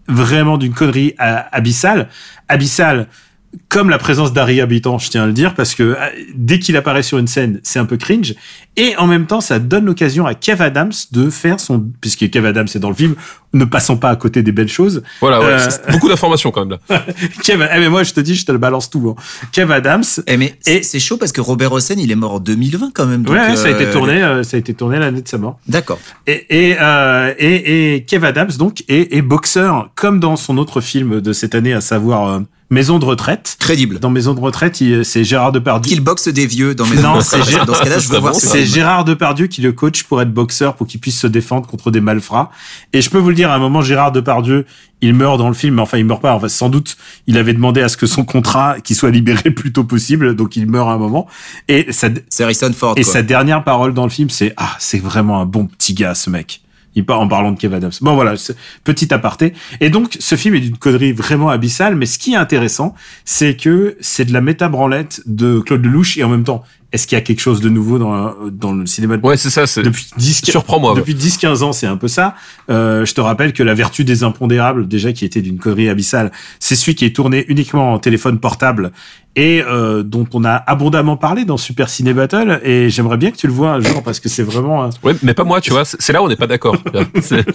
[0.07, 2.09] vraiment d'une connerie abyssale,
[2.49, 3.07] abyssale
[3.67, 5.95] comme la présence d'Harry Habitant, je tiens à le dire, parce que euh,
[6.35, 8.33] dès qu'il apparaît sur une scène, c'est un peu cringe.
[8.77, 12.47] Et en même temps, ça donne l'occasion à Kev Adams de faire son, puisque Kev
[12.47, 13.15] Adams est dans le film,
[13.53, 15.03] ne passons pas à côté des belles choses.
[15.19, 17.05] Voilà, ouais, Euh, beaucoup d'informations quand même là.
[17.43, 19.13] Kev, eh mais moi je te dis, je te le balance tout.
[19.17, 19.21] hein.
[19.51, 22.39] Kev Adams, Eh mais Et- c'est chaud parce que Robert Hossein, il est mort en
[22.39, 23.23] 2020 quand même.
[23.23, 25.27] donc, ouais, ouais, ça a été euh, tourné, euh, ça a été tourné l'année de
[25.27, 25.59] sa mort.
[25.67, 25.99] D'accord.
[26.27, 30.79] Et et, euh, et et Kev Adams donc est, est boxeur, comme dans son autre
[30.79, 32.39] film de cette année, à savoir euh,
[32.71, 33.57] Maison de retraite.
[33.59, 33.99] Crédible.
[33.99, 35.89] Dans Maison de retraite, il- c'est Gérard Depardieu.
[35.89, 38.19] Qu'il boxe des vieux dans mes Non, c'est Gérard- Dans ce cas-là, je veux C'est
[38.21, 38.73] voir bon, ce C'est film.
[38.75, 41.99] Gérard Depardieu qui le coach pour être boxeur, pour qu'il puisse se défendre contre des
[42.01, 42.49] malfrats.
[42.93, 44.65] Et je peux vous le dire, à un moment, Gérard Depardieu,
[45.01, 46.33] il meurt dans le film, mais enfin, il meurt pas.
[46.33, 46.95] Enfin, sans doute,
[47.27, 50.35] il avait demandé à ce que son contrat, qu'il soit libéré le plus tôt possible,
[50.35, 51.27] donc il meurt à un moment.
[51.67, 52.93] Et sa, C'est Harrison Ford.
[52.95, 53.11] et quoi.
[53.13, 56.29] sa dernière parole dans le film, c'est ah, c'est vraiment un bon petit gars, ce
[56.29, 56.61] mec.
[57.07, 57.91] En parlant de Kev Adams.
[58.01, 58.33] Bon voilà,
[58.83, 59.53] petit aparté.
[59.79, 63.55] Et donc, ce film est d'une connerie vraiment abyssale, mais ce qui est intéressant, c'est
[63.55, 67.19] que c'est de la méta-branlette de Claude Lelouch, et en même temps, est-ce qu'il y
[67.19, 69.65] a quelque chose de nouveau dans, dans le cinéma de Ouais, c'est ça.
[69.67, 70.93] C'est depuis 10 surprends-moi.
[70.95, 72.35] depuis 10-15 ans, c'est un peu ça.
[72.69, 76.31] Euh, je te rappelle que La Vertu des Impondérables, déjà qui était d'une connerie abyssale,
[76.59, 78.91] c'est celui qui est tourné uniquement en téléphone portable
[79.37, 82.59] et euh, dont on a abondamment parlé dans Super Ciné Battle.
[82.63, 85.15] Et j'aimerais bien que tu le vois un jour parce que c'est vraiment, un- Ouais,
[85.23, 85.85] mais pas moi, tu vois.
[85.85, 86.75] C'est c'est là où on n'est pas d'accord.
[87.21, 87.45] C'est-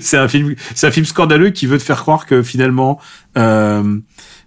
[0.00, 3.00] c'est un film, c'est un film scandaleux qui veut te faire croire que finalement.
[3.36, 3.98] Euh,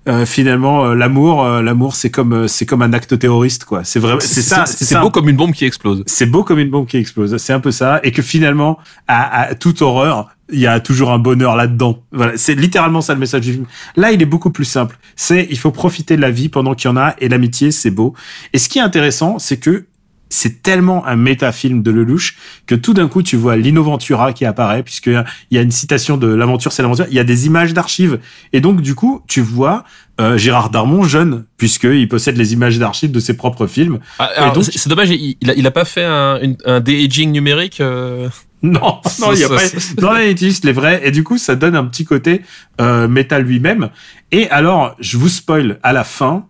[0.08, 3.84] euh, finalement, euh, l'amour, euh, l'amour, c'est comme, euh, c'est comme un acte terroriste, quoi.
[3.84, 6.04] C'est vrai, c'est ça, C'est beau comme une bombe qui explose.
[6.08, 7.38] c'est beau comme une bombe qui explose.
[7.38, 7.99] C'est un peu ça.
[8.04, 11.99] Et que finalement, à, à toute horreur, il y a toujours un bonheur là-dedans.
[12.12, 12.34] Voilà.
[12.36, 13.66] C'est littéralement ça le message du film.
[13.95, 14.97] Là, il est beaucoup plus simple.
[15.16, 17.91] C'est, il faut profiter de la vie pendant qu'il y en a et l'amitié, c'est
[17.91, 18.14] beau.
[18.54, 19.86] Et ce qui est intéressant, c'est que
[20.34, 24.46] c'est tellement un métafilm de Lelouch que tout d'un coup tu vois Lino Ventura qui
[24.46, 27.46] apparaît puisque il y a une citation de l'aventure c'est l'aventure il y a des
[27.48, 28.20] images d'archives
[28.54, 29.84] et donc du coup tu vois
[30.20, 34.54] euh, Gérard Darmon jeune puisqu'il possède les images d'archives de ses propres films Ah, alors,
[34.54, 37.82] donc- c'est dommage, il, il a, il a pas fait un, une- un de-aging numérique.
[37.82, 38.30] euh,
[38.64, 39.62] Non, non, il y a pas.
[40.02, 41.02] Non, là, il utilise les vrais.
[41.04, 42.42] Et du coup, ça donne un petit côté
[42.80, 43.90] euh, métal lui-même.
[44.32, 46.46] Et alors, je vous spoil à la fin.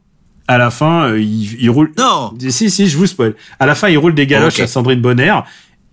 [0.52, 1.92] À la fin, euh, il, il roule.
[1.98, 2.34] Non.
[2.50, 3.36] Si, si, je vous spoil.
[3.60, 5.34] À la fin, il roule des galoches à Sandrine Bonner.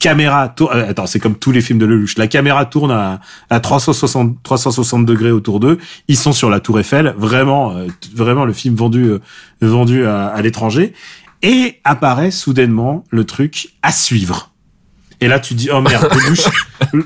[0.01, 0.77] Caméra tourne.
[0.77, 2.17] euh, attends, c'est comme tous les films de Lelouch.
[2.19, 5.79] La caméra tourne à, à 360, 360 degrés autour d'eux.
[6.07, 7.15] Ils sont sur la Tour Eiffel.
[7.19, 9.19] Vraiment, euh, vraiment le film vendu, euh,
[9.61, 10.93] vendu à, à l'étranger.
[11.43, 14.51] Et apparaît soudainement le truc à suivre.
[15.21, 16.47] Et là, tu dis, oh merde, Lelouch,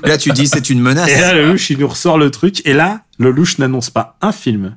[0.03, 1.09] Là, tu dis c'est une menace.
[1.09, 2.61] et là, Lelouch, il nous ressort le truc.
[2.65, 4.75] Et là, Lelouch n'annonce pas un film,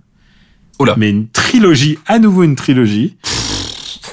[0.78, 0.94] Oula.
[0.96, 3.16] mais une trilogie, à nouveau une trilogie.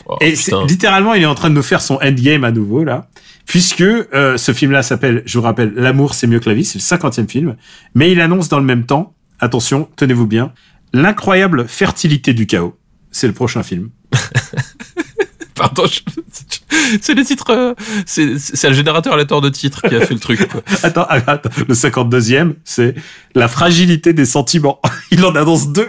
[0.08, 0.34] oh, et
[0.68, 3.08] littéralement, il est en train de nous faire son endgame à nouveau, là.
[3.46, 6.80] puisque euh, ce film-là s'appelle, je vous rappelle, L'amour c'est mieux que la vie, c'est
[6.80, 7.56] le cinquantième film,
[7.96, 10.54] mais il annonce dans le même temps, attention, tenez-vous bien,
[10.94, 12.78] l'incroyable fertilité du chaos.
[13.12, 13.90] C'est le prochain film.
[15.56, 16.00] Pardon, je-
[17.02, 17.52] c'est les titres.
[17.52, 17.74] euh,
[18.06, 18.26] C'est
[18.70, 20.48] le générateur aléatoire de titres qui a fait le truc.
[20.48, 20.62] quoi.
[20.84, 22.96] Attends, ah, attends, le 52e, c'est
[23.36, 24.82] la fragilité des sentiments.
[25.12, 25.88] Il en annonce deux.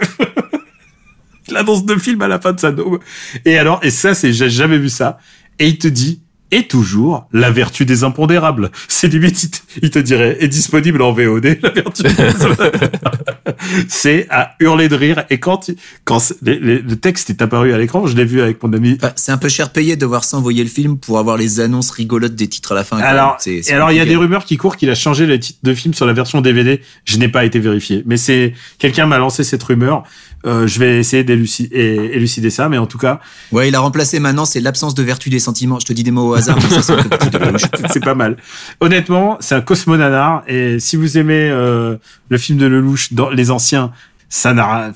[1.49, 2.99] Il annonce deux films à la fin de sa dôme.
[3.45, 5.17] Et alors, et ça, c'est, j'ai jamais vu ça.
[5.59, 6.21] Et il te dit,
[6.51, 8.69] et toujours, la vertu des impondérables.
[8.87, 12.91] C'est limite, il te, il te dirait, est disponible en VOD, la vertu des impondérables.
[13.89, 15.23] C'est à hurler de rire.
[15.29, 15.71] Et quand,
[16.03, 18.71] quand c'est- les- les- le texte est apparu à l'écran, je l'ai vu avec mon
[18.73, 21.59] ami Enfin, c'est un peu cher payé de devoir s'envoyer le film pour avoir les
[21.59, 22.97] annonces rigolotes des titres à la fin.
[22.97, 23.37] Alors,
[23.69, 25.73] et alors il y a des rumeurs qui courent qu'il a changé les titres de
[25.73, 26.81] films sur la version DVD.
[27.05, 30.03] Je n'ai pas été vérifié, mais c'est quelqu'un m'a lancé cette rumeur.
[30.45, 31.75] Euh, je vais essayer d'élucider
[32.13, 33.19] élucider ça, mais en tout cas,
[33.51, 35.79] Ouais, il a remplacé maintenant, c'est l'absence de vertu des sentiments.
[35.79, 36.95] Je te dis des mots au hasard, mais ça,
[37.91, 38.37] c'est pas mal.
[38.79, 41.97] Honnêtement, c'est un cosmonanar et si vous aimez euh,
[42.29, 43.91] le film de Lelouch dans les anciens,
[44.27, 44.91] ça n'a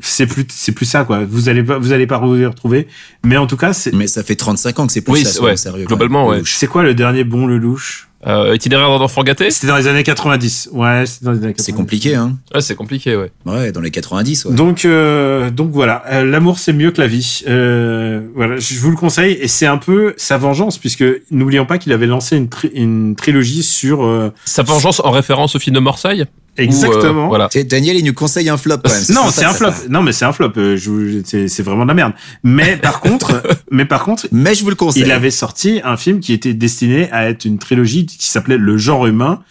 [0.00, 1.24] c'est plus c'est plus ça quoi.
[1.28, 2.86] Vous allez pas vous allez pas vous y retrouver,
[3.24, 5.42] mais en tout cas, c'est Mais ça fait 35 ans que c'est plus Oui, ça,
[5.42, 5.84] ouais, sérieux.
[5.84, 6.36] globalement, ouais.
[6.36, 6.54] Lelouch.
[6.56, 8.08] c'est quoi le dernier bon Lelouch?
[8.24, 10.70] Euh, itinéraire d'un enfant gâté C'était dans les années 90.
[10.72, 11.62] Ouais, c'était dans les années 90.
[11.64, 12.38] C'est compliqué, hein.
[12.54, 13.32] Ouais, c'est compliqué, ouais.
[13.46, 14.54] Ouais, dans les 90, ouais.
[14.54, 17.42] Donc, euh, donc voilà, Euh, l'amour c'est mieux que la vie.
[17.48, 21.78] Euh, voilà, je vous le conseille et c'est un peu sa vengeance puisque n'oublions pas
[21.78, 25.74] qu'il avait lancé une, tri- une trilogie sur euh, Sa vengeance en référence au film
[25.74, 26.24] de Marseille
[26.58, 27.28] Euh, exactement.
[27.28, 27.48] Voilà.
[27.48, 29.02] Tu sais, Daniel, il nous conseille un flop quand même.
[29.14, 29.68] Non, c'est un flop.
[29.70, 29.78] part.
[29.88, 30.52] Non, mais c'est un flop.
[30.58, 30.76] Euh,
[31.24, 32.12] C'est vraiment de la merde.
[32.42, 35.02] Mais par contre, mais par contre, Mais je vous le conseille.
[35.02, 38.76] il avait sorti un film qui était destiné à être une trilogie qui s'appelait Le
[38.76, 39.42] genre humain,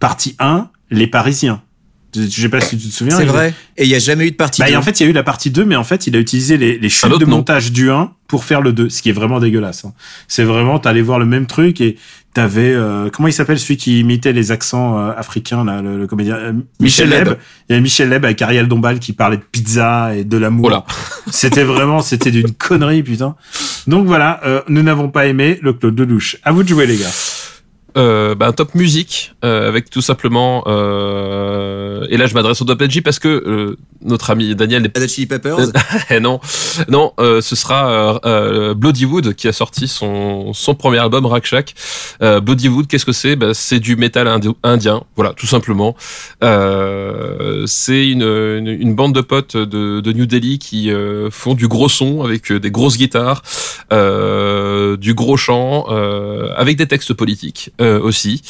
[0.00, 1.62] partie 1, Les Parisiens.
[2.16, 3.16] Je sais pas si tu te souviens.
[3.18, 3.52] C'est vrai.
[3.76, 4.62] Et il y a jamais eu de partie.
[4.62, 6.18] Bah, en fait, il y a eu la partie 2, mais en fait, il a
[6.18, 9.12] utilisé les, les chutes de montage du 1 pour faire le 2, ce qui est
[9.12, 9.84] vraiment dégueulasse.
[9.84, 9.92] hein.
[10.26, 11.96] C'est vraiment, t'allais voir le même truc et
[12.34, 16.06] t'avais, euh, comment il s'appelle celui qui imitait les accents euh, africains, là, le, le
[16.06, 17.36] comédien euh, Michel Michel Leb.
[17.68, 20.68] Il y avait Michel Leb avec Ariel Dombal qui parlait de pizza et de l'amour.
[20.68, 20.84] Voilà.
[21.30, 23.36] C'était vraiment, c'était d'une connerie, putain.
[23.86, 26.36] Donc voilà, euh, nous n'avons pas aimé le Claude Lelouch.
[26.44, 27.10] À vous de jouer, les gars.
[27.98, 32.64] Euh, bah, un top musique euh, avec tout simplement euh, et là je m'adresse au
[32.64, 35.56] top Edgy parce que euh, notre ami Daniel Red Hot Chili Peppers.
[36.10, 36.38] Eh non,
[36.88, 41.74] non, euh, ce sera euh, Bloodywood qui a sorti son son premier album Rakshak.
[42.22, 43.34] Euh, Bloodywood, qu'est-ce que c'est?
[43.34, 45.96] Bah, C'est du métal indi- indien, voilà, tout simplement.
[46.44, 51.54] Euh, c'est une, une une bande de potes de, de New Delhi qui euh, font
[51.54, 53.42] du gros son avec des grosses guitares,
[53.92, 58.42] euh, du gros chant, euh, avec des textes politiques euh, aussi.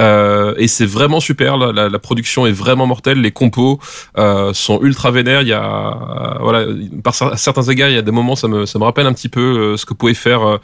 [0.00, 1.56] Euh, et c'est vraiment super.
[1.56, 3.20] La, la, la production est vraiment mortelle.
[3.20, 3.78] Les compos
[4.18, 5.42] euh, sont ultra vénères.
[5.42, 6.66] Il y a, euh, voilà,
[7.04, 9.12] par cer- certains égards, il y a des moments, ça me, ça me rappelle un
[9.12, 10.58] petit peu euh, ce que pouvait faire euh, euh,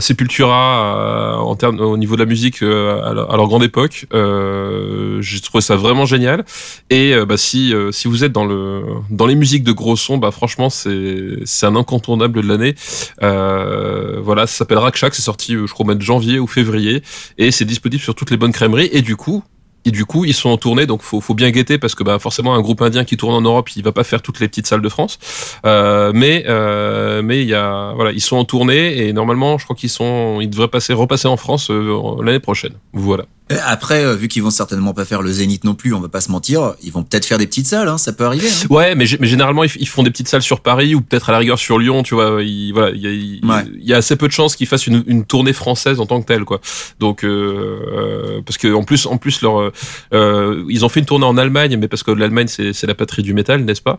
[0.00, 4.06] Sepultura euh, en termes au niveau de la musique euh, à, leur, grande époque.
[4.12, 6.44] Euh, J'ai trouvé ça vraiment génial.
[6.90, 9.96] Et euh, bah, si euh, si vous êtes dans le dans les musiques de gros
[9.96, 12.74] sons, bah franchement c'est c'est un incontournable de l'année.
[13.22, 16.46] Euh, voilà, ça s'appelle Rakshak, c'est sorti euh, je crois au mois de janvier ou
[16.46, 17.02] février
[17.36, 19.42] et c'est disponible sur toutes les bonnes crèmeries et du coup
[19.84, 22.18] et du coup, ils sont en tournée, donc faut, faut bien guetter parce que bah,
[22.18, 24.66] forcément, un groupe indien qui tourne en Europe, il va pas faire toutes les petites
[24.66, 25.18] salles de France.
[25.64, 29.64] Euh, mais euh, mais il y a voilà, ils sont en tournée et normalement, je
[29.64, 32.74] crois qu'ils sont, ils devraient passer repasser en France euh, l'année prochaine.
[32.92, 33.24] Voilà.
[33.50, 36.08] Euh, Après, euh, vu qu'ils vont certainement pas faire le Zénith non plus, on va
[36.08, 38.46] pas se mentir, ils vont peut-être faire des petites salles, hein, ça peut arriver.
[38.48, 38.66] hein.
[38.68, 41.32] Ouais, mais, gé- mais généralement ils, font des petites salles sur Paris ou peut-être à
[41.32, 42.42] la rigueur sur Lyon, tu vois.
[42.42, 43.64] Il voilà, y a, il- Ouais.
[43.74, 46.20] il y a assez peu de chances qu'ils fassent une, une tournée française en tant
[46.20, 46.60] que telle, quoi.
[47.00, 49.70] Donc euh, euh, parce que en plus, en plus leur,
[50.12, 53.22] euh, ils ont fait une tournée en Allemagne, mais parce que l'Allemagne c'est la patrie
[53.22, 53.98] du métal, n'est-ce pas?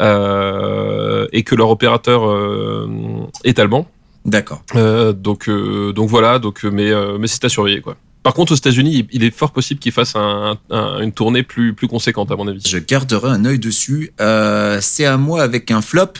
[0.00, 2.22] Euh, Et que leur opérateur
[3.44, 3.86] est allemand.
[4.24, 4.62] D'accord.
[4.74, 7.96] Euh, donc euh, donc voilà, donc mais euh, mais c'est à surveiller, quoi.
[8.26, 11.74] Par contre, aux États-Unis, il est fort possible qu'ils fassent un, un- une tournée plus
[11.74, 12.60] plus conséquente, à mon avis.
[12.66, 14.12] Je garderai un œil dessus.
[14.20, 16.14] Euh, c'est à moi avec un flop.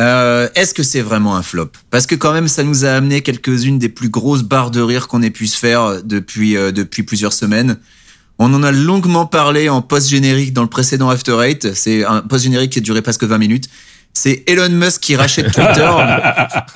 [0.00, 1.70] Euh, Est-ce que c'est vraiment un flop?
[1.90, 5.06] Parce que quand même, ça nous a amené quelques-unes des plus grosses barres de rire
[5.06, 7.78] qu'on ait pu se faire depuis euh, depuis plusieurs semaines.
[8.40, 11.74] On en a longuement parlé en post-générique dans le précédent After Eight.
[11.74, 13.68] C'est un post-générique qui a duré presque 20 minutes.
[14.12, 15.90] C'est Elon Musk qui rachète Twitter.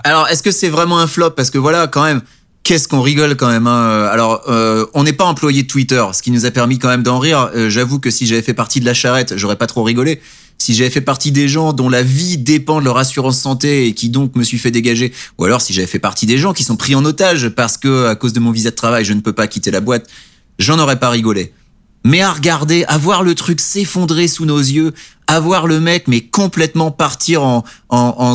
[0.05, 1.31] Alors, est-ce que c'est vraiment un flop?
[1.31, 2.21] Parce que voilà, quand même,
[2.65, 3.67] qu'est-ce qu'on rigole quand même.
[3.67, 6.89] Hein Alors, euh, on n'est pas employé de Twitter, ce qui nous a permis quand
[6.89, 7.51] même d'en rire.
[7.55, 10.21] Euh, J'avoue que si j'avais fait partie de la charrette, j'aurais pas trop rigolé.
[10.59, 13.95] Si j'avais fait partie des gens dont la vie dépend de leur assurance santé et
[13.95, 16.63] qui donc me suis fait dégager, ou alors si j'avais fait partie des gens qui
[16.63, 19.21] sont pris en otage parce que à cause de mon visa de travail, je ne
[19.21, 20.09] peux pas quitter la boîte,
[20.61, 21.53] j'en aurais pas rigolé.
[22.05, 24.93] Mais à regarder, à voir le truc s'effondrer sous nos yeux,
[25.27, 28.35] à voir le mec mais complètement partir en, en, en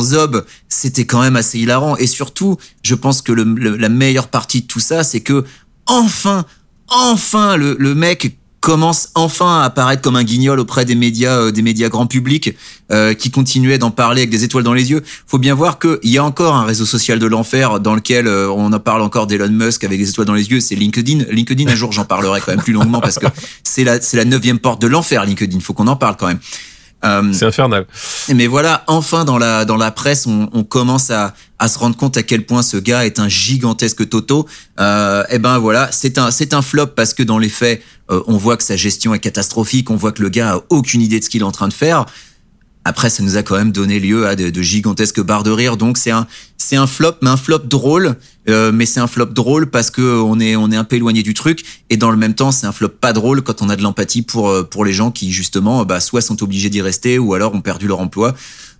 [0.68, 1.96] c'était quand même assez hilarant.
[1.96, 5.44] Et surtout, je pense que le, le- la meilleure partie de tout ça, c'est que
[5.86, 6.44] enfin,
[6.88, 11.50] enfin, le, le mec commence enfin à apparaître comme un guignol auprès des médias, euh,
[11.50, 12.54] des médias grand public,
[12.90, 15.02] euh, qui continuaient d'en parler avec des étoiles dans les yeux.
[15.26, 18.50] Faut bien voir qu'il y a encore un réseau social de l'enfer dans lequel euh,
[18.50, 20.60] on en parle encore d'Elon Musk avec des étoiles dans les yeux.
[20.60, 21.24] C'est LinkedIn.
[21.30, 23.26] LinkedIn, un jour, j'en parlerai quand même plus longuement parce que
[23.62, 25.60] c'est la, c'est la neuvième porte de l'enfer, LinkedIn.
[25.60, 26.40] Faut qu'on en parle quand même.
[27.04, 27.86] Euh, C'est infernal.
[28.34, 31.96] mais voilà, enfin dans la dans la presse, on, on commence à, à se rendre
[31.96, 34.46] compte à quel point ce gars est un gigantesque Toto.
[34.80, 38.20] Euh, et ben voilà, c'est un c'est un flop parce que dans les faits, euh,
[38.26, 41.20] on voit que sa gestion est catastrophique, on voit que le gars a aucune idée
[41.20, 42.04] de ce qu'il est en train de faire.
[42.88, 45.76] Après, ça nous a quand même donné lieu à de, gigantesques barres de rire.
[45.76, 48.16] Donc c'est un c'est un flop, mais un flop drôle.
[48.48, 51.22] Euh, mais c'est un flop drôle parce que on est on est un peu éloigné
[51.22, 51.64] du truc.
[51.90, 54.22] Et dans le même temps, c'est un flop pas drôle quand on a de l'empathie
[54.22, 57.54] pour euh, pour les gens qui justement bah soit sont obligés d'y rester ou alors
[57.54, 58.34] ont perdu leur emploi.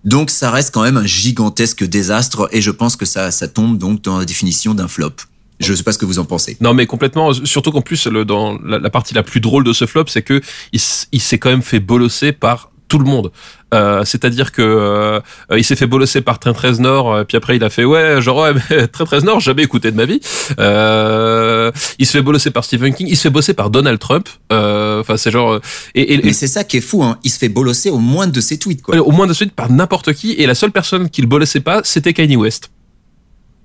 [0.06, 3.76] Donc ça reste quand même un gigantesque désastre et je pense que ça ça tombe
[3.76, 5.12] donc dans la définition d'un flop.
[5.60, 6.56] Je sais pas ce que vous en pensez.
[6.62, 7.34] Non, mais complètement.
[7.34, 10.40] Surtout qu'en plus, le, dans la, partie la plus drôle de ce flop, c'est que
[10.72, 10.80] il
[11.20, 13.30] s'est quand même fait bolosser par tout le monde.
[13.74, 15.20] Euh, C'est-à-dire que euh,
[15.56, 18.20] il s'est fait bolosser par Train 13 Nord, euh, puis après il a fait ouais,
[18.22, 20.20] genre ouais, mais Train 13 Nord, jamais écouté de ma vie.
[20.58, 24.28] Euh, il se fait bolosser par Stephen King, il se fait bosser par Donald Trump.
[24.52, 25.60] Euh, Enfin, c'est genre
[25.94, 27.18] et, et, Mais c'est ça qui est fou, hein.
[27.24, 28.96] Il se fait bolosser au moins de ses tweets, quoi.
[28.96, 31.82] au moins de suite par n'importe qui, et la seule personne qui le bolossait pas,
[31.84, 32.70] c'était Kanye West.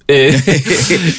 [0.10, 0.32] Et,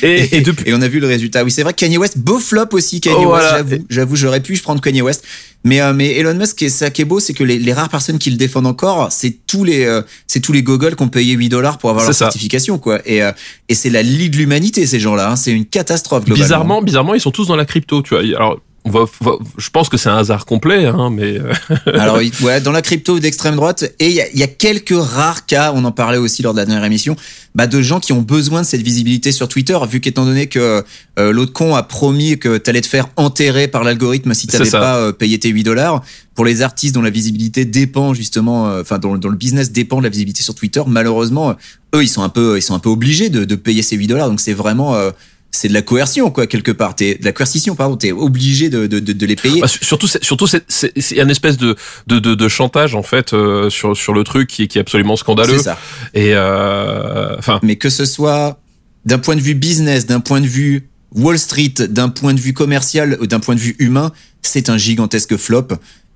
[0.03, 1.43] et, et depuis Et on a vu le résultat.
[1.43, 3.57] Oui, c'est vrai que Kanye West, beau flop aussi, Kanye Oh, West, voilà.
[3.59, 3.85] j'avoue.
[3.89, 5.25] J'avoue, j'aurais pu prendre Kanye West.
[5.65, 7.89] Mais, euh, mais Elon Musk, et ça qui est beau, c'est que les, les rares
[7.89, 11.09] personnes qui le défendent encore, c'est tous les, euh, c'est tous les gogoles qui ont
[11.09, 12.27] payé 8 dollars pour avoir leur ça.
[12.27, 13.01] certification, quoi.
[13.07, 13.33] Et, euh,
[13.71, 15.31] et c'est la lie de l'humanité, ces gens-là.
[15.31, 15.37] hein.
[15.37, 16.45] C'est une catastrophe, globalement.
[16.45, 18.23] bizarrement, bizarrement, ils sont tous dans la crypto, tu vois.
[18.37, 21.53] Alors, on va, va- je pense que c'est un hasard complet, hein, mais euh,
[21.99, 24.95] Alors, ouais, dans la crypto d'extrême droite, et il y a, il y a quelques
[24.97, 27.17] rares cas, on en parlait aussi lors de la dernière émission,
[27.55, 30.85] bah, de gens qui ont besoin de cette visibilité sur Twitter, vu qu'étant donné que
[31.19, 34.97] euh, l'autre con a promis que t'allais te faire enterrer par l'algorithme si t'avais pas
[34.99, 36.03] euh, payé tes 8 dollars.
[36.35, 39.99] Pour les artistes dont la visibilité dépend justement, euh, enfin dont, dont le business dépend
[39.99, 41.55] de la visibilité sur Twitter, malheureusement,
[41.95, 44.09] eux ils sont un peu, ils sont un peu obligés de, de payer ces 8
[44.09, 44.29] dollars.
[44.29, 45.13] Donc c'est vraiment, euh,
[45.57, 46.97] c'est de la coercion quoi quelque part.
[46.97, 47.97] T'es de la coercition pardon.
[47.97, 49.61] T'es obligé de, de, de, de les payer.
[49.61, 51.77] bah, su- surtout, c'est- surtout, c'est c'est- c'est une espèce de,
[52.09, 54.81] de, de, de chantage en fait euh, sur sur le truc qui, est- qui est
[54.81, 55.59] absolument scandaleux.
[55.59, 55.79] C'est ça.
[56.15, 58.59] Et euh, enfin, mais que ce soit
[59.05, 62.53] d'un point de vue business, d'un point de vue Wall Street, d'un point de vue
[62.55, 64.13] commercial, ou d'un point de vue humain,
[64.43, 65.69] c'est un gigantesque flop.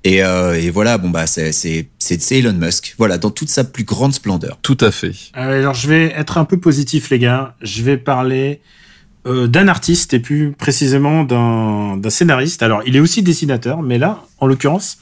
[0.05, 3.49] Et, euh, et voilà, bon bah c'est c'est c'est c'est Elon Musk, voilà dans toute
[3.51, 4.59] sa plus grande splendeur.
[4.63, 5.13] tout à fait.
[5.37, 7.55] Euh, Alors, je vais être un peu positif, les gars.
[7.63, 8.78] Je vais parler euh,
[9.47, 12.63] d'un artiste et plus précisément d'un d'un scénariste.
[12.63, 14.99] Alors, il est aussi dessinateur, mais là, en l'occurrence,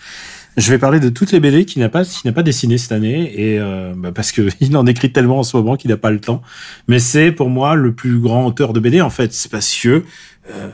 [0.56, 2.92] je vais parler de toutes les BD qu'il n'a pas, qu'il n'a pas dessiné cette
[2.92, 5.96] année, et euh, bah, parce que il en écrit tellement en ce moment qu'il n'a
[5.96, 6.42] pas le temps.
[6.88, 9.32] Mais c'est pour moi le plus grand auteur de BD en fait.
[9.32, 10.02] C'est parce que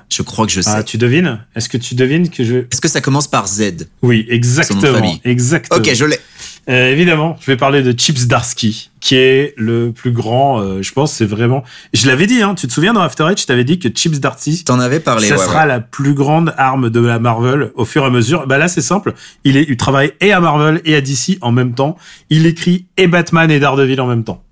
[0.09, 0.71] Je crois que je sais.
[0.73, 1.41] ah, tu devines?
[1.57, 3.89] Est-ce que tu devines que je Est-ce que ça commence par Z?
[4.03, 5.81] Oui, exactement, exactement.
[5.81, 6.19] Ok, je l'ai.
[6.69, 10.61] Euh, évidemment, je vais parler de Chips Darsky, qui est le plus grand.
[10.61, 11.65] euh, je pense, c'est vraiment.
[11.93, 12.55] Je l'avais dit, hein.
[12.55, 15.27] Tu te souviens dans After Eight, je t'avais dit que Chips Darsky, T'en avais parlé.
[15.27, 15.67] ça ouais, sera ouais.
[15.67, 18.47] la plus grande arme de la Marvel au fur et à mesure.
[18.47, 19.15] Bah là, c'est simple.
[19.43, 21.97] Il est, il travaille et à Marvel et à DC en même temps.
[22.31, 24.45] Il écrit et Batman et Daredevil en même temps.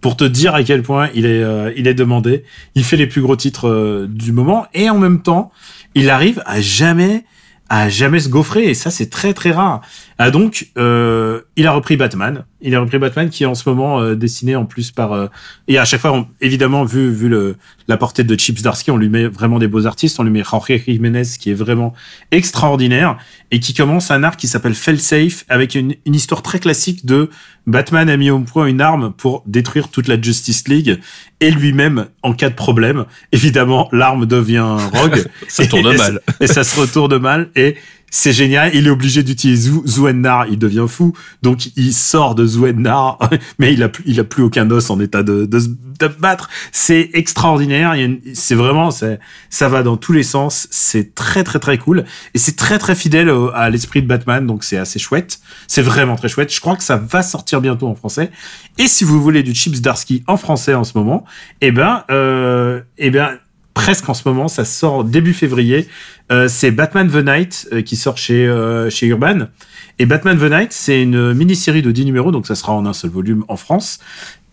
[0.00, 2.42] Pour te dire à quel point il est, euh, il est demandé.
[2.74, 5.52] Il fait les plus gros titres euh, du moment et en même temps,
[5.94, 7.24] il arrive à jamais,
[7.68, 9.80] à jamais se gaufrer et ça c'est très très rare.
[10.18, 12.44] Ah donc, euh, il a repris Batman.
[12.60, 15.26] Il a repris Batman qui est en ce moment euh, dessiné en plus par euh,
[15.68, 17.56] et à chaque fois, on- évidemment, vu vu le
[17.88, 20.20] la portée de Chips Darsky, on lui met vraiment des beaux artistes.
[20.20, 21.94] On lui met Jorge Jiménez qui est vraiment
[22.30, 23.16] extraordinaire
[23.50, 27.30] et qui commence un arc qui s'appelle Failsafe avec une, une histoire très classique de
[27.66, 30.98] Batman a mis au point une arme pour détruire toute la Justice League
[31.40, 33.04] et lui-même en cas de problème.
[33.32, 35.24] Évidemment, l'arme devient rogue.
[35.48, 36.20] Ça tourne Et- mal.
[36.40, 37.76] Et ça se retourne mal et
[38.14, 38.70] c'est génial.
[38.74, 40.46] Il est obligé d'utiliser Zou- Zouennar.
[40.48, 41.14] Il devient fou.
[41.42, 43.18] Donc, il sort de Zouennar,
[43.58, 45.68] mais il a plus, il a plus aucun os en état de, de, se-
[46.20, 46.50] battre.
[46.72, 47.94] C'est extraordinaire.
[48.34, 50.68] C'est vraiment, ça va dans tous les sens.
[50.70, 52.04] C'est très, très, très cool.
[52.34, 54.46] Et c'est très, très fidèle à l'esprit de Batman.
[54.46, 55.40] Donc, c'est assez chouette.
[55.66, 56.52] C'est vraiment très chouette.
[56.54, 58.30] Je crois que ça va sortir bientôt en français.
[58.78, 61.24] Et si vous voulez du Chips Darsky en français en ce moment,
[61.62, 63.38] eh ben, euh, eh ben,
[63.74, 65.88] presque en ce moment, ça sort début février.
[66.30, 69.48] Euh, c'est Batman the Night euh, qui sort chez euh, chez Urban.
[69.98, 72.92] Et Batman the Night, c'est une mini-série de 10 numéros, donc ça sera en un
[72.92, 73.98] seul volume en France,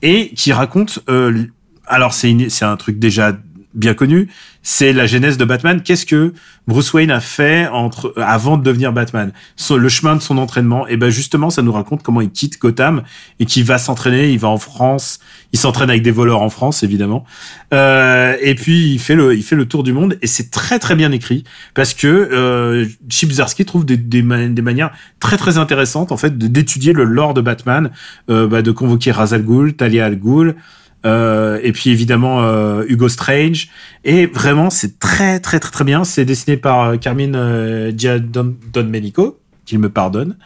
[0.02, 1.00] et qui raconte.
[1.10, 1.46] euh,
[1.86, 3.36] alors c'est un truc déjà
[3.74, 4.30] bien connu,
[4.64, 5.82] c'est la genèse de Batman.
[5.82, 6.34] Qu'est-ce que
[6.68, 9.32] Bruce Wayne a fait entre avant de devenir Batman?
[9.70, 10.88] Le chemin de son entraînement.
[10.88, 13.04] Et ben justement, ça nous raconte comment il quitte Gotham
[13.40, 14.32] et qu'il va s'entraîner.
[14.32, 15.20] Il va en France.
[15.54, 17.26] Il s'entraîne avec des voleurs en France, évidemment.
[17.74, 20.80] Euh, et puis il fait le il fait le tour du monde et c'est très
[20.80, 21.44] très bien écrit
[21.76, 23.32] parce que euh, Chip
[23.66, 27.92] trouve des, des, des manières très très intéressantes en fait d'étudier le lore de Batman,
[28.30, 30.56] euh, bah, de convoquer Ra's al Ghul, Talia al Ghul.
[31.06, 33.70] Euh, et puis évidemment euh, Hugo Strange.
[34.04, 36.04] Et vraiment c'est très très très très bien.
[36.04, 40.38] C'est dessiné par euh, Carmine euh, Giandomenico qu'il me pardonne.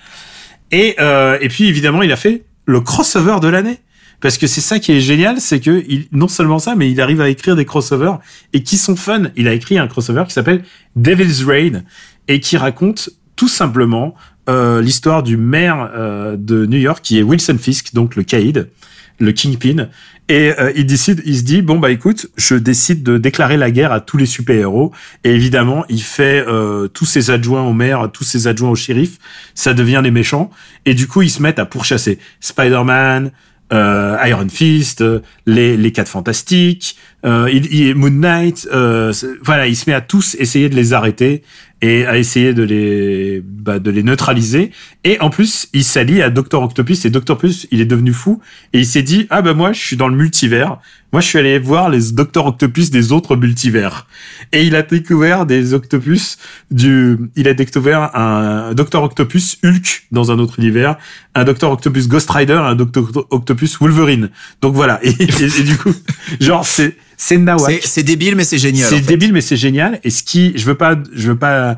[0.71, 3.79] Et euh, et puis évidemment il a fait le crossover de l'année.
[4.21, 7.01] Parce que c'est ça qui est génial c'est que il, non seulement ça mais il
[7.01, 8.19] arrive à écrire des crossovers
[8.53, 9.23] et qui sont fun.
[9.35, 10.63] Il a écrit un crossover qui s'appelle
[10.95, 11.83] Devil's Reign
[12.27, 14.13] et qui raconte tout simplement
[14.49, 15.89] euh, l'histoire du maire
[16.37, 18.69] de New York qui est Wilson Fisk donc le caïd
[19.19, 19.89] le Kingpin,
[20.29, 23.71] et euh, il décide, il se dit bon bah écoute, je décide de déclarer la
[23.71, 24.91] guerre à tous les super-héros.
[25.23, 29.17] Et évidemment, il fait euh, tous ses adjoints au maire, tous ses adjoints au shérif,
[29.53, 30.49] ça devient les méchants.
[30.85, 33.31] Et du coup, ils se mettent à pourchasser Spider-Man,
[33.73, 38.67] euh, Iron Fist, euh, les les quatre fantastiques, euh, il, il- Moon Knight.
[38.73, 41.43] euh, voilà, il se met à tous essayer de les arrêter
[41.83, 44.71] et à essayer de les bah, de les neutraliser.
[45.03, 48.39] Et en plus, il s'allie à Doctor Octopus et Doctor Octopus, il est devenu fou
[48.71, 50.79] et il s'est dit ah bah moi je suis dans le multivers.
[51.13, 54.07] Moi je suis allé voir les Doctor Octopus des autres multivers
[54.51, 56.37] et il a découvert des octopus
[56.71, 60.97] du il a découvert un Doctor Octopus Hulk dans un autre univers,
[61.35, 64.31] un Doctor Octopus Ghost Rider, un Doctor Octopus Wolverine.
[64.61, 65.93] Donc voilà et, et- et du coup
[66.41, 67.81] genre c'est c'est nawak.
[67.85, 68.89] C'est débile, mais c'est génial.
[68.89, 69.03] C'est en fait.
[69.05, 69.99] débile, mais c'est génial.
[70.03, 71.77] Et ce qui, je veux pas, je veux pas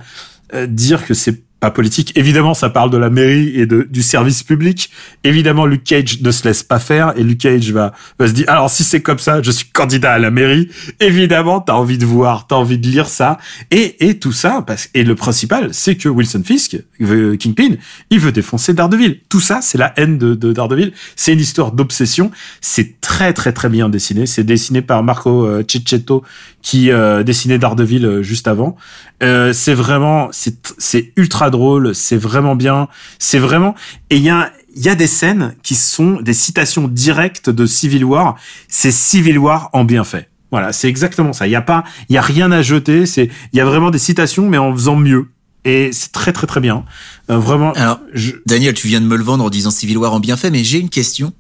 [0.56, 2.12] euh, dire que c'est politique.
[2.16, 4.90] Évidemment, ça parle de la mairie et de, du service public.
[5.24, 8.46] Évidemment, Luke Cage ne se laisse pas faire et Luke Cage va, va se dire,
[8.48, 10.70] alors si c'est comme ça, je suis candidat à la mairie.
[11.00, 13.38] Évidemment, t'as envie de voir, t'as envie de lire ça.
[13.72, 17.76] Et, et tout ça, parce, et le principal, c'est que Wilson Fisk, euh, Kingpin,
[18.10, 19.20] il veut défoncer Daredevil.
[19.30, 20.94] Tout ça, c'est la haine de, de Daredevil.
[21.16, 22.32] C'est une histoire d'obsession.
[22.62, 24.26] C'est très, très, très bien dessiné.
[24.26, 26.24] C'est dessiné par Marco euh, Cicchetto,
[26.62, 28.76] qui euh, dessinait Daredevil euh, juste avant.
[29.22, 32.88] C'est vraiment, c'est ultra drôle, c'est vraiment bien,
[33.20, 33.76] c'est vraiment.
[34.10, 38.04] Et il y a y a des scènes qui sont des citations directes de Civil
[38.04, 38.36] War.
[38.68, 40.30] C'est Civil War en bien fait.
[40.52, 41.48] Voilà, c'est exactement ça.
[41.48, 43.06] Il y a pas, il y a rien à jeter.
[43.06, 45.28] C'est, il y a vraiment des citations, mais en faisant mieux.
[45.64, 46.86] Et c'est très très très bien.
[47.30, 47.74] Euh, vraiment.
[47.74, 50.38] Alors, je, Daniel, tu viens de me le vendre en disant Civil War en bien
[50.38, 51.34] fait, mais j'ai une question.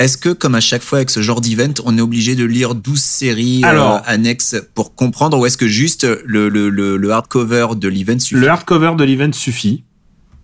[0.00, 2.74] Est-ce que, comme à chaque fois avec ce genre d'event, on est obligé de lire
[2.74, 7.10] 12 séries Alors- euh, annexes pour comprendre ou est-ce que juste le, le, le, le
[7.10, 8.40] hardcover de l'event suffit?
[8.40, 9.84] Le hardcover de l'event suffit.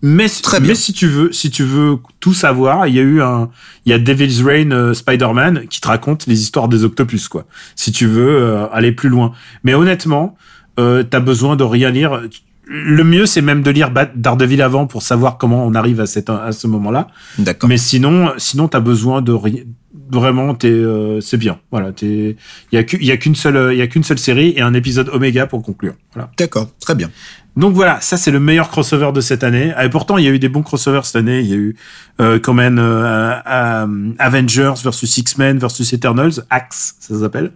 [0.03, 0.69] Mais, Très bien.
[0.69, 3.49] mais si tu veux, si tu veux tout savoir, il y a eu un,
[3.85, 7.47] il y a Devil's Reign euh, Spider-Man qui te raconte les histoires des octopus, quoi.
[7.75, 9.33] Si tu veux euh, aller plus loin.
[9.63, 10.37] Mais honnêtement,
[10.79, 12.21] euh, t'as besoin de rien lire.
[12.69, 16.29] Le mieux, c'est même de lire Daredevil avant pour savoir comment on arrive à, cette,
[16.29, 17.07] à ce moment-là.
[17.37, 17.69] D'accord.
[17.69, 19.63] Mais sinon, sinon t'as besoin de rien.
[20.09, 21.59] Vraiment, t'es, euh, c'est bien.
[21.71, 22.37] Voilà, t'es.
[22.71, 25.47] Il y a qu'une seule, il y a qu'une seule série et un épisode Oméga
[25.47, 25.95] pour conclure.
[26.13, 26.29] Voilà.
[26.37, 27.09] D'accord, très bien.
[27.57, 29.73] Donc voilà, ça c'est le meilleur crossover de cette année.
[29.81, 31.39] Et pourtant, il y a eu des bons crossovers cette année.
[31.39, 31.75] Il y a eu
[32.21, 37.51] euh, quand même euh, euh, Avengers versus X-Men versus Eternals, Axe, ça s'appelle,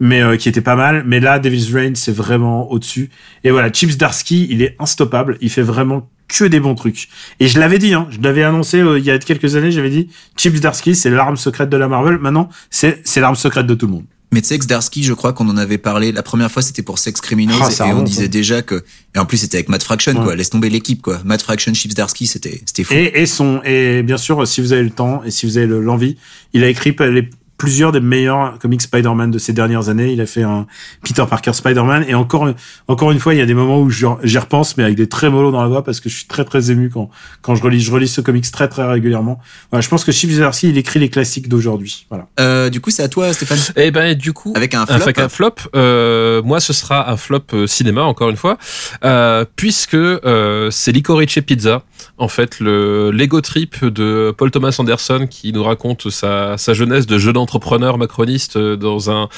[0.00, 1.04] mais euh, qui était pas mal.
[1.06, 3.10] Mais là, Devil's Reign, c'est vraiment au-dessus.
[3.44, 5.36] Et voilà, Chips Darsky, il est instoppable.
[5.40, 7.08] Il fait vraiment que des bons trucs.
[7.40, 9.70] Et je l'avais dit, hein, je l'avais annoncé euh, il y a quelques années.
[9.72, 12.18] J'avais dit, Chips Darsky, c'est l'arme secrète de la Marvel.
[12.18, 14.04] Maintenant, c'est c'est l'arme secrète de tout le monde.
[14.32, 16.12] Mais tu sais que Zdarsky, je crois qu'on en avait parlé.
[16.12, 18.28] La première fois, c'était pour Sex Criminals Ah, et on disait hein.
[18.28, 18.84] déjà que.
[19.16, 20.22] Et en plus, c'était avec Matt Fraction, Ouais.
[20.22, 20.36] quoi.
[20.36, 21.18] Laisse tomber l'équipe, quoi.
[21.24, 22.94] Matt Fraction, Chips Zdarsky, c'était c'était fou.
[22.94, 25.66] Et, et son et bien sûr si vous avez le temps et si vous avez
[25.66, 26.16] le- l'envie,
[26.52, 27.28] il a écrit les,
[27.60, 30.12] plusieurs des meilleurs comics Spider-Man de ces dernières années.
[30.14, 30.66] Il a fait un
[31.04, 32.48] Peter Parker Spider-Man et encore
[32.88, 35.06] encore une fois, il y a des moments où je- j'y repense mais avec des
[35.08, 37.10] très mollo dans la voix parce que je suis très très ému quand
[37.42, 39.38] quand je relis je relis ce comics très très régulièrement.
[39.70, 42.06] Voilà, je pense que Chip Zdarsky, il écrit les classiques d'aujourd'hui.
[42.08, 42.28] Voilà.
[42.40, 43.58] Euh, du coup, c'est à toi, Stéphane.
[43.76, 44.94] Et ben du coup, Avec un flop.
[45.02, 48.56] Avec un flop, euh, moi ce sera un flop euh, cinéma encore une fois,
[49.04, 51.82] euh, puisque euh, c'est Licorice Pizza,
[52.18, 57.06] en fait le Lego Trip de Paul Thomas Anderson qui nous raconte sa, sa jeunesse
[57.06, 59.28] de jeune entrepreneur macroniste dans un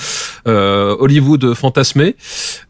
[0.46, 2.16] euh, Hollywood fantasmé.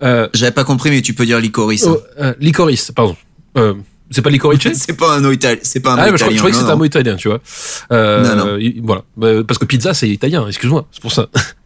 [0.02, 1.86] Euh, J'avais pas compris, mais tu peux dire Licorice.
[1.88, 3.16] oh, euh, Licorice, pardon.
[3.56, 3.74] Euh,
[4.10, 5.58] c'est pas Licorice c'est pas un mot italien.
[5.62, 6.38] C'est pas un mot ah, je, crois- je italien.
[6.38, 7.40] croyais que c'était un mot italien, tu vois.
[7.92, 8.56] Euh, Non, non.
[8.58, 11.28] il- Voilà, Bah, parce que pizza c'est italien, excuse-moi, c'est pour ça.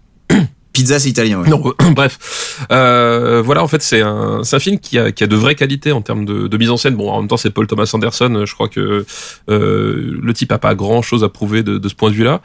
[0.76, 1.42] Pizza, c'est italien.
[1.46, 1.62] Non,
[1.92, 3.62] bref, euh, voilà.
[3.62, 6.26] En fait, c'est un, un film qui a, qui a de vraies qualités en termes
[6.26, 6.96] de, de mise en scène.
[6.96, 8.44] Bon, en même temps, c'est Paul Thomas Anderson.
[8.44, 9.06] Je crois que
[9.48, 12.42] euh, le type a pas grand chose à prouver de, de ce point de vue-là.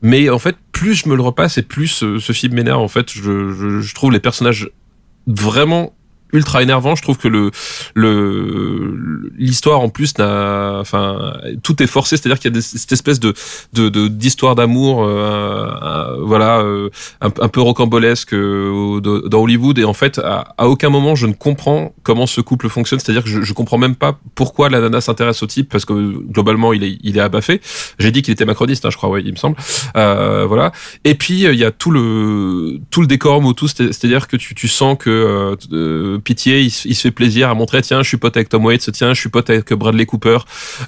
[0.00, 2.80] Mais en fait, plus je me le repasse et plus euh, ce film m'énerve.
[2.80, 4.70] En fait, je, je, je trouve les personnages
[5.26, 5.94] vraiment
[6.32, 6.94] ultra énervant.
[6.96, 7.50] Je trouve que le
[7.94, 12.16] le l'histoire en plus n'a enfin tout est forcé.
[12.16, 13.34] C'est-à-dire qu'il y a des, cette espèce de
[13.72, 16.90] de d'histoire d'amour euh, voilà euh,
[17.20, 19.78] un, un peu rocambolesque euh, dans Hollywood.
[19.78, 22.98] Et en fait à, à aucun moment je ne comprends comment ce couple fonctionne.
[23.00, 25.92] C'est-à-dire que je, je comprends même pas pourquoi la nana s'intéresse au type parce que
[26.32, 27.60] globalement il est il est abaffé.
[27.98, 29.56] J'ai dit qu'il était macroniste hein, je crois ouais il me semble.
[29.96, 30.72] Euh, voilà.
[31.04, 34.36] Et puis euh, il y a tout le tout le décorum autour, c'est- c'est-à-dire que
[34.36, 38.02] tu, tu sens que euh, Pitié il, se- il se fait plaisir à montrer tiens
[38.02, 40.38] je suis pote avec Tom Waits, tiens je suis pote avec Bradley Cooper.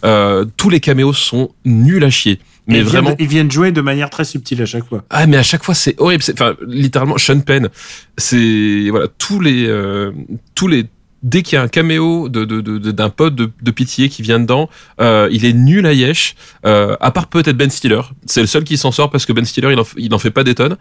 [0.05, 2.39] Euh, tous les caméos sont nuls à chier.
[2.67, 3.17] Mais ils viennent- vraiment.
[3.19, 5.03] ils viennent jouer de manière très subtile à chaque fois.
[5.11, 6.23] Ah mais à chaque fois c'est horrible.
[6.33, 7.69] Enfin littéralement Sean Penn,
[8.17, 10.13] c'est voilà tous les euh,
[10.55, 10.85] tous les
[11.23, 14.23] dès qu'il y a un caméo de de- de- de- d'un pote de, pitié qui
[14.23, 14.69] vient dedans,
[15.01, 16.35] euh, il est nul à yesh.
[16.65, 19.45] Euh, à part peut-être Ben Stiller, c'est le seul qui s'en sort parce que Ben
[19.45, 20.77] Stiller il en, il en fait pas des tonnes.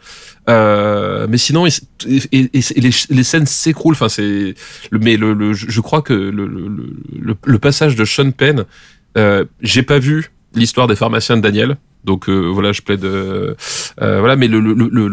[0.50, 1.66] Euh, mais sinon
[2.06, 2.52] les,
[3.10, 3.94] les scènes s'écroulent.
[3.96, 4.54] Enfin c'est
[4.92, 6.68] mais le, le- je crois que le, le,
[7.20, 8.66] le, le passage de Sean Penn,
[9.18, 11.78] euh, j'ai pas vu l'histoire des pharmaciens de Daniel.
[12.04, 13.04] Donc euh, voilà, je plaide.
[13.04, 13.54] euh,
[14.02, 15.08] euh, voilà, mais le, le, le,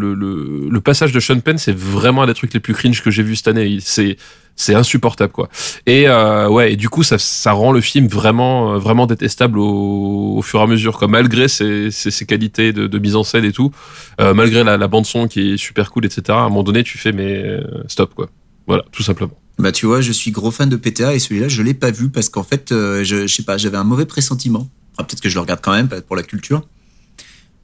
[0.70, 3.22] le, passage de Sean Penn, c'est vraiment un des trucs les plus cringe que j'ai
[3.22, 3.78] vu cette année.
[3.80, 4.16] C'est
[4.56, 5.48] c'est insupportable quoi.
[5.86, 10.60] Et ouais, et du coup ça ça rend le film vraiment vraiment détestable au, fur
[10.60, 11.08] et à mesure quoi.
[11.08, 13.72] Malgré ses, ses, qualités de, mise en scène et tout,
[14.20, 16.22] malgré la, bande son qui est super cool etc.
[16.28, 17.58] À un moment donné, tu fais mais
[17.88, 18.28] stop quoi.
[18.68, 19.36] Voilà, tout simplement.
[19.58, 22.10] Bah tu vois, je suis gros fan de PTA et celui-là je l'ai pas vu
[22.10, 24.68] parce qu'en fait, je, je sais pas, j'avais un mauvais pressentiment.
[24.98, 26.62] Peut-être que je le regarde quand même pour la culture.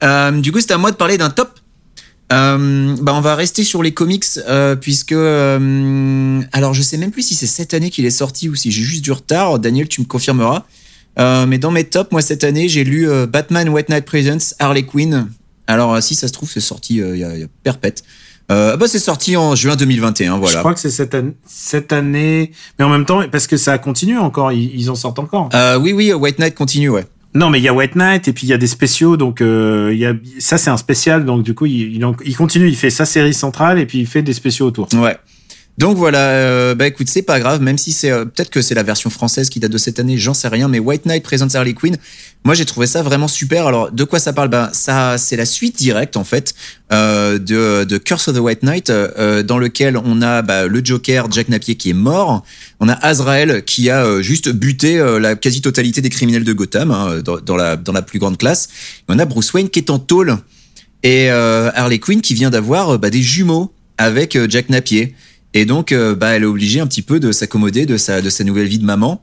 [0.03, 1.59] Euh, du coup, c'est à moi de parler d'un top.
[2.31, 7.11] Euh, bah on va rester sur les comics euh, puisque euh, alors je sais même
[7.11, 9.59] plus si c'est cette année qu'il est sorti ou si j'ai juste du retard.
[9.59, 10.63] Daniel, tu me confirmeras.
[11.17, 15.27] Mais dans mes tops, moi cette année, j'ai lu Batman White Knight Presents Harley Quinn.
[15.67, 18.03] Alors si ça se trouve, c'est sorti il y, a, il y a perpète.
[18.49, 20.55] Euh, bah c'est sorti en juin 2021, voilà.
[20.55, 23.77] Je crois que c'est cette, année- cette année, mais en même temps, parce que ça
[23.77, 25.49] continue encore, ils, ils en sortent encore.
[25.53, 27.05] Euh, oui, oui, White Knight continue, ouais.
[27.33, 29.41] Non, mais il y a White Knight et puis il y a des spéciaux, donc
[29.41, 32.89] euh, y a ça c'est un spécial, donc du coup il, il continue, il fait
[32.89, 34.89] sa série centrale et puis il fait des spéciaux autour.
[34.93, 35.17] Ouais.
[35.77, 38.75] Donc voilà, euh, bah écoute, c'est pas grave, même si c'est euh, peut-être que c'est
[38.75, 41.55] la version française qui date de cette année, j'en sais rien, mais White Knight présente
[41.55, 41.97] Harley Quinn.
[42.43, 43.67] Moi, j'ai trouvé ça vraiment super.
[43.67, 44.49] Alors, de quoi ça parle?
[44.49, 46.53] Ben, ça, c'est la suite directe en fait
[46.91, 50.81] euh, de, de Curse of the White Knight, euh, dans lequel on a bah, le
[50.83, 52.43] Joker, Jack Napier qui est mort.
[52.79, 56.91] On a Azrael qui a euh, juste buté euh, la quasi-totalité des criminels de Gotham
[56.91, 58.69] hein, dans, la dans la plus grande classe.
[59.07, 60.37] On a Bruce Wayne qui est en tôle
[61.03, 65.15] et euh, Harley Quinn qui vient d'avoir euh, bah, des jumeaux avec euh, Jack Napier.
[65.53, 68.29] Et donc, euh, bah, elle est obligée un petit peu de s'accommoder de sa, de
[68.29, 69.21] sa nouvelle vie de maman.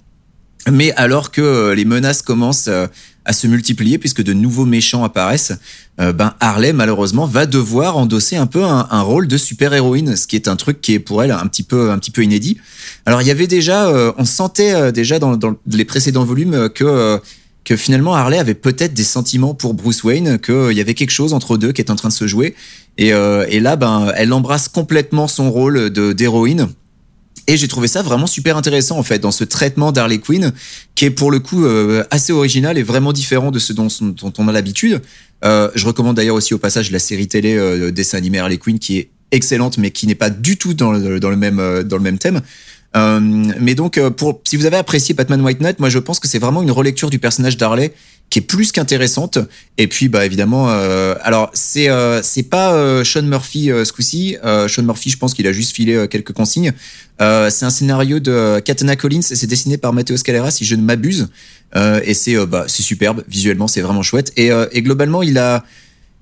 [0.70, 2.86] Mais alors que euh, les menaces commencent euh,
[3.24, 5.52] à se multiplier, puisque de nouveaux méchants apparaissent,
[5.98, 10.36] ben Harley malheureusement va devoir endosser un peu un, rôle de super héroïne, ce qui
[10.36, 12.56] est un truc qui est pour elle un petit peu un petit peu inédit.
[13.04, 15.38] Alors il y avait déjà, on sentait déjà dans,
[15.70, 17.20] les précédents volumes que
[17.68, 21.34] que finalement Harley avait peut-être des sentiments pour Bruce Wayne, qu'il y avait quelque chose
[21.34, 22.54] entre eux deux qui est en train de se jouer.
[22.96, 26.68] Et, euh, et là, ben, elle embrasse complètement son rôle de d'héroïne.
[27.46, 30.52] Et j'ai trouvé ça vraiment super intéressant en fait dans ce traitement d'Harley Quinn
[30.94, 33.88] qui est pour le coup euh, assez original et vraiment différent de ce dont,
[34.38, 35.02] on a l'habitude.
[35.44, 38.78] Euh, je recommande d'ailleurs aussi au passage la série télé euh, dessin animé Harley Quinn
[38.78, 42.02] qui est excellente mais qui n'est pas du tout dans le, même euh, dans le
[42.02, 42.40] même thème.
[42.96, 46.18] Euh, mais donc, euh, pour, si vous avez apprécié Batman White Knight, moi je pense
[46.18, 47.92] que c'est vraiment une relecture du personnage d'Harley
[48.30, 49.38] qui est plus qu'intéressante.
[49.78, 54.36] Et puis, bah évidemment, euh, alors c'est euh, c'est pas euh, Sean Murphy ce coup-ci.
[54.68, 56.72] Sean Murphy, je pense qu'il a juste filé quelques consignes.
[57.20, 60.82] C'est un scénario de Katana Collins et c'est dessiné par Matteo Scalera, si je ne
[60.82, 61.28] m'abuse.
[61.74, 64.32] Et c'est bah c'est superbe visuellement, c'est vraiment chouette.
[64.36, 65.64] Et, et globalement, il a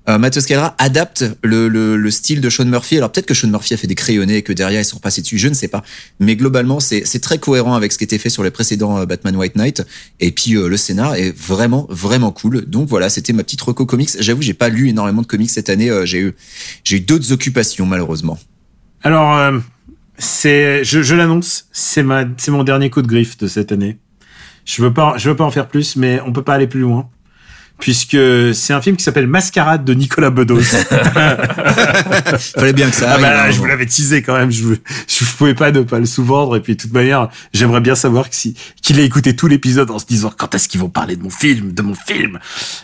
[0.09, 2.97] euh, Scalera adapte le, le, le, style de Sean Murphy.
[2.97, 5.21] Alors peut-être que Sean Murphy a fait des crayonnés et que derrière ils sont repassés
[5.21, 5.83] dessus, je ne sais pas.
[6.19, 9.35] Mais globalement, c'est très cohérent avec ce qui était fait sur les précédents euh, Batman
[9.35, 9.83] White Knight.
[10.19, 12.65] Et puis euh, le scénar est vraiment vraiment cool.
[12.65, 14.09] Donc voilà, c'était ma petite reco comics.
[14.19, 15.89] J'avoue, j'ai pas lu énormément de comics cette année.
[15.89, 16.35] Euh, j'ai eu
[16.91, 18.37] eu d'autres occupations malheureusement.
[19.03, 19.59] Alors euh,
[20.17, 22.05] c'est je, je l'annonce, c'est
[22.37, 23.97] c'est mon dernier coup de griffe de cette année.
[24.65, 26.81] Je veux pas je veux pas en faire plus, mais on peut pas aller plus
[26.81, 27.09] loin.
[27.79, 28.17] Puisque
[28.53, 30.61] c'est un film qui s'appelle Mascarade de Nicolas Bedos.
[32.57, 33.25] Fallait bien que ça Ah arrive.
[33.25, 34.51] bah, hein, je vous l'avais teasé quand même.
[34.51, 34.63] Je,
[35.07, 36.55] je pouvais pas ne pas le sous-vendre.
[36.55, 39.91] Et puis, de toute manière, j'aimerais bien savoir que si, qu'il ait écouté tout l'épisode
[39.91, 42.39] en se disant quand est-ce qu'ils vont parler de mon film, de mon film,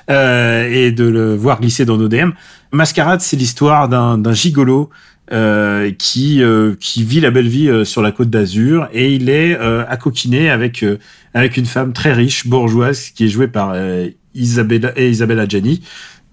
[0.10, 2.32] euh, et de le voir glisser dans nos DM.
[2.72, 4.90] Mascarade, c'est l'histoire d'un, d'un gigolo.
[5.32, 9.30] Euh, qui euh, qui vit la belle vie euh, sur la côte d'Azur et il
[9.30, 10.98] est euh, accoquiné avec euh,
[11.34, 15.81] avec une femme très riche bourgeoise qui est jouée par euh, Isabella et Isabella Gianni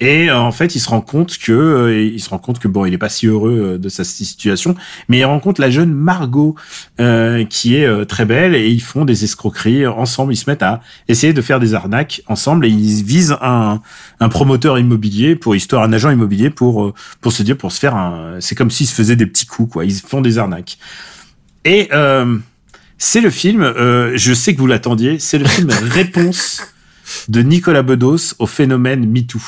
[0.02, 2.68] et euh, en fait, il se rend compte que euh, il se rend compte que
[2.68, 4.74] bon, il est pas si heureux euh, de sa situation,
[5.10, 6.54] mais il rencontre la jeune Margot
[7.00, 10.32] euh, qui est euh, très belle et ils font des escroqueries ensemble.
[10.32, 13.82] Ils se mettent à essayer de faire des arnaques ensemble et ils visent un,
[14.20, 17.94] un promoteur immobilier pour histoire un agent immobilier pour pour se dire pour se faire
[17.94, 18.36] un.
[18.40, 19.84] C'est comme s'ils se faisaient des petits coups quoi.
[19.84, 20.78] Ils font des arnaques
[21.66, 22.38] et euh,
[22.96, 23.60] c'est le film.
[23.62, 25.18] euh, je sais que vous l'attendiez.
[25.18, 26.62] C'est le film Réponse
[27.28, 29.40] de Nicolas Bedos au phénomène MeToo.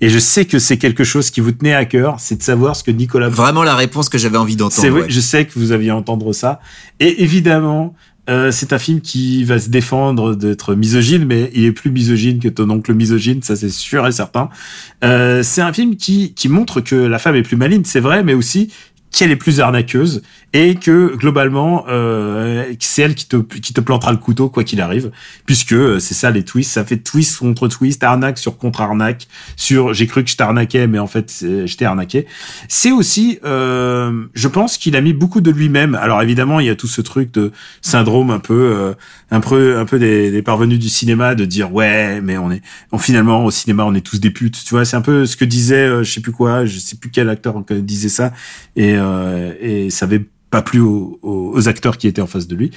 [0.00, 2.74] Et je sais que c'est quelque chose qui vous tenait à cœur, c'est de savoir
[2.74, 4.80] ce que Nicolas Vraiment la réponse que j'avais envie d'entendre.
[4.80, 5.10] c'est vrai, ouais.
[5.10, 6.60] je sais que vous aviez entendre ça.
[7.00, 7.94] Et évidemment,
[8.30, 12.38] euh, c'est un film qui va se défendre d'être misogyne, mais il est plus misogyne
[12.38, 14.50] que ton oncle misogyne, ça c'est sûr et certain.
[15.04, 18.22] Euh, c'est un film qui, qui montre que la femme est plus maligne, c'est vrai,
[18.22, 18.72] mais aussi
[19.10, 24.10] qu'elle est plus arnaqueuse et que globalement euh, c'est elle qui te qui te plantera
[24.10, 25.10] le couteau quoi qu'il arrive
[25.46, 29.28] puisque euh, c'est ça les twists ça fait twist contre twist arnaque sur contre arnaque
[29.56, 32.26] sur j'ai cru que je t'arnaquais mais en fait je t'ai arnaqué.
[32.68, 35.94] C'est aussi euh, je pense qu'il a mis beaucoup de lui-même.
[35.94, 38.94] Alors évidemment il y a tout ce truc de syndrome un peu euh,
[39.30, 42.62] un peu un peu des, des parvenus du cinéma de dire ouais mais on est
[42.92, 44.62] on, finalement au cinéma on est tous des putes.
[44.64, 46.96] Tu vois c'est un peu ce que disait euh, je sais plus quoi je sais
[46.96, 48.32] plus quel acteur disait ça
[48.76, 52.56] et euh, et ça avait pas plu aux, aux, acteurs qui étaient en face de
[52.56, 52.72] lui.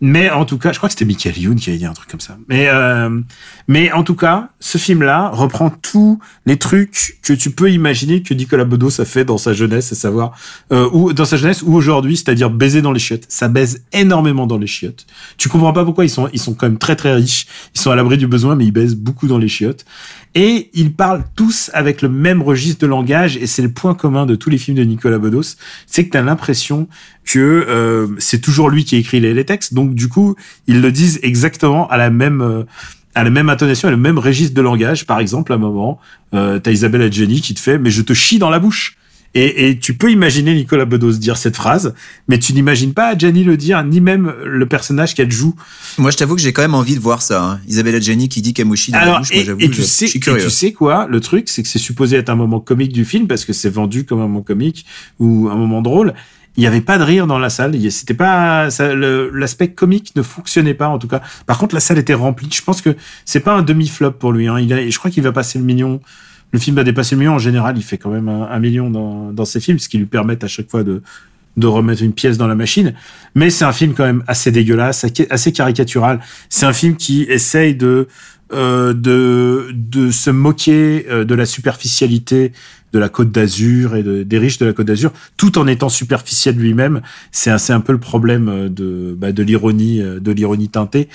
[0.00, 2.08] Mais en tout cas je crois que c'était Michael Youn qui avait dit un truc
[2.08, 2.38] comme ça.
[2.48, 3.20] Mais euh,
[3.66, 8.22] mais en tout cas ce film là reprend tous les trucs que tu peux imaginer
[8.22, 10.32] que Nicolas Bedos a fait dans sa jeunesse à savoir
[10.72, 13.24] euh, ou dans sa jeunesse ou aujourd'hui c'est-à-dire baiser dans les chiottes.
[13.28, 15.06] Ça baise énormément dans les chiottes.
[15.36, 17.46] Tu comprends pas pourquoi ils sont ils sont quand même très très riches.
[17.74, 19.84] Ils sont à l'abri du besoin mais ils baisent beaucoup dans les chiottes
[20.36, 24.26] et ils parlent tous avec le même registre de langage et c'est le point commun
[24.26, 25.56] de tous les films de Nicolas Bedos
[25.86, 26.86] c'est que tu as l'impression
[27.24, 30.36] que euh, c'est toujours lui qui écrit les, textes donc du coup
[30.66, 32.62] ils le disent exactement à la même euh,
[33.14, 35.06] à la même intonation, à le même registre de langage.
[35.06, 35.98] Par exemple, à un moment,
[36.34, 38.98] euh, t'as Isabelle Adjani qui te fait «mais je te chie dans la bouche».
[39.36, 41.94] Et, et tu peux imaginer Nicolas Bedos dire cette phrase,
[42.26, 45.54] mais tu n'imagines pas Adjani le dire, ni même le personnage qu'elle joue.
[45.98, 47.44] Moi, je t'avoue que j'ai quand même envie de voir ça.
[47.44, 47.60] Hein.
[47.68, 49.32] Isabella Gianni qui dit Kamushi dans la Alors, bouche.
[49.34, 50.42] Moi, et, tu je, sais, je suis et curieux.
[50.42, 53.26] tu sais quoi Le truc, c'est que c'est supposé être un moment comique du film
[53.26, 54.86] parce que c'est vendu comme un moment comique
[55.18, 56.14] ou un moment drôle.
[56.56, 57.78] Il n'y avait pas de rire dans la salle.
[57.90, 61.20] C'était pas l'aspect comique ne fonctionnait pas en tout cas.
[61.44, 62.48] Par contre, la salle était remplie.
[62.50, 62.96] Je pense que
[63.26, 64.48] c'est pas un demi flop pour lui.
[64.48, 64.58] Hein.
[64.60, 66.00] Il a, je crois qu'il va passer le million.
[66.52, 67.34] Le film va dépasser le million.
[67.34, 70.06] En général, il fait quand même un, million dans, dans ses films, ce qui lui
[70.06, 71.02] permet à chaque fois de
[71.66, 72.94] remettre une pièce dans la machine.
[73.34, 76.20] Mais c'est un film quand même assez dégueulasse, assez caricatural.
[76.48, 78.08] C'est un film qui essaye de
[78.52, 79.72] euh,
[80.12, 82.52] se moquer euh, de la superficialité
[82.96, 85.90] de la Côte d'Azur et de, des riches de la Côte d'Azur, tout en étant
[85.90, 87.02] superficiel lui-même.
[87.30, 91.08] C'est un, un peu le problème euh, de bah, de l'ironie euh, de l'ironie teintée.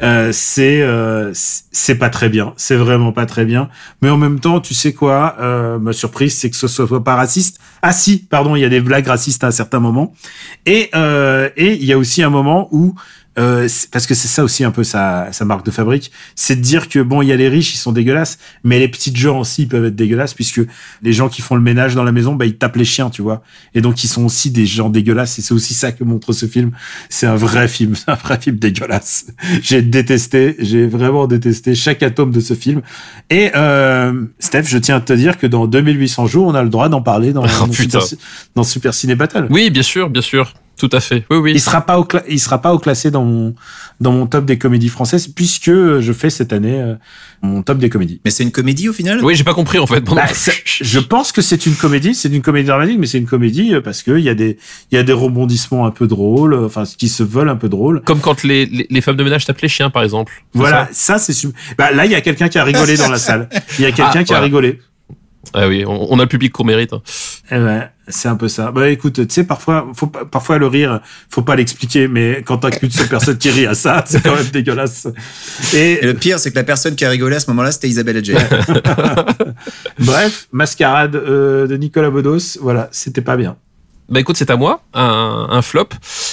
[0.00, 3.68] Euh, c'est euh, c'est pas très bien, c'est vraiment pas très bien.
[4.00, 7.16] Mais en même temps, tu sais quoi euh, Ma surprise, c'est que ce soit pas
[7.16, 7.58] raciste.
[7.82, 10.14] Ah si, pardon, il y a des blagues racistes à un certain moment.
[10.66, 12.94] Et euh, et il y a aussi un moment où
[13.38, 16.60] euh, parce que c'est ça aussi un peu sa, sa marque de fabrique, c'est de
[16.60, 19.40] dire que bon, il y a les riches, ils sont dégueulasses, mais les petites gens
[19.40, 20.60] aussi ils peuvent être dégueulasses puisque
[21.02, 23.22] les gens qui font le ménage dans la maison, bah ils tapent les chiens, tu
[23.22, 23.42] vois.
[23.74, 26.46] Et donc ils sont aussi des gens dégueulasses et c'est aussi ça que montre ce
[26.46, 26.72] film.
[27.08, 29.26] C'est un vrai film, un vrai film dégueulasse.
[29.62, 32.82] J'ai détesté, j'ai vraiment détesté chaque atome de ce film.
[33.30, 36.68] Et euh, Steph, je tiens à te dire que dans 2800 jours, on a le
[36.68, 37.72] droit d'en parler dans, Oh, dans.
[37.72, 38.00] Super,
[38.54, 39.46] dans Super Ciné Battle.
[39.50, 40.52] Oui, bien sûr, bien sûr.
[40.76, 41.24] Tout à fait.
[41.30, 41.52] Oui, oui.
[41.54, 43.54] Il sera pas au il sera pas au classé dans mon
[44.00, 46.94] dans mon top des comédies françaises puisque je fais cette année euh,
[47.42, 48.20] mon top des comédies.
[48.24, 49.20] Mais c'est une comédie au final?
[49.24, 50.00] Oui, j'ai pas compris en fait.
[50.00, 50.24] Bon, Bah,
[50.80, 53.80] je pense que c'est une comédie, c'est une comédie dramatique, mais c'est une comédie euh,
[53.80, 54.58] parce que il y a des
[54.90, 57.68] il y a des rebondissements un peu drôles, euh, enfin qui se veulent un peu
[57.68, 58.02] drôles.
[58.02, 60.44] Comme quand les, les, les femmes de ménage tapent les chiens, par exemple.
[60.54, 61.14] Voilà, ça?
[61.14, 61.60] ça, c'est super.
[61.78, 63.48] Bah, là, il y a quelqu'un qui a rigolé dans la salle.
[63.78, 64.80] Il y a quelqu'un Ah, qui a rigolé.
[65.56, 66.92] Ah oui, on, on a le public qu'on mérite.
[66.92, 67.02] hein.
[67.50, 68.72] Eh ben, c'est un peu ça.
[68.72, 71.00] Bah écoute, tu sais, parfois, faut pas, parfois le rire,
[71.30, 74.34] faut pas l'expliquer, mais quand t'as qu'une seule personne qui rit à ça, c'est quand
[74.34, 75.06] même dégueulasse.
[75.74, 77.88] Et, Et le pire, c'est que la personne qui a rigolé à ce moment-là, c'était
[77.88, 78.42] Isabella Gianni.
[80.00, 83.56] bref, mascarade euh, de Nicolas Bedos, voilà, c'était pas bien.
[84.10, 85.88] Bah écoute, c'est à moi, un, un flop.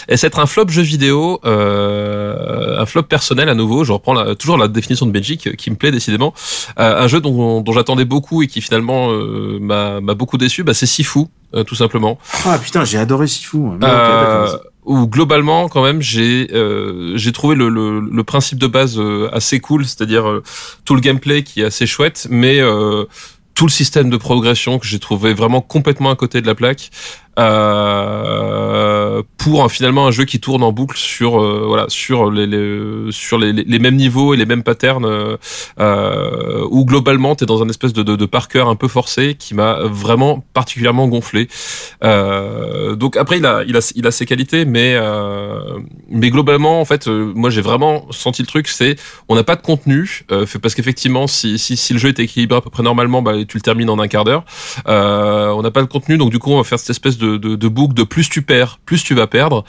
[0.09, 3.83] Et c'est un flop jeu vidéo, euh, un flop personnel à nouveau.
[3.85, 6.33] Je reprends la, toujours la définition de Belgique qui, qui me plaît décidément.
[6.79, 10.63] Euh, un jeu dont, dont j'attendais beaucoup et qui finalement euh, m'a m'a beaucoup déçu,
[10.63, 12.17] bah, c'est Sifu, euh, tout simplement.
[12.45, 13.57] Ah putain, j'ai adoré Sifu.
[13.57, 18.57] Mais ok, Euh, où globalement quand même j'ai euh, j'ai trouvé le, le, le principe
[18.59, 20.43] de base euh, assez cool, c'est-à-dire euh,
[20.85, 23.05] tout le gameplay qui est assez chouette, mais euh,
[23.61, 26.89] tout le système de progression que j'ai trouvé vraiment complètement à côté de la plaque.
[27.37, 29.00] Euh,
[29.37, 33.11] pour euh, finalement un jeu qui tourne en boucle sur euh, voilà sur les, les
[33.11, 35.37] sur les, les mêmes niveaux et les mêmes patterns euh,
[35.79, 38.27] euh, où globalement t'es dans un espèce de, de, de
[38.59, 41.47] un peu forcé qui m'a vraiment particulièrement gonflé.
[42.01, 44.97] Donc après il a il a il a ses qualités mais
[46.09, 48.95] mais globalement en fait moi j'ai vraiment senti le truc c'est
[49.29, 50.25] on n'a pas de contenu
[50.61, 53.57] parce qu'effectivement si, si si le jeu est équilibré à peu près normalement bah tu
[53.57, 54.43] le termines en un quart d'heure.
[54.87, 57.55] On n'a pas de contenu donc du coup on va faire cette espèce de de,
[57.55, 59.63] de boucle de plus tu perds plus tu vas perdre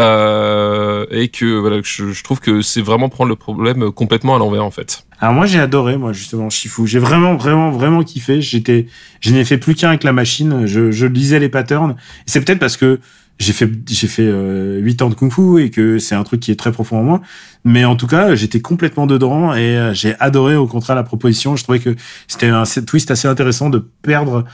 [0.00, 4.64] euh, et que voilà je, trouve que c'est vraiment prendre le problème complètement à l'envers
[4.64, 6.86] en fait Alors moi j'ai adoré moi justement Shifu.
[6.86, 8.40] J'ai vraiment vraiment vraiment kiffé.
[8.40, 8.86] J'étais
[9.20, 10.66] je n'ai fait plus qu'un avec la machine.
[10.66, 11.96] Je, je lisais les patterns.
[12.26, 13.00] C'est peut-être parce que
[13.38, 16.50] j'ai fait j'ai fait euh, 8 ans de kung-fu et que c'est un truc qui
[16.50, 17.20] est très profond en moi.
[17.64, 21.56] Mais en tout cas j'étais complètement dedans et euh, j'ai adoré au contraire la proposition.
[21.56, 21.94] Je trouvais que
[22.28, 24.44] c'était un twist assez intéressant de perdre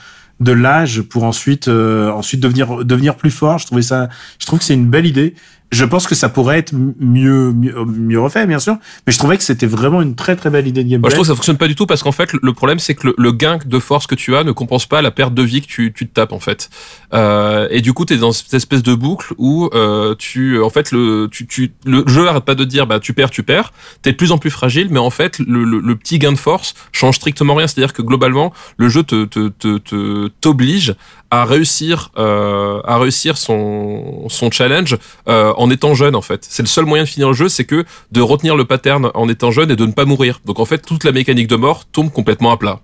[0.43, 3.57] de l'âge pour ensuite euh, ensuite devenir devenir plus fort.
[3.57, 4.09] Je trouvais ça
[4.39, 5.35] je trouve que c'est une belle idée.
[5.73, 9.37] Je pense que ça pourrait être mieux, mieux, mieux refait, bien sûr, mais je trouvais
[9.37, 10.99] que c'était vraiment une très très belle idée de gameplay.
[11.01, 12.95] Moi, je trouve que ça fonctionne pas du tout parce qu'en fait, le problème, c'est
[12.95, 15.41] que le, le gain de force que tu as ne compense pas la perte de
[15.41, 16.69] vie que tu, tu te tapes, en fait.
[17.13, 20.69] Euh, et du coup, tu es dans cette espèce de boucle où euh, tu, en
[20.69, 23.73] fait, le, tu, tu, le jeu arrête pas de dire, bah, tu perds, tu perds.
[24.01, 26.37] T'es de plus en plus fragile, mais en fait, le, le, le petit gain de
[26.37, 27.67] force change strictement rien.
[27.67, 30.93] C'est-à-dire que globalement, le jeu te, te, te, te- t'oblige
[31.33, 36.45] à réussir, euh, à réussir son, son challenge euh, en étant jeune, en fait.
[36.47, 39.27] C'est le seul moyen de finir le jeu, c'est que de retenir le pattern en
[39.27, 40.41] étant jeune et de ne pas mourir.
[40.45, 42.81] Donc en fait, toute la mécanique de mort tombe complètement à plat.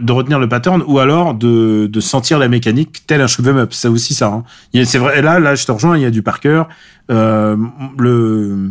[0.00, 3.72] de retenir le pattern ou alors de, de sentir la mécanique tel un shoot'em up.
[3.72, 4.28] Ça aussi, ça.
[4.28, 4.44] Hein.
[4.84, 5.18] C'est vrai.
[5.18, 5.96] et Là, là, je te rejoins.
[5.98, 6.38] Il y a du par.
[7.10, 7.56] Euh,
[7.98, 8.70] le,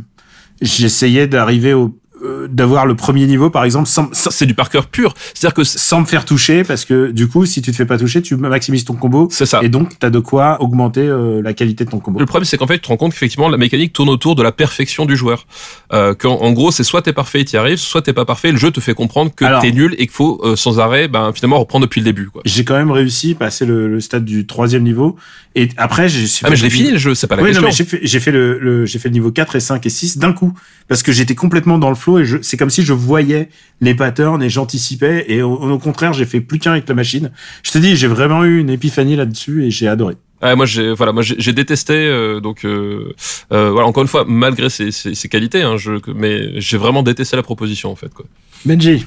[0.61, 1.93] j'essayais d'arriver au,
[2.23, 5.13] euh, d'avoir le premier niveau, par exemple, sans, sans, C'est du par cœur pur.
[5.33, 7.97] C'est-à-dire que sans me faire toucher, parce que du coup, si tu te fais pas
[7.97, 9.27] toucher, tu maximises ton combo.
[9.31, 9.59] c'est ça.
[9.63, 12.19] Et donc, t'as de quoi augmenter euh, la qualité de ton combo.
[12.19, 14.43] Le problème, c'est qu'en fait, tu te rends compte qu'effectivement, la mécanique tourne autour de
[14.43, 15.45] la perfection du joueur.
[15.93, 18.51] Euh, qu'en en gros, c'est soit t'es parfait et t'y arrives, soit t'es pas parfait.
[18.51, 21.31] Le jeu te fait comprendre que t'es nul et qu'il faut euh, sans arrêt, ben
[21.33, 22.27] finalement reprendre depuis le début.
[22.29, 22.41] Quoi.
[22.45, 25.15] J'ai quand même réussi, passer le, le stade du troisième niveau.
[25.55, 27.69] Et après, j'ai Ah mais je l'ai fini le jeu, c'est pas la oui, question.
[28.03, 30.53] j'ai fait, le, le- j'ai fait le niveau 4 et 5 et 6 d'un coup.
[30.87, 33.49] Parce que j'étais complètement dans le flow et c'est comme si je voyais
[33.81, 35.25] les patterns et j'anticipais.
[35.27, 37.31] Et au, au contraire, j'ai fait plus qu'un avec la machine.
[37.63, 40.15] Je te dis, j'ai vraiment eu une épiphanie là-dessus et j'ai adoré.
[40.41, 43.13] Ouais, moi j'ai voilà, moi j'ai j'ai détesté euh, donc euh,
[43.51, 47.03] euh, voilà encore une fois malgré ses, ses, ses qualités, hein, je, mais j'ai vraiment
[47.03, 48.25] détesté la proposition en fait quoi.
[48.65, 49.05] Benji,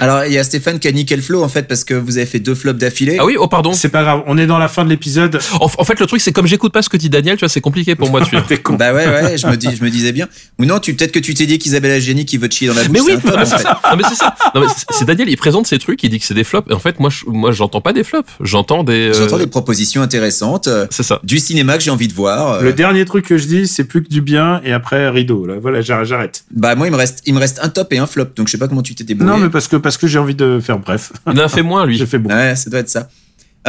[0.00, 2.16] Alors, il y a Stéphane qui a niqué le flow, en fait, parce que vous
[2.16, 3.16] avez fait deux flops d'affilée.
[3.20, 3.72] Ah oui, oh pardon.
[3.72, 4.22] c'est pas grave.
[4.26, 5.38] On est dans la fin de l'épisode.
[5.60, 7.48] En, en fait le truc c'est comme j'écoute pas ce que dit Daniel, tu vois,
[7.48, 8.44] c'est compliqué pour moi de suivre.
[8.48, 8.74] T'es con.
[8.74, 10.28] Bah ouais, ouais, je me, dis, je me disais bien.
[10.58, 12.74] Ou non, tu peut-être que tu t'es dit qu'Isabelle Génie qui veut te chier dans
[12.74, 12.90] la bouche.
[12.92, 13.80] Mais oui, c'est ça.
[13.90, 14.34] Non, mais c'est ça.
[14.54, 16.68] Non, mais c'est- c'est Daniel, il présente ses trucs, il dit que c'est des flops.
[16.70, 18.28] Et en fait, moi, je, moi, j'entends pas des flops.
[18.40, 19.10] J'entends des.
[19.10, 21.20] euh, J'entends des propositions intéressantes, euh, C'est ça.
[21.22, 22.54] du cinéma que j'ai envie de voir.
[22.54, 25.46] euh, Le dernier truc que je dis, c'est plus que du bien et après rideau.
[25.46, 26.06] Là, voilà, j'arrête.
[26.08, 26.44] j'arrête.
[26.50, 28.52] Bah moi, il me reste, il me reste un top et un flop, donc je
[28.52, 29.30] sais pas comment tu t'es débrouillé.
[29.32, 31.12] Non, mais parce que parce que j'ai envie de faire bref.
[31.32, 31.96] Il en a fait moins, lui.
[31.96, 32.30] J'ai fait bon.
[32.30, 33.08] Ouais, ça doit être ça.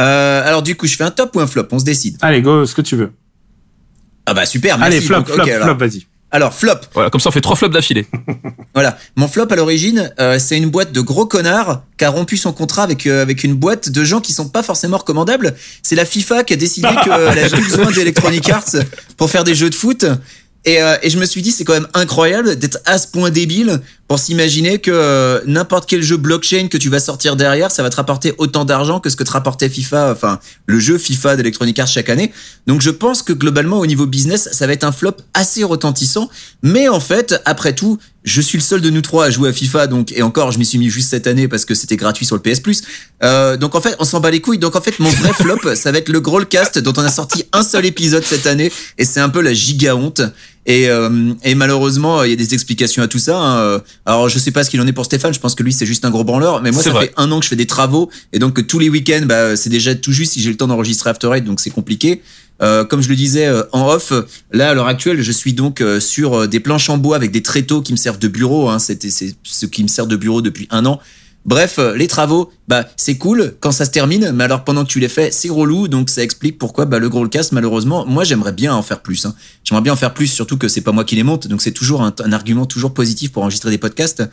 [0.00, 1.68] Euh, alors du coup, je fais un top ou un flop?
[1.70, 2.16] On se décide.
[2.22, 3.12] Allez, go, ce que tu veux.
[4.26, 4.96] Ah bah super, merci.
[4.96, 5.66] Allez, flop, Donc, flop, ok, alors.
[5.68, 6.06] flop, vas-y.
[6.32, 6.74] Alors flop.
[6.92, 8.06] Voilà, comme ça, on fait trois flops d'affilée.
[8.74, 12.36] Voilà, mon flop à l'origine, euh, c'est une boîte de gros connards qui a rompu
[12.36, 15.54] son contrat avec euh, avec une boîte de gens qui sont pas forcément recommandables.
[15.82, 18.74] C'est la FIFA qui a décidé qu'elle avait plus besoin d'Electronic Arts
[19.16, 20.04] pour faire des jeux de foot.
[20.66, 23.30] Et, euh, et je me suis dit, c'est quand même incroyable d'être à ce point
[23.30, 27.82] débile pour s'imaginer que euh, n'importe quel jeu blockchain que tu vas sortir derrière, ça
[27.82, 31.36] va te rapporter autant d'argent que ce que te rapportait FIFA, enfin le jeu FIFA
[31.36, 32.32] d'Electronic Arts chaque année.
[32.66, 36.30] Donc je pense que globalement au niveau business, ça va être un flop assez retentissant.
[36.62, 39.52] Mais en fait, après tout, je suis le seul de nous trois à jouer à
[39.52, 42.26] FIFA, donc et encore, je m'y suis mis juste cette année parce que c'était gratuit
[42.26, 42.82] sur le PS Plus.
[43.22, 44.58] Euh, donc en fait, on s'en bat les couilles.
[44.58, 47.44] Donc en fait, mon vrai flop, ça va être le Growlcast dont on a sorti
[47.52, 50.22] un seul épisode cette année et c'est un peu la giga honte.
[50.66, 53.38] Et, euh, et malheureusement, il y a des explications à tout ça.
[53.38, 53.80] hein.
[54.04, 55.32] Alors je sais pas ce qu'il en est pour Stéphane.
[55.32, 56.60] Je pense que lui c'est juste un gros branleur.
[56.62, 57.06] Mais moi, ça vrai.
[57.06, 59.70] fait un an que je fais des travaux et donc tous les week-ends, bah, c'est
[59.70, 62.20] déjà tout juste si j'ai le temps d'enregistrer After Eight, donc c'est compliqué.
[62.62, 64.12] Euh, comme je le disais euh, en off,
[64.50, 67.30] là à l'heure actuelle, je suis donc euh, sur euh, des planches en bois avec
[67.30, 68.70] des tréteaux qui me servent de bureau.
[68.70, 70.98] Hein, C'était c'est ce qui me sert de bureau depuis un an.
[71.46, 74.90] Bref, euh, les travaux, bah c'est cool quand ça se termine, mais alors pendant que
[74.90, 78.24] tu les fais, c'est relou, donc ça explique pourquoi bah, le gros cast, malheureusement, moi
[78.24, 79.26] j'aimerais bien en faire plus.
[79.26, 79.34] Hein.
[79.62, 81.70] J'aimerais bien en faire plus, surtout que c'est pas moi qui les monte, donc c'est
[81.70, 84.24] toujours un, argument toujours positif pour enregistrer des podcasts.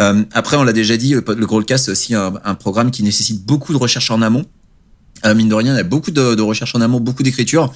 [0.00, 3.44] Euh, après, on l'a déjà dit, le, le Growlcast, c'est aussi un, programme qui nécessite
[3.44, 4.46] beaucoup de recherche en amont.
[5.26, 7.70] Euh, mine de rien, il y a beaucoup de, de en amont, beaucoup d'écriture.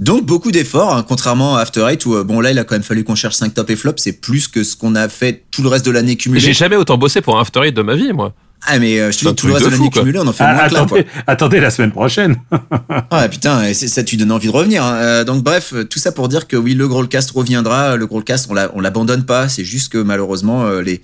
[0.00, 2.74] Donc beaucoup d'efforts, hein, contrairement à After Eight où euh, bon là il a quand
[2.74, 5.44] même fallu qu'on cherche 5 top et flop, c'est plus que ce qu'on a fait
[5.50, 6.40] tout le reste de l'année cumulé.
[6.40, 8.32] J'ai jamais autant bossé pour un After Eight de ma vie moi.
[8.66, 10.44] Ah mais euh, je te dis tout le reste de, l'année cumulée on en fait
[10.44, 12.36] ah, moins attendez, là, attendez la semaine prochaine.
[13.10, 14.84] ah putain ça tu donnes envie de revenir.
[14.84, 14.96] Hein.
[14.96, 18.56] Euh, donc bref tout ça pour dire que oui le Growlcast reviendra, le Growlcast on
[18.74, 21.00] on l'abandonne pas, c'est juste que malheureusement euh, les.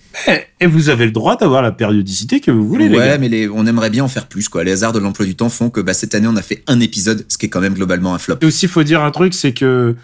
[0.60, 2.88] Et vous avez le droit d'avoir la périodicité que vous voulez.
[2.88, 3.18] Ouais les gars.
[3.18, 4.62] mais les, on aimerait bien en faire plus quoi.
[4.62, 6.80] Les hasards de l'emploi du temps font que bah, cette année on a fait un
[6.80, 8.36] épisode, ce qui est quand même globalement un flop.
[8.42, 9.96] Et aussi faut dire un truc c'est que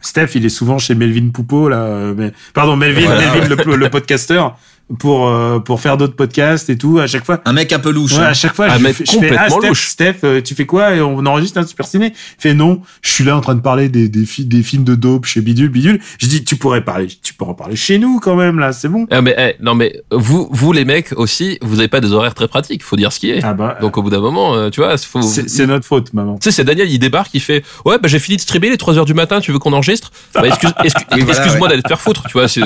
[0.00, 3.90] Steph, il est souvent chez Melvin Poupeau là, mais pardon Melvin, Voilà, Melvin le, le
[3.90, 4.56] podcasteur
[4.98, 6.98] pour euh, pour faire d'autres podcasts et tout.
[6.98, 8.12] À chaque fois, Un mec un peu louche.
[8.12, 8.22] ouais, hein.
[8.24, 9.86] à chaque fois, Un je, mec fais- je fais complètement ah, Steph, louche.
[9.88, 10.94] Steph, euh, tu fais quoi?
[10.94, 12.06] Et on enregistre un super ciné.
[12.14, 14.84] Il fait non, je suis là en train de parler des des, fi- des films
[14.84, 16.00] de dope chez Bidule Bidule.
[16.18, 18.88] Je dis tu pourrais parler, tu pourrais en parler chez nous quand même là, c'est
[18.88, 19.06] bon.
[19.10, 22.34] Ah, mais eh, non mais vous vous les mecs aussi, vous avez pas des horaires
[22.34, 23.40] très pratiques, faut dire ce qui est.
[23.44, 25.22] Ah bah, Donc au bout d'un moment, euh, tu vois, faut.
[25.22, 26.36] c'est notre faute, maman.
[26.38, 28.76] Tu sais, c'est Daniel, il débarque, il fait Ouais, bah j'ai fini de streamer les
[28.76, 30.10] 3 heures du matin, tu veux qu'on enregistre?
[30.34, 31.68] Bah excuse, excuse, Oui, voilà, excuse-moi ouais.
[31.70, 32.60] d'aller te faire foutre, tu vois, c'est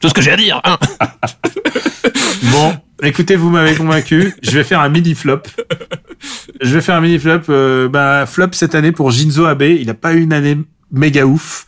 [0.00, 0.60] tout ce que j'ai à dire.
[0.64, 0.76] Hein
[3.02, 4.34] écoutez, vous m'avez convaincu.
[4.42, 5.42] Je vais faire un mini flop.
[6.60, 7.40] Je vais faire un mini flop.
[7.48, 9.62] Euh, bah, flop cette année pour Jinzo Abe.
[9.62, 10.56] Il a pas eu une année
[10.90, 11.66] méga ouf.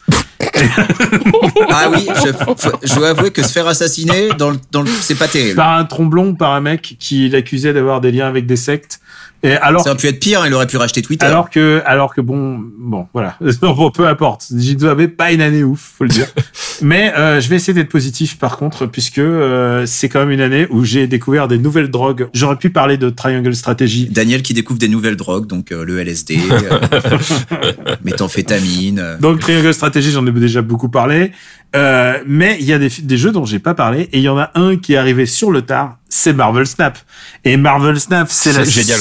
[1.70, 5.16] Ah oui, je, je dois avouer que se faire assassiner dans le, dans le, c'est
[5.16, 5.56] pas terrible.
[5.56, 9.01] Par un tromblon, par un mec qui l'accusait d'avoir des liens avec des sectes.
[9.45, 11.27] Et alors, Ça aurait pu être pire, hein, il aurait pu racheter Twitter.
[11.27, 13.37] alors que, alors que bon, bon, voilà.
[13.61, 14.49] bon, peu importe.
[14.85, 16.27] Abe, pas une année ouf, faut le dire.
[16.83, 20.41] Mais euh, je vais essayer d'être positif par contre, puisque euh, c'est quand même une
[20.41, 22.29] année où j'ai découvert des nouvelles drogues.
[22.33, 24.09] J'aurais pu parler de Triangle Strategy.
[24.11, 26.81] Daniel qui découvre des nouvelles drogues, donc euh, le LSD, euh,
[28.05, 28.99] méthamphétamine.
[28.99, 29.19] euh.
[29.19, 31.33] Donc Triangle Strategy, j'en ai déjà beaucoup parlé.
[31.75, 34.29] Euh, mais il y a des, des jeux dont j'ai pas parlé et il y
[34.29, 36.97] en a un qui est arrivé sur le tard, c'est Marvel Snap.
[37.45, 39.01] Et Marvel Snap, c'est la C'est génial.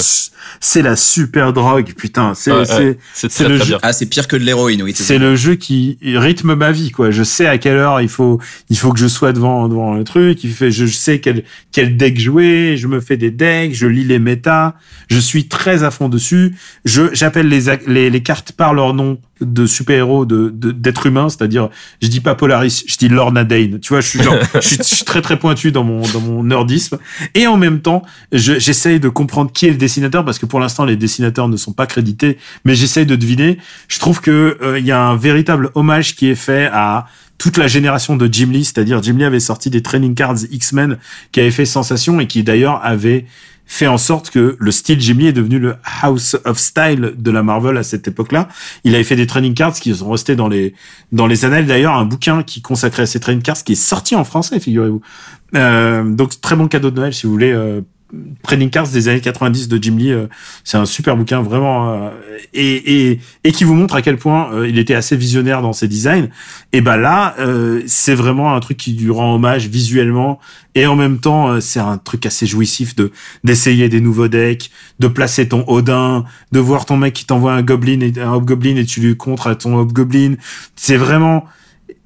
[0.60, 2.34] c'est la super drogue, putain.
[2.34, 2.66] C'est Ouais,
[3.14, 3.80] c'est le très jeu- bien.
[3.84, 4.94] Ah, c'est pire que de l'héroïne, oui.
[4.96, 7.12] c'est le jeu qui rythme ma vie quoi.
[7.12, 8.40] Je sais à quelle heure il faut
[8.72, 10.44] il faut que je sois devant devant le truc.
[10.44, 12.76] Il fait je sais quel quel deck jouer.
[12.78, 13.76] Je me fais des decks.
[13.76, 14.74] Je lis les méta.
[15.10, 16.56] Je suis très à fond dessus.
[16.86, 21.30] Je j'appelle les les les cartes par leur nom de super héros de d'êtres humains.
[21.30, 21.70] C'est-à-dire
[22.02, 22.34] je dis pas
[22.70, 23.80] Je dis Lorna Dane.
[23.80, 26.22] Tu vois je suis genre je suis, je suis très très pointu dans mon dans
[26.22, 26.98] mon nerdisme
[27.36, 30.60] et en même temps je- j'essaye de comprendre qui est le dessinateur parce que pour
[30.60, 33.58] l'instant les dessinateurs ne sont pas crédités mais j'essaye de deviner
[33.88, 37.08] je trouve que euh, il y a un véritable hommage qui est fait à
[37.40, 40.98] toute la génération de Jim Lee, c'est-à-dire Jim Lee avait sorti des trading cards X-Men
[41.34, 43.26] qui avaient fait sensation et qui d'ailleurs avaient
[43.74, 47.42] fait en sorte que le style Lee est devenu le House of Style de la
[47.42, 48.48] Marvel à cette époque-là.
[48.84, 50.76] Il avait fait des trading cards qui sont restés dans les
[51.12, 51.66] dans les annales.
[51.66, 55.02] D'ailleurs, un bouquin qui consacrait à ces trading cards qui est sorti en français, figurez-vous.
[55.56, 57.52] Euh, donc très bon cadeau de Noël si vous voulez.
[57.52, 57.82] Euh,
[58.44, 60.28] Trading Cards des années 90 de Jim Lee, euh,
[60.64, 62.10] c'est un super bouquin vraiment euh,
[62.54, 65.74] et, et et qui vous montre à quel point euh, il était assez visionnaire dans
[65.74, 66.30] ses designs.
[66.74, 67.36] Et ben là,
[67.86, 70.40] c'est vraiment un truc qui lui rend hommage visuellement
[70.76, 73.12] et en même temps, c'est un truc assez jouissif de
[73.44, 77.62] d'essayer des nouveaux decks, de placer ton Odin, de voir ton mec qui t'envoie un
[77.62, 80.36] Goblin et un Hobgoblin et tu lui contres à ton Hobgoblin.
[80.76, 81.46] C'est vraiment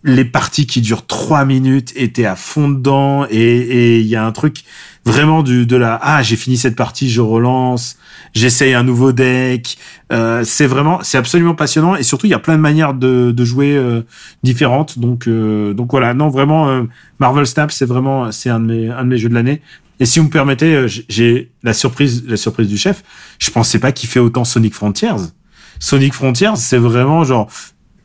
[0.07, 4.25] les parties qui durent trois minutes étaient à fond dedans et et il y a
[4.25, 4.63] un truc
[5.05, 7.97] vraiment du de la ah j'ai fini cette partie je relance
[8.33, 9.77] j'essaye un nouveau deck.
[10.11, 13.31] Euh, c'est vraiment c'est absolument passionnant et surtout il y a plein de manières de,
[13.31, 14.01] de jouer euh,
[14.43, 14.99] différentes.
[14.99, 16.13] Donc euh, donc voilà.
[16.13, 16.83] Non vraiment euh,
[17.19, 19.61] Marvel Snap c'est vraiment c'est un de mes un de mes jeux de l'année.
[19.99, 23.03] Et si vous me permettez euh, j'ai la surprise la surprise du chef.
[23.39, 25.31] Je pensais pas qu'il fait autant Sonic Frontiers.
[25.79, 27.47] Sonic Frontiers c'est vraiment genre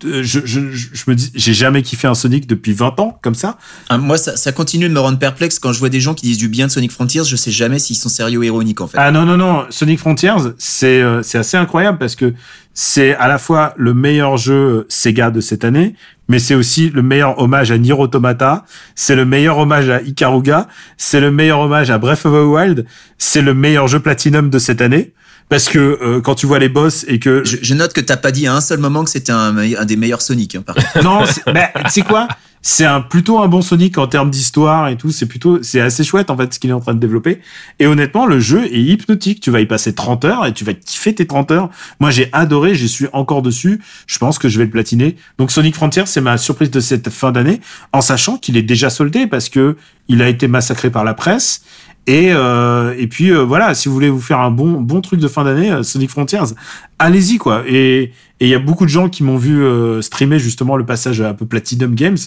[0.04, 3.34] je, je, je je me dis, j'ai jamais kiffé un Sonic depuis 20 ans, comme
[3.34, 3.58] ça.
[3.88, 6.26] Ah, moi, ça, ça continue de me rendre perplexe quand je vois des gens qui
[6.26, 7.24] disent du bien de Sonic Frontiers.
[7.24, 8.98] Je sais jamais s'ils sont sérieux ou ironiques, en fait.
[8.98, 12.34] Ah non, non, non, Sonic Frontiers, c'est euh, c'est assez incroyable parce que
[12.74, 15.94] c'est à la fois le meilleur jeu Sega de cette année,
[16.28, 18.64] mais c'est aussi le meilleur hommage à Nier Automata,
[18.94, 22.86] c'est le meilleur hommage à Ikaruga, c'est le meilleur hommage à Breath of the Wild,
[23.18, 25.12] c'est le meilleur jeu Platinum de cette année.
[25.52, 28.16] Parce que euh, quand tu vois les boss et que Je, je note que t'as
[28.16, 30.54] pas dit à un seul moment que c'était un, un des meilleurs Sonic.
[30.54, 32.26] Hein, par non, c'est- bah, tu sais quoi?
[32.64, 35.10] C'est un plutôt un bon Sonic en termes d'histoire et tout.
[35.10, 37.40] C'est plutôt, c'est assez chouette en fait ce qu'il est en train de développer.
[37.80, 39.40] Et honnêtement, le jeu est hypnotique.
[39.40, 41.68] Tu vas y passer 30 heures et tu vas kiffer tes 30 heures.
[42.00, 42.74] Moi, j'ai adoré.
[42.74, 43.82] Je suis encore dessus.
[44.06, 45.16] Je pense que je vais le platiner.
[45.38, 47.60] Donc Sonic Frontier, c'est ma surprise de cette fin d'année,
[47.92, 49.76] en sachant qu'il est déjà soldé parce que
[50.08, 51.62] il a été massacré par la presse
[52.06, 55.20] Et, euh, et puis euh, voilà, si vous voulez vous faire un bon bon truc
[55.20, 56.54] de fin d'année, euh, Sonic Frontiers,
[56.98, 57.62] allez-y quoi.
[57.68, 61.20] Et il y a beaucoup de gens qui m'ont vu euh, streamer justement le passage
[61.20, 62.18] un peu Platinum Games.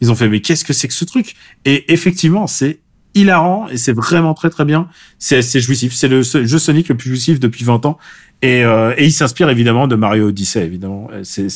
[0.00, 1.34] Ils ont fait mais qu'est-ce que c'est que ce truc?
[1.64, 2.78] Et effectivement, c'est
[3.16, 4.88] hilarant et c'est vraiment très très bien.
[5.18, 5.94] C'est c'est jouissif.
[5.94, 7.98] C'est le jeu Sonic le plus jouissif depuis 20 ans.
[8.42, 11.08] Et, euh, et il s'inspire évidemment de Mario Odyssey évidemment.
[11.24, 11.48] C'est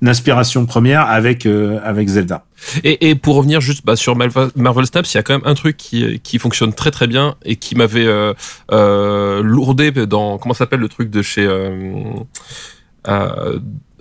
[0.00, 2.44] l'inspiration première avec euh, avec Zelda.
[2.84, 5.54] Et, et pour revenir juste bah, sur Marvel, Snaps, il y a quand même un
[5.54, 8.34] truc qui, qui fonctionne très très bien et qui m'avait euh,
[8.72, 12.12] euh, lourdé dans comment s'appelle le truc de chez euh,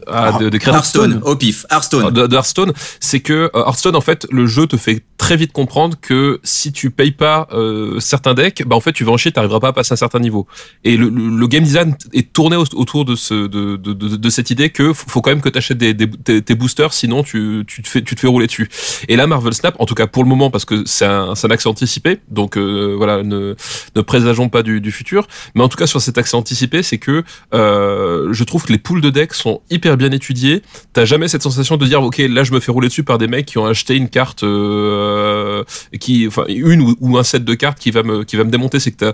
[0.10, 2.12] ah, de, de créateurs- Hearthstone, au pif, Hearthstone.
[2.14, 5.52] de, de Hearthstone, c'est que euh, Hearthstone en fait le jeu te fait très vite
[5.52, 9.18] comprendre que si tu payes pas euh, certains decks, bah en fait tu vas en
[9.18, 10.48] chier, t'arriveras pas à passer un certain niveau.
[10.84, 14.16] Et le, le, le game design est tourné au- autour de ce de, de, de,
[14.16, 17.24] de cette idée que faut quand même que t'achètes des, des tes, tes boosters, sinon
[17.24, 18.70] tu, tu te fais tu te fais rouler dessus.
[19.08, 21.50] Et là Marvel Snap, en tout cas pour le moment parce que c'est un, un
[21.50, 23.56] accès anticipé, donc euh, voilà ne
[23.96, 27.00] ne présageons pas du, du futur, mais en tout cas sur cet accès anticipé, c'est
[27.00, 27.24] que
[27.54, 30.61] euh, je trouve que les pools de decks sont hyper bien étudiés.
[30.94, 33.28] T'as jamais cette sensation de dire ok là je me fais rouler dessus par des
[33.28, 35.64] mecs qui ont acheté une carte euh,
[35.99, 38.80] qui enfin une ou, un set de cartes qui va me qui va me démonter.
[38.80, 39.14] C'est que t'as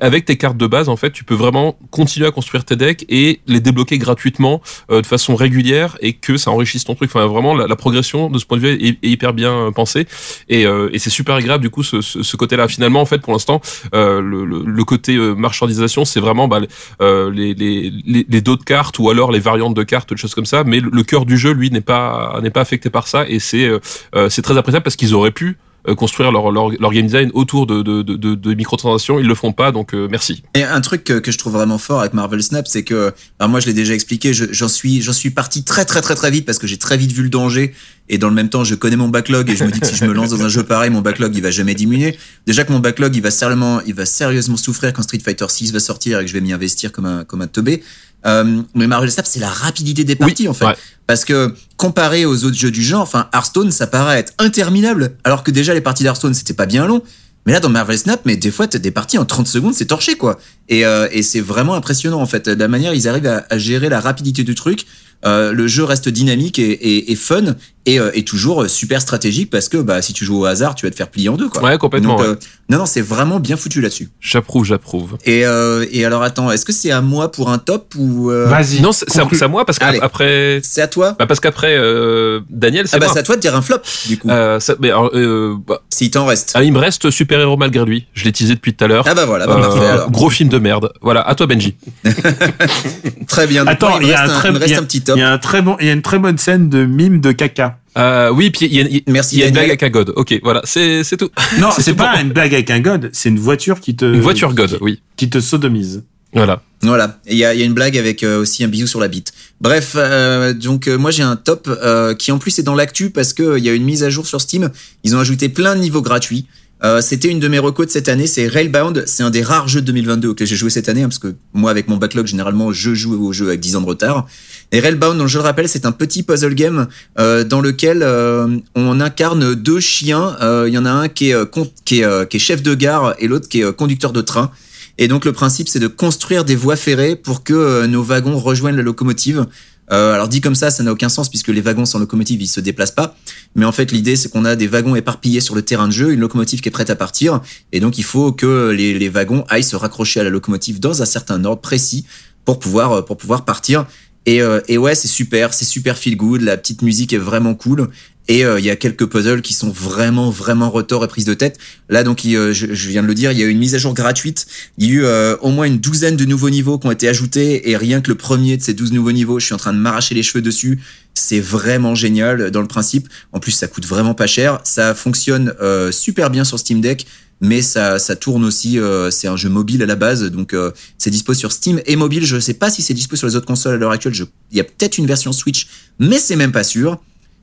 [0.00, 3.04] avec- tes cartes de base en fait tu peux vraiment continuer à construire tes decks
[3.08, 7.10] et les débloquer gratuitement euh, de façon régulière et que ça enrichisse ton truc.
[7.12, 10.06] Enfin vraiment la, progression de ce point de vue est, hyper bien euh, pensée
[10.48, 10.64] et,
[10.98, 12.68] c'est super agréable du coup ce, côté-là.
[12.68, 13.60] Finalement en fait pour l'instant
[13.92, 16.60] le, côté marchandisation c'est vraiment bah,
[17.00, 20.64] les, les, les, dos de cartes ou alors les variantes de cartes, choses comme ça.
[20.64, 23.66] Mais le, cœur du jeu, lui, n'est pas n'est pas affecté par ça et c'est
[23.66, 23.78] euh,
[24.14, 25.58] euh, c'est très appréciable parce qu'ils auraient pu
[25.88, 29.18] euh, construire leur, leur, game design autour de, de, de, de, microtransactions.
[29.18, 30.44] Ils le font pas, donc merci.
[30.54, 33.50] Et un truc que, que je trouve vraiment fort avec Marvel Snap, c'est que, alors
[33.50, 36.46] moi je l'ai déjà expliqué, je- j'en suis, suis parti très très très très vite
[36.46, 37.74] parce que j'ai très vite vu le danger
[38.08, 39.96] et dans le même temps je connais mon backlog et je me dis que si
[39.96, 42.16] je me lance dans un jeu pareil, mon backlog il va jamais diminuer.
[42.46, 45.72] Déjà que mon backlog il va sérieusement, il va sérieusement souffrir quand Street Fighter 6
[45.72, 47.82] va sortir et que je vais m'y investir comme un comme un teubé.
[48.26, 50.64] Euh, mais Marvel Snap c'est la rapidité des parties en fait.
[50.66, 50.76] ouais.
[51.06, 55.42] Parce que comparé aux autres jeux du genre, enfin Hearthstone ça paraît être interminable alors
[55.42, 57.02] que déjà les parties d'Hearthstone c'était pas bien long.
[57.44, 59.86] Mais là, dans Marvel Snap, mais des fois, t'as des parties en 30 secondes, c'est
[59.86, 60.38] torché, quoi.
[60.68, 62.48] Et, euh, et c'est vraiment impressionnant, en fait.
[62.48, 64.86] De la manière, ils arrivent à, à gérer la rapidité du truc.
[65.24, 67.54] Euh, le jeu reste dynamique et, et, et fun
[67.86, 70.84] et, euh, et toujours super stratégique parce que bah, si tu joues au hasard, tu
[70.86, 71.62] vas te faire plier en deux, quoi.
[71.62, 72.16] Ouais, complètement.
[72.16, 72.32] Donc, ouais.
[72.32, 72.36] euh,
[72.68, 74.08] non, non, c'est vraiment bien foutu là-dessus.
[74.20, 75.18] J'approuve, j'approuve.
[75.24, 78.46] Et, euh, et alors, attends, est-ce que c'est à moi pour un top ou euh,
[78.46, 78.80] Vas-y.
[78.80, 79.06] Non, c'est
[79.42, 83.06] à, moi parce qu'après, c'est à toi bah parce qu'après euh, Daniel, c'est Ah bah
[83.12, 85.82] c'est à toi de dire un flop, du coup, Euh, ça- mais alors, euh, bah,
[85.90, 86.52] s'il t'en reste.
[86.54, 88.06] ah, il me reste super héros malgré lui.
[88.14, 89.04] Je l'ai teasé depuis tout à l'heure.
[89.08, 90.10] Ah bah voilà, bah, Euh, parfait alors.
[90.10, 90.92] gros film de merde.
[91.00, 91.74] Voilà, à toi Benji.
[93.28, 93.64] Très bien.
[93.64, 94.76] Donc, Attends, il me y a reste un un, très il me reste il y
[94.76, 95.11] a- un petit top.
[95.16, 97.20] Il y a un très bon, il y a une très bonne scène de mime
[97.20, 97.78] de caca.
[97.98, 99.68] Euh, oui, puis il y a, il y a- Merci, il y a une blague
[99.68, 100.12] avec un god.
[100.16, 101.30] Ok, voilà, c'est c'est tout.
[101.60, 104.54] Non, C'est pas une blague avec un god, c'est une voiture qui te Une voiture
[104.54, 105.00] god, oui.
[105.16, 106.02] qui te sodomise.
[106.34, 106.62] Voilà.
[106.80, 108.86] Voilà, Et il y a, il y a une blague avec euh, aussi un bisou
[108.86, 109.32] sur la bite.
[109.60, 113.10] Bref, euh, donc euh, moi j'ai un top euh, qui en plus est dans l'actu
[113.10, 114.70] parce que euh, il y a une mise à jour sur Steam.
[115.04, 116.46] Ils ont ajouté plein de niveaux gratuits.
[116.84, 119.04] Euh, C'était une de mes recos de cette année, c'est Railbound.
[119.06, 121.34] C'est un des rares jeux de 2022 auxquels j'ai joué cette année, hein, parce que
[121.52, 124.26] moi avec mon backlog généralement je joue aux jeux avec 10 ans de retard.
[124.72, 126.88] Et Railbound, je le rappelle, c'est un petit puzzle game
[127.18, 130.36] euh, dans lequel euh, on incarne deux chiens.
[130.40, 131.44] Euh, Il y en a un qui est, euh,
[131.84, 134.50] qui est, qui est chef de gare et l'autre qui est conducteur de train.
[134.98, 138.76] Et donc le principe, c'est de construire des voies ferrées pour que nos wagons rejoignent
[138.76, 139.46] la locomotive.
[139.92, 142.48] Euh, alors dit comme ça, ça n'a aucun sens puisque les wagons sans locomotive, ils
[142.48, 143.14] se déplacent pas.
[143.54, 146.12] Mais en fait, l'idée, c'est qu'on a des wagons éparpillés sur le terrain de jeu,
[146.12, 147.40] une locomotive qui est prête à partir,
[147.72, 151.04] et donc il faut que les, wagons aillent se raccrocher à la locomotive dans un
[151.04, 152.06] certain ordre précis
[152.44, 153.86] pour pouvoir euh, pour pouvoir partir.
[154.24, 156.42] Et, euh, et ouais, c'est super, c'est super feel good.
[156.42, 157.90] La petite musique est vraiment cool.
[158.28, 161.34] Et euh, il y a quelques puzzles qui sont vraiment, vraiment retors et prises de
[161.34, 161.58] tête.
[161.88, 163.58] Là, donc, il, euh, je, je viens de le dire, il y a eu une
[163.58, 164.46] mise à jour gratuite.
[164.78, 167.08] Il y a eu euh, au moins une douzaine de nouveaux niveaux qui ont été
[167.08, 167.68] ajoutés.
[167.70, 169.78] Et rien que le premier de ces 12 nouveaux niveaux, je suis en train de
[169.78, 170.80] m'arracher les cheveux dessus.
[171.14, 173.08] C'est vraiment génial dans le principe.
[173.32, 174.60] En plus, ça coûte vraiment pas cher.
[174.62, 177.06] Ça fonctionne euh, super bien sur Steam Deck.
[177.44, 178.78] Mais ça, ça tourne aussi.
[178.78, 181.96] euh, c'est un jeu mobile à la base, donc euh, c'est dispo sur Steam et
[181.96, 182.24] mobile.
[182.24, 184.14] Je sais pas si c'est dispo sur les autres consoles à l'heure actuelle.
[184.14, 184.22] Je-
[184.52, 185.66] Il y a peut-être une version Switch,
[185.98, 187.02] mais c'est même pas sûr.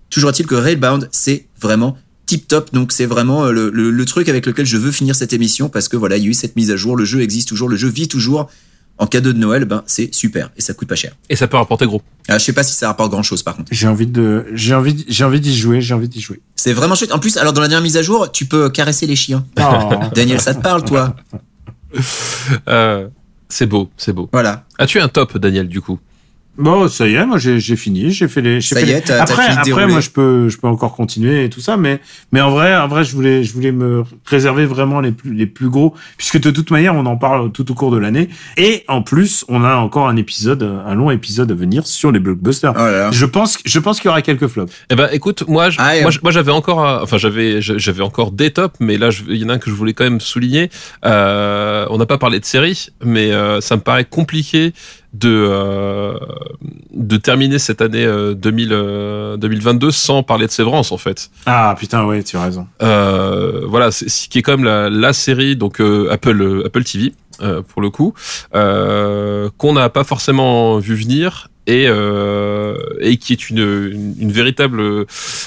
[0.10, 2.72] Toujours est-il que Railbound, c'est vraiment tip top.
[2.73, 5.69] Donc c'est vraiment euh, le, le- le truc avec lequel je veux finir cette émission
[5.69, 6.95] parce que voilà, il y a eu cette mise à jour.
[6.95, 8.49] Le jeu existe toujours, le jeu vit toujours.
[9.02, 11.15] En cadeau de Noël, ben c'est super et ça coûte pas cher.
[11.30, 12.02] Et ça peut rapporter gros.
[12.27, 13.69] Ah, je sais pas si ça rapporte grand chose par contre.
[13.72, 16.41] J'ai envie de, j'ai envie, j'ai envie d'y jouer, j'ai envie d'y jouer.
[16.57, 17.14] C'est vraiment chouette.
[17.14, 19.45] En plus, alors dans la dernière mise à jour, tu peux caresser les chiens.
[19.57, 19.90] Oh.
[20.15, 21.15] Daniel, ça te parle toi?
[22.68, 23.07] Euh,
[23.48, 24.30] c'est beau, c'est beau.
[24.31, 24.65] Voilà.
[24.77, 25.99] As-tu un top, Daniel, du coup?
[26.58, 28.60] Bon, ça y est, moi j'ai j'ai fini, j'ai fait les.
[28.60, 30.58] j'ai Ça fait y les- est, t'as après, fini de après, moi je peux, je
[30.58, 32.02] peux encore continuer et tout ça, mais
[32.34, 35.46] mais en vrai, en vrai, je voulais, je voulais me réserver vraiment les plus les
[35.46, 38.28] plus gros, puisque de toute manière, on en parle tout au cours de l'année,
[38.58, 42.20] et en plus, on a encore un épisode, un long épisode à venir sur les
[42.20, 42.74] blockbusters.
[42.76, 43.12] Oh là là.
[43.12, 44.74] Je pense, je pense qu'il y aura quelques flops.
[44.90, 48.32] Eh ben, écoute, moi, je- Ah, moi, moi, j'avais encore, un- enfin, j'avais, j'avais encore
[48.34, 50.20] des tops, mais là, je- il y en a un que je voulais quand même
[50.20, 50.70] souligner.
[51.06, 54.74] Euh, on n'a pas parlé de série, mais euh, ça me paraît compliqué
[55.14, 56.14] de euh,
[56.91, 61.31] de terminer cette année euh, 2000, euh, 2022 sans parler de Sévrance, en fait.
[61.45, 62.68] Ah putain, ouais, tu as raison.
[62.84, 66.65] Euh, voilà, c'est ce qui est quand même la, la série donc euh, Apple euh,
[66.68, 68.14] Apple TV euh, pour le coup
[68.56, 74.31] euh, qu'on n'a pas forcément vu venir et euh, et qui est une, une, une
[74.31, 75.06] véritable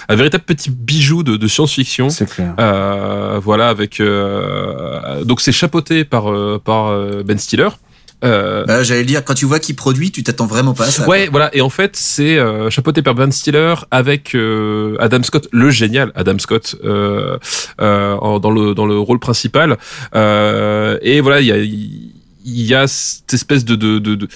[0.08, 2.10] un véritable petit bijou de, de science-fiction.
[2.10, 2.54] C'est clair.
[2.58, 7.68] Euh, voilà avec euh, donc c'est chapeauté par euh, par euh, Ben Stiller.
[8.24, 11.08] Euh, Bah, J'allais dire, quand tu vois qui produit, tu t'attends vraiment pas à ça.
[11.08, 11.54] Ouais, voilà.
[11.56, 16.12] Et en fait, c'est euh, chapeauté par Ben Stiller avec euh, Adam Scott, le génial
[16.14, 17.38] Adam Scott, euh,
[17.80, 19.76] euh, dans le dans le rôle principal.
[20.14, 21.58] Euh, et voilà, il y a
[22.44, 24.28] il y a cette espèce de de de, de,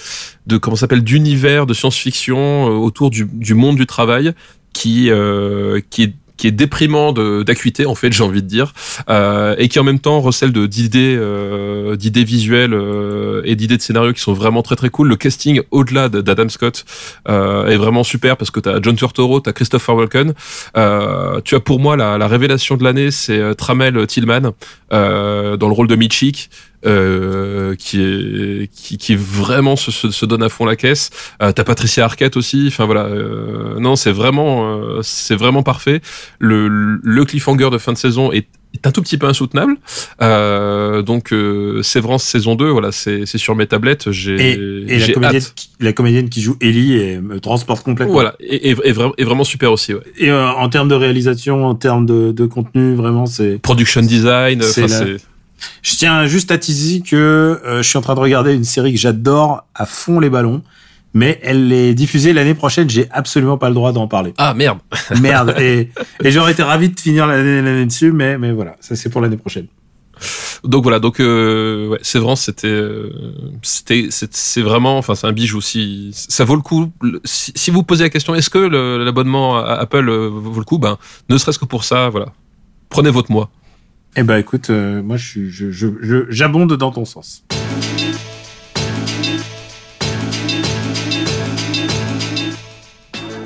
[0.47, 4.33] de- comment s'appelle d'univers de science-fiction euh, autour du du monde du travail
[4.73, 8.73] qui euh, qui est qui est déprimant d'acuité en fait j'ai envie de dire
[9.09, 13.81] euh, et qui en même temps recèle d'idées euh, d'idées visuelles euh, et d'idées de
[13.81, 15.07] scénario qui sont vraiment très très cool.
[15.09, 16.85] Le casting au-delà de- d'Adam Scott
[17.27, 20.33] est vraiment super parce que t'as John Turturro t'as Christopher Walken.
[21.43, 24.51] Tu as pour moi la, la révélation de l'année c'est Tramel Tillman
[24.91, 26.49] dans le rôle de Mitchik
[26.85, 31.09] euh, qui est qui, qui vraiment se, se, se donne à fond la caisse
[31.41, 36.01] euh, t'as Patricia Arquette aussi enfin voilà euh, non c'est vraiment euh, c'est vraiment parfait
[36.39, 39.75] le, le cliffhanger de fin de saison est, est un tout petit peu insoutenable.
[40.21, 44.11] Euh, donc, euh, Sévrance saison 2, voilà, c'est c'est sur mes tablettes.
[44.11, 48.13] J'ai Et, et la comédienne, qui, la comédienne qui joue Ellie et me transporte complètement.
[48.13, 49.93] Voilà, et, et, vra- et vraiment super aussi.
[49.93, 50.01] Ouais.
[50.17, 53.57] Et euh, en termes de réalisation, en termes de, de contenu, vraiment, c'est.
[53.61, 55.17] Production design, c'est
[55.81, 58.93] Je tiens juste à teaser que euh, je suis en train de regarder une série
[58.93, 60.61] que j'adore à fond les ballons,
[61.13, 62.89] mais elle est diffusée l'année prochaine.
[62.89, 64.33] J'ai absolument pas le droit d'en parler.
[64.37, 64.79] ah merde.
[65.21, 65.55] Merde.
[65.59, 65.89] et
[66.23, 69.37] et j'aurais été ravi de finir l'année dessus, mais mais voilà, ça c'est pour l'année
[69.37, 69.67] prochaine.
[70.63, 73.11] Donc voilà, donc euh, ouais, Sévrance, c'était euh,
[73.61, 75.61] c'était c'est c'est vraiment, enfin c'est un bijou.
[75.61, 76.91] Si ça vaut le coup,
[77.23, 80.97] si, si vous posez la question, est-ce que l'abonnement à Apple vaut le coup, ben
[81.29, 82.27] ne serait-ce que pour ça, voilà,
[82.89, 83.49] prenez votre mois.
[84.19, 87.43] Eh ben écoute, euh, moi suis je j'abonde dans ton sens.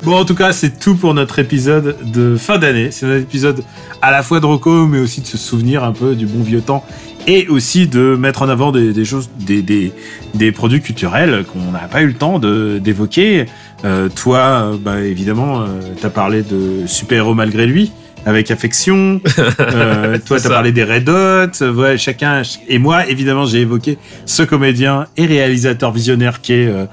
[0.02, 2.90] Bon, en tout cas, c'est tout pour notre épisode de fin d'année.
[2.90, 3.62] C'est notre épisode
[4.00, 6.62] à la fois de Rocco, mais aussi de se souvenir un peu du bon vieux
[6.62, 6.86] temps
[7.26, 12.06] et aussi de mettre en avant des, choses, des, produits culturels qu'on n'a pas eu
[12.06, 13.44] le temps d'évoquer.
[13.84, 15.66] Euh, toi, bah, évidemment, euh,
[16.00, 17.92] t'as parlé de Super Héros malgré lui
[18.26, 19.20] avec affection.
[19.60, 20.48] Euh, toi, t'as ça.
[20.50, 21.64] parlé des Red Hot.
[21.72, 22.42] Ouais, chacun.
[22.68, 23.96] Et moi, évidemment, j'ai évoqué
[24.26, 26.84] ce comédien et réalisateur visionnaire qui est euh,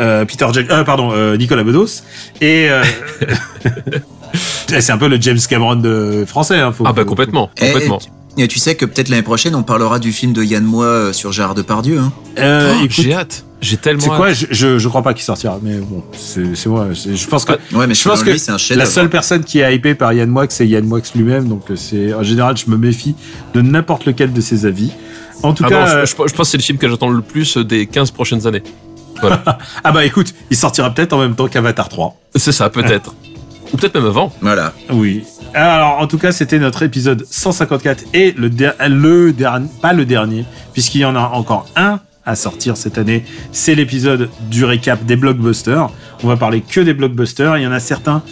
[0.00, 2.02] euh, Peter Jack, euh, pardon, euh, Nicolas Bedos.
[2.40, 2.82] Et euh,
[4.68, 6.58] c'est un peu le James Cameron de français.
[6.58, 7.98] Hein, faut- Ah bah faut- complètement, Et- complètement.
[8.38, 11.32] Et tu sais que peut-être l'année prochaine, on parlera du film de Yann Moix sur
[11.32, 11.98] Gérard Depardieu.
[11.98, 12.12] Hein.
[12.38, 14.02] Euh, Oh, écoute, J'ai hâte, j'ai tellement.
[14.02, 16.88] c'est quoi je, je, je crois pas qu'il sortira, mais bon, c'est c'est moi.
[16.92, 19.42] Je pense que Ouais, mais Je pense que lui, c'est un chef la seule personne
[19.44, 21.48] qui est hypée par Yann Moix, c'est Yann Moix lui-même.
[21.48, 23.14] Donc euh, c'est en général, je me méfie
[23.54, 24.90] de n'importe lequel de ses avis.
[25.42, 27.08] En tout Ah cas, je, euh, je- je pense que c'est le film que j'attends
[27.08, 28.62] le plus des 15 prochaines années.
[29.84, 32.16] ah bah écoute, il sortira peut-être en même temps qu'Avatar 3.
[32.36, 33.14] C'est ça, peut-être.
[33.72, 34.32] Ou peut-être même avant.
[34.40, 34.72] Voilà.
[34.90, 35.24] Oui.
[35.54, 40.04] Alors, en tout cas, c'était notre épisode 154 et le, der- le dernier, pas le
[40.04, 43.24] dernier, puisqu'il y en a encore un à sortir cette année.
[43.52, 45.90] C'est l'épisode du récap des blockbusters.
[46.22, 47.56] On va parler que des blockbusters.
[47.58, 48.22] Il y en a certains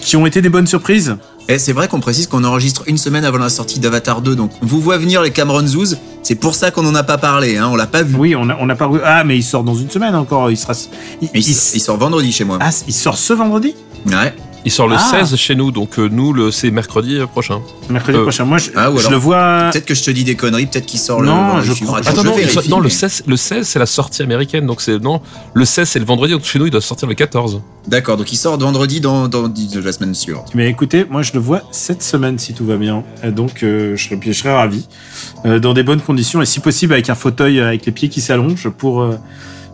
[0.00, 1.16] qui ont été des bonnes surprises.
[1.50, 4.50] Et c'est vrai qu'on précise qu'on enregistre une semaine avant la sortie d'Avatar 2, donc
[4.62, 5.94] on vous voit venir les Cameron Zoos.
[6.22, 8.16] C'est pour ça qu'on n'en a pas parlé, hein, on l'a pas vu.
[8.16, 8.90] Oui, on a, on a pas.
[9.02, 10.50] Ah, mais il sort dans une semaine encore.
[10.50, 10.74] Il sera.
[11.34, 11.42] Il
[11.80, 12.58] sort vendredi chez moi.
[12.60, 13.74] ah, il sort ce vendredi,
[14.06, 14.34] Ouais.
[14.64, 15.24] Il sort le Ah.
[15.24, 17.60] 16 chez nous, donc euh, nous, le, c'est mercredi euh, prochain.
[17.88, 18.44] mercredi Euh, prochain.
[18.44, 19.70] Moi, je, ah, ou je le vois.
[19.72, 21.62] Peut-être que je te dis des conneries, peut-être qu'il sort Non, le.
[21.62, 23.86] je il crois- Attends, je non, sort- non, le mais- 16, le 16 c'est la
[23.86, 25.20] sortie américaine, donc c'est non,
[25.54, 27.62] le 16 c'est le vendredi, donc chez nous il doit sortir le 14.
[27.86, 30.50] D'accord, donc il sort vendredi dans, dans, de la semaine suivante.
[30.54, 33.04] Mais écoutez, moi je le vois cette semaine si tout va bien.
[33.24, 34.86] Donc euh, je, serais, je serais ravi.
[35.46, 38.20] Euh, dans des bonnes conditions et si possible avec un fauteuil avec les pieds qui
[38.20, 39.16] s'allongent pour, euh,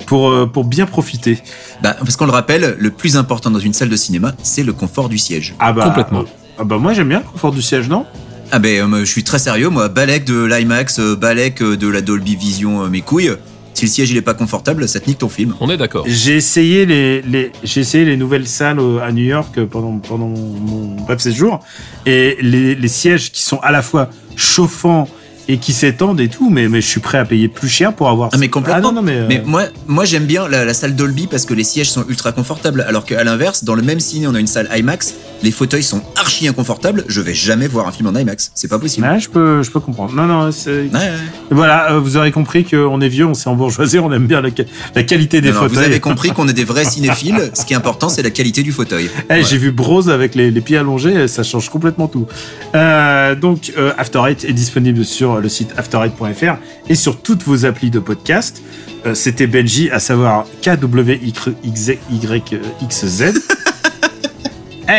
[0.06, 1.38] pour, euh, pour bien profiter.
[1.82, 4.72] Bah, parce qu'on le rappelle, le plus important dans une salle de cinéma, c'est le
[4.72, 5.54] confort du siège.
[5.58, 6.20] Ah bah, Complètement.
[6.20, 8.06] euh, ah bah moi j'aime bien le confort du siège, non?
[8.52, 12.00] Ah ben, euh, je suis très sérieux, moi, Balek de l'IMAX, euh, Balek de la
[12.02, 13.32] Dolby Vision, euh, mes couilles.
[13.72, 15.54] Si le siège il est pas confortable, ça te nique ton film.
[15.58, 16.04] On est d'accord.
[16.06, 20.94] J'ai essayé les, les j'ai essayé les nouvelles salles à New York pendant pendant mon
[21.04, 21.58] bref séjour
[22.06, 25.08] et les, les sièges qui sont à la fois chauffants
[25.48, 28.08] et qui s'étendent et tout, mais mais je suis prêt à payer plus cher pour
[28.08, 28.30] avoir.
[28.32, 28.88] Ah mais complètement.
[28.88, 31.44] Ah non non mais, euh, Mais moi, moi j'aime bien la, la salle Dolby parce
[31.44, 32.84] que les sièges sont ultra confortables.
[32.88, 36.02] Alors qu'à l'inverse, dans le même ciné, on a une salle IMAX, les fauteuils sont
[36.16, 37.04] archi inconfortables.
[37.08, 38.50] Je vais jamais voir un film en IMAX.
[38.54, 39.06] C'est pas possible.
[39.06, 40.14] ouais, je peux je peux comprendre.
[40.14, 41.12] Non non c'est Ouais,
[41.50, 45.02] voilà euh, vous aurez compris qu'on est vieux, on s'est embourgeoisé, on aime bien la,
[45.02, 45.76] qualité des Non, non, fauteuils.
[45.76, 47.50] vous avez compris qu'on est des vrais cinéphiles.
[47.54, 49.10] Ce qui est important, c'est la qualité du fauteuil.
[49.14, 49.42] Eh, Voilà.
[49.42, 52.26] J'ai vu Bros avec les, les pieds allongés, ça change complètement tout.
[52.74, 56.56] Euh, donc, euh, After Eight est disponible sur le site afterite.fr
[56.88, 58.62] et sur toutes vos applis de podcast.
[59.06, 61.98] Euh, C'était Benji, à savoir KWYXZ.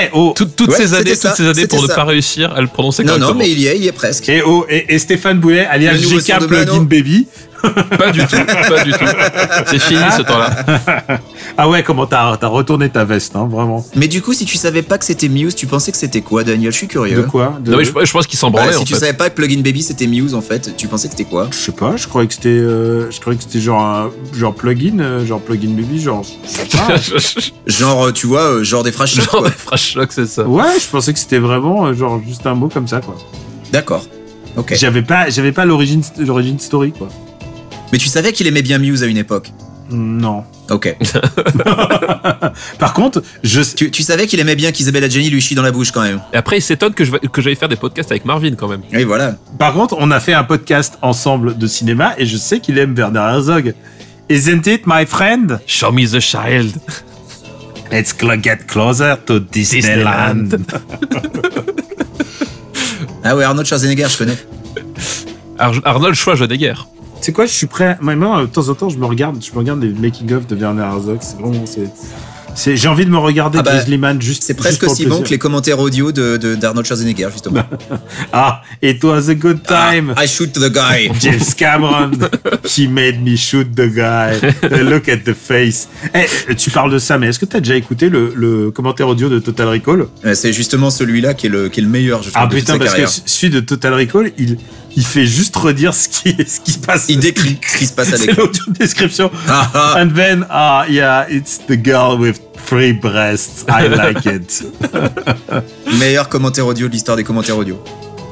[0.03, 2.51] Eh oh, Tout- toutes Ouais, ces années, ça, toutes ces années pour ne pas réussir
[2.53, 3.33] à le prononcer Non, correctement.
[3.33, 4.27] non, mais il y est, il y est presque.
[4.29, 6.81] et oh, et, et Stéphane Boulet, alias de Plugin.
[6.83, 7.27] Baby.
[7.97, 8.35] Pas du tout,
[8.69, 9.05] pas du tout.
[9.67, 11.19] C'est fini ce temps-là.
[11.57, 13.85] Ah ouais, comment t'as retourné ta veste, hein, vraiment.
[13.95, 16.43] Mais du coup, si tu savais pas que c'était Muse, tu pensais que c'était quoi,
[16.43, 16.71] Daniel?
[16.71, 17.15] Je suis curieux.
[17.15, 17.53] De quoi?
[17.61, 18.99] De- Non, mais je, je pense qu'il s'en Bah, branlait si en tu fait.
[18.99, 21.47] savais pas que Plugin Baby c'était Muse en fait, tu pensais que c'était quoi?
[21.51, 24.53] Je sais pas, je croyais que c'était, euh, je croyais que c'était genre un, genre
[24.53, 26.25] plugin, euh, genre plugin baby, genre.
[27.67, 29.49] Genre, euh, tu vois, genre des fraîches Genre quoi.
[29.49, 30.43] des c'est ça.
[30.43, 33.15] Ouais, je pensais que c'était vraiment genre juste un mot comme ça quoi.
[33.71, 34.03] D'accord.
[34.57, 34.73] Ok.
[34.75, 37.07] J'avais pas j'avais pas l'origine l'origine story quoi.
[37.91, 39.51] Mais tu savais qu'il aimait bien Muse à une époque
[39.89, 40.43] Non.
[40.69, 40.95] Ok.
[42.79, 45.71] Par contre, je tu, tu savais qu'il aimait bien qu'Isabelle Adjani lui chie dans la
[45.71, 46.19] bouche quand même.
[46.33, 48.81] Et après, il s'étonne que je que j'aille faire des podcasts avec Marvin quand même.
[48.91, 49.35] Oui, voilà.
[49.59, 52.95] par contre, on a fait un podcast ensemble de cinéma et je sais qu'il aime
[52.95, 53.73] Werner Herzog.
[54.29, 55.59] Isn't it my friend?
[55.67, 56.73] Show me the child.
[57.91, 60.49] Let's get closer to Disneyland.
[63.23, 64.37] Ah ouais, Arnold Schwarzenegger, je connais.
[65.59, 66.73] Ar- Arnold Schwarzenegger.
[67.21, 67.97] C'est quoi, je suis prêt.
[68.01, 70.55] Maintenant, de temps en temps, je me regarde, je me regarde les making of de
[70.55, 71.17] Werner Herzog.
[71.21, 74.43] C'est vraiment, c'est, j'ai envie de me regarder Ah bah, juste.
[74.43, 77.63] C'est presque aussi bon que les commentaires audio de d'Arnold Schwarzenegger, justement.
[78.33, 80.13] Ah, it was a good time.
[80.15, 81.09] Ah, I shoot the guy.
[81.19, 82.11] James Cameron,
[82.65, 84.39] he made me shoot the guy.
[84.83, 85.87] Look at the face.
[86.13, 89.07] Eh, tu parles de ça, mais est-ce que tu as déjà écouté le, le commentaire
[89.07, 90.07] audio de Total Recall?
[90.33, 92.29] C'est justement celui-là qui est le qui est le meilleur, je.
[92.33, 93.09] Ah putain, parce carrière.
[93.09, 94.57] que celui de Total Recall, il,
[94.95, 97.05] il fait juste redire ce qui, ce qui se passe.
[97.09, 98.43] Il décrit ce qui se passe à C'est l'écran.
[98.43, 99.31] l'audio description.
[99.47, 99.95] Ah, ah.
[99.99, 103.65] And then, ah, yeah, it's the girl with three breasts.
[103.69, 104.63] I like it.
[105.99, 107.81] Meilleur commentaire audio de l'histoire des commentaires audio.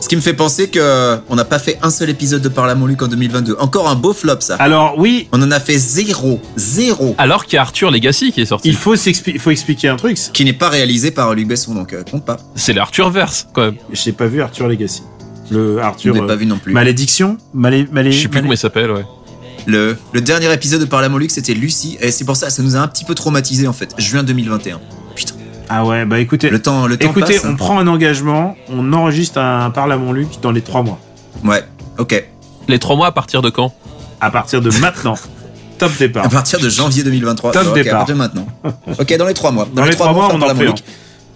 [0.03, 2.49] Ce qui me fait penser que euh, on n'a pas fait un seul épisode de
[2.49, 3.56] Parle à mon Luc en 2022.
[3.57, 4.56] Encore un beau flop, ça.
[4.56, 6.41] Alors oui, On en a fait zéro.
[6.57, 7.15] Zéro.
[7.18, 8.68] Alors qu'il y a Arthur Legacy qui est sorti.
[8.68, 10.18] il faut, expliquer un truc.
[10.34, 12.35] Qui n'est pas réalisé par Luc Besson, donc euh, compte pas.
[12.53, 13.76] C'est l'Arthur Verse quand même.
[13.94, 15.03] Je n'ai pas vu Arthur Legacy.
[15.53, 16.13] Le Je Arthur.
[16.15, 16.73] l'ai euh, pas vu non plus.
[16.73, 19.05] Malédiction Malé, malé, Je sais plus malé- comment il s'appelle, ouais.
[19.65, 22.49] Le, le dernier épisode de Parle à mon Luc, c'était Lucie, et c'est pour ça,
[22.49, 23.93] ça nous a un petit peu traumatisé en fait.
[23.97, 24.81] Juin 2021.
[25.15, 25.35] Putain,
[25.69, 26.49] Ah ouais, bah écoutez.
[26.49, 27.45] le temps, le temps Écoutez, passe.
[27.45, 27.49] hein.
[27.53, 30.99] on prend un engagement, on enregistre un Parle à mon Luc dans les trois mois.
[31.45, 31.63] Ouais,
[31.97, 32.25] ok.
[32.67, 33.73] Les trois mois à partir de quand?
[34.19, 35.15] À partir de maintenant.
[35.77, 36.25] Top départ.
[36.25, 37.51] À partir de janvier 2023.
[37.51, 37.93] Top départ.
[37.93, 38.47] à partir de maintenant.
[38.99, 39.67] Ok, dans les trois mois.
[39.73, 40.84] Dans les trois mois, faire on Parle en à mon fait Luc.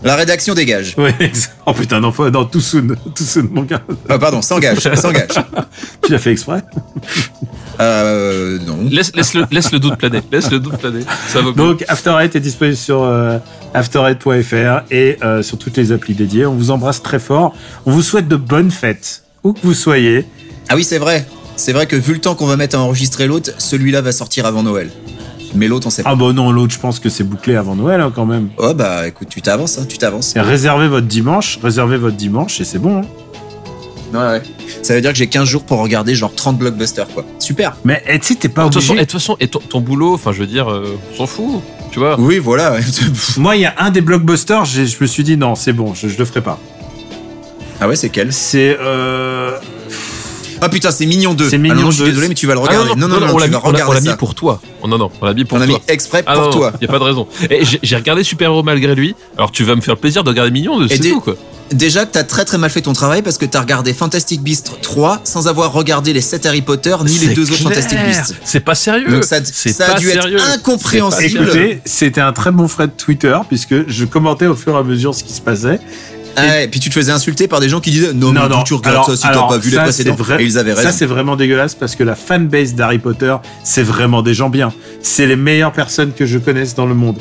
[0.04, 0.94] La rédaction dégage.
[0.98, 3.82] Ouais, ex- oh putain, non, faut- non, tout soon, tout soon, mon gars.
[4.10, 5.30] Ah, pardon, s'engage, s'engage.
[6.06, 6.62] Tu l'as fait exprès
[7.80, 8.78] Euh, non.
[8.90, 10.22] laisse, laisse, le, laisse le doute planer.
[10.32, 11.02] Laisse le doute planer.
[11.28, 11.64] Ça va bien.
[11.66, 13.38] Donc, After Eight est disponible sur euh,
[13.74, 16.46] afterite.fr et euh, sur toutes les applis dédiées.
[16.46, 17.56] On vous embrasse très fort.
[17.86, 20.26] On vous souhaite de bonnes fêtes, où que vous soyez.
[20.70, 21.26] Ah oui, c'est vrai.
[21.56, 24.46] C'est vrai que vu le temps qu'on va mettre à enregistrer l'autre, celui-là va sortir
[24.46, 24.90] avant Noël.
[25.56, 26.10] Mais l'autre, on sait pas.
[26.12, 28.50] Ah bah non, l'autre, je pense que c'est bouclé avant Noël hein, quand même.
[28.58, 30.36] Oh bah écoute, tu t'avances, hein, tu t'avances.
[30.36, 33.02] Et réservez votre dimanche, réservez votre dimanche et c'est bon.
[33.02, 33.06] hein.
[34.14, 34.42] Ouais, ouais.
[34.84, 37.26] Ça veut dire que j'ai 15 jours pour regarder genre 30 blockbusters, quoi.
[37.40, 37.76] Super.
[37.84, 38.94] Mais eh, tu sais, t'es pas et obligé.
[38.94, 41.62] de toute façon, et ton, ton boulot, enfin, je veux dire, euh, on s'en fout.
[41.92, 42.72] Tu vois Oui, voilà.
[42.74, 42.80] ouais.
[43.38, 46.08] Moi, il y a un des blockbusters, je me suis dit non, c'est bon, je,
[46.08, 46.58] je le ferai pas.
[47.82, 48.32] ah ouais, c'est quel?
[48.32, 49.52] C'est euh,
[50.62, 51.50] Ah putain, c'est Mignon 2.
[51.50, 52.10] C'est Mignon Ah non, non, je suis 2.
[52.12, 52.90] désolé, mais tu vas le Ah regarder.
[53.00, 53.48] non, non, non, on l'a
[54.02, 54.60] mis, pour toi.
[54.82, 55.68] Oh, non, non, on l'a mis pour On toi.
[55.68, 56.74] mis exprès Ah pour non, toi.
[56.82, 57.28] y a pas de raison.
[57.50, 59.16] Et j'ai regardé Super Héros malgré lui.
[59.38, 61.36] Alors tu vas me faire le plaisir de regarder Mignon, c'est des- tout quoi.
[61.70, 64.72] Déjà que t'as très très mal fait ton travail parce que t'as regardé Fantastic Beasts
[64.82, 67.74] 3 sans avoir regardé les 7 Harry Potter ni les C'est deux autres clair.
[67.74, 68.36] Fantastic Beasts.
[68.46, 69.10] C'est pas sérieux.
[69.12, 70.38] Donc ça, C'est ça a pas dû sérieux.
[70.38, 71.30] être incompréhensible.
[71.52, 71.58] C'est.
[71.60, 75.14] Écoutez, c'était un très bon thread Twitter puisque je commentais au fur et à mesure
[75.14, 75.82] ce qui se passait.
[76.38, 78.64] Ah et puis tu te faisais insulter par des gens qui disaient non, mais d'où
[78.64, 80.16] tu regardes alors- ça si t'as pas vu les précédents.
[80.16, 80.90] vrai- Et ils avaient raison.
[80.90, 84.72] Ça, c'est vraiment dégueulasse parce que la fanbase d'Harry Potter, c'est vraiment des gens bien.
[85.02, 87.18] C'est les meilleures personnes que je connaisse dans le monde.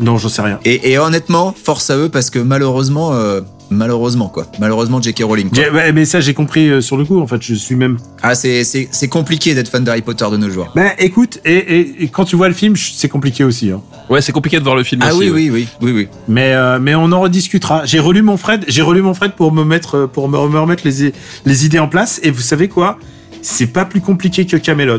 [0.00, 0.58] Non, j'en sais rien.
[0.64, 3.40] Et, et honnêtement, force à eux parce que malheureusement, euh,
[3.70, 4.46] Malheureusement, quoi.
[4.58, 5.22] Malheureusement, J.K.
[5.22, 5.48] Rowling.
[5.48, 5.70] quoi.
[5.72, 7.20] Ouais, mais ça, j'ai compris euh, sur le coup.
[7.20, 7.98] En fait, je suis même.
[8.22, 10.72] Ah, c'est, c'est, c'est compliqué d'être fan d'Harry Potter de nos jours.
[10.74, 13.70] Ben, écoute, et, et- et quand tu vois le film, c'est compliqué aussi.
[13.70, 13.80] Hein.
[14.08, 15.30] Ouais, c'est compliqué de voir le film Ah aussi.
[15.30, 15.50] oui, ouais.
[15.50, 16.08] oui, oui, oui, oui.
[16.26, 17.84] Mais euh, mais on en rediscutera.
[17.86, 20.58] J'ai relu mon Fred, j'ai relu mon Fred pour me mettre euh, pour me, me
[20.58, 21.12] remettre les
[21.46, 22.18] les idées en place.
[22.24, 22.98] Et vous savez quoi?
[23.40, 24.98] C'est pas plus compliqué que Camelot.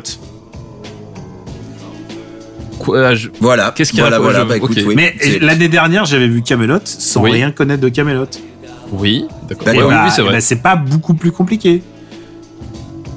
[2.79, 3.71] Quoi, je- Voilà.
[3.75, 4.83] Qu'est-ce qu'il y a voilà, voilà, je- bah, écoute, ok.
[4.87, 4.95] oui.
[4.95, 7.31] Mais l'année dernière, j'avais vu Camelot sans Oui.
[7.31, 8.25] rien connaître de Camelot.
[8.91, 9.67] Oui, d'accord.
[9.67, 10.33] Ouais, bah, oui, c'est vrai.
[10.33, 11.81] bah, c'est pas beaucoup plus compliqué.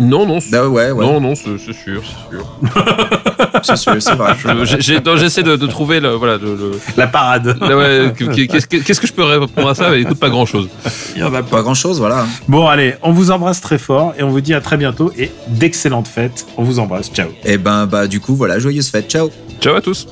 [0.01, 1.05] Non, non, c'est- Bah ouais, ouais.
[1.07, 2.47] non, non, c'est c'est sûr, c'est sûr.
[3.63, 4.35] C'est sûr, c'est vrai.
[4.65, 7.57] Je- J'essaie de, de trouver le, voilà, le, le- La parade.
[7.63, 8.13] ouais,
[8.47, 10.69] qu'est-ce que qu'est-ce que je peux répondre à ça Mais Écoute, pas grand chose.
[11.15, 12.27] Il y en a Pas grand chose, voilà.
[12.47, 15.31] Bon, allez, on vous embrasse très fort et on vous dit à très bientôt et
[15.49, 16.45] d'excellentes fêtes.
[16.59, 17.11] On vous embrasse.
[17.13, 17.29] Ciao.
[17.45, 19.09] Et ben, bah, du coup, voilà, joyeuse fête.
[19.09, 19.31] Ciao.
[19.63, 20.07] Ciao à tous.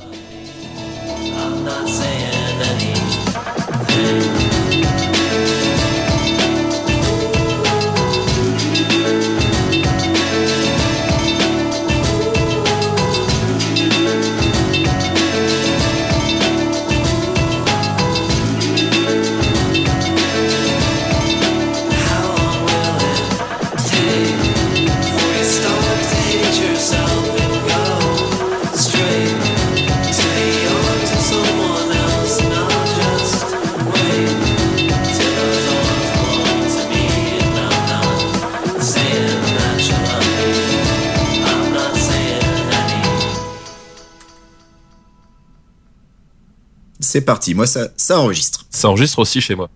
[47.13, 47.53] C'est parti.
[47.53, 48.65] Moi, ça, ça enregistre.
[48.71, 49.69] Ça enregistre aussi chez moi.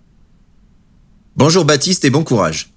[1.36, 2.70] Bonjour Baptiste et bon courage.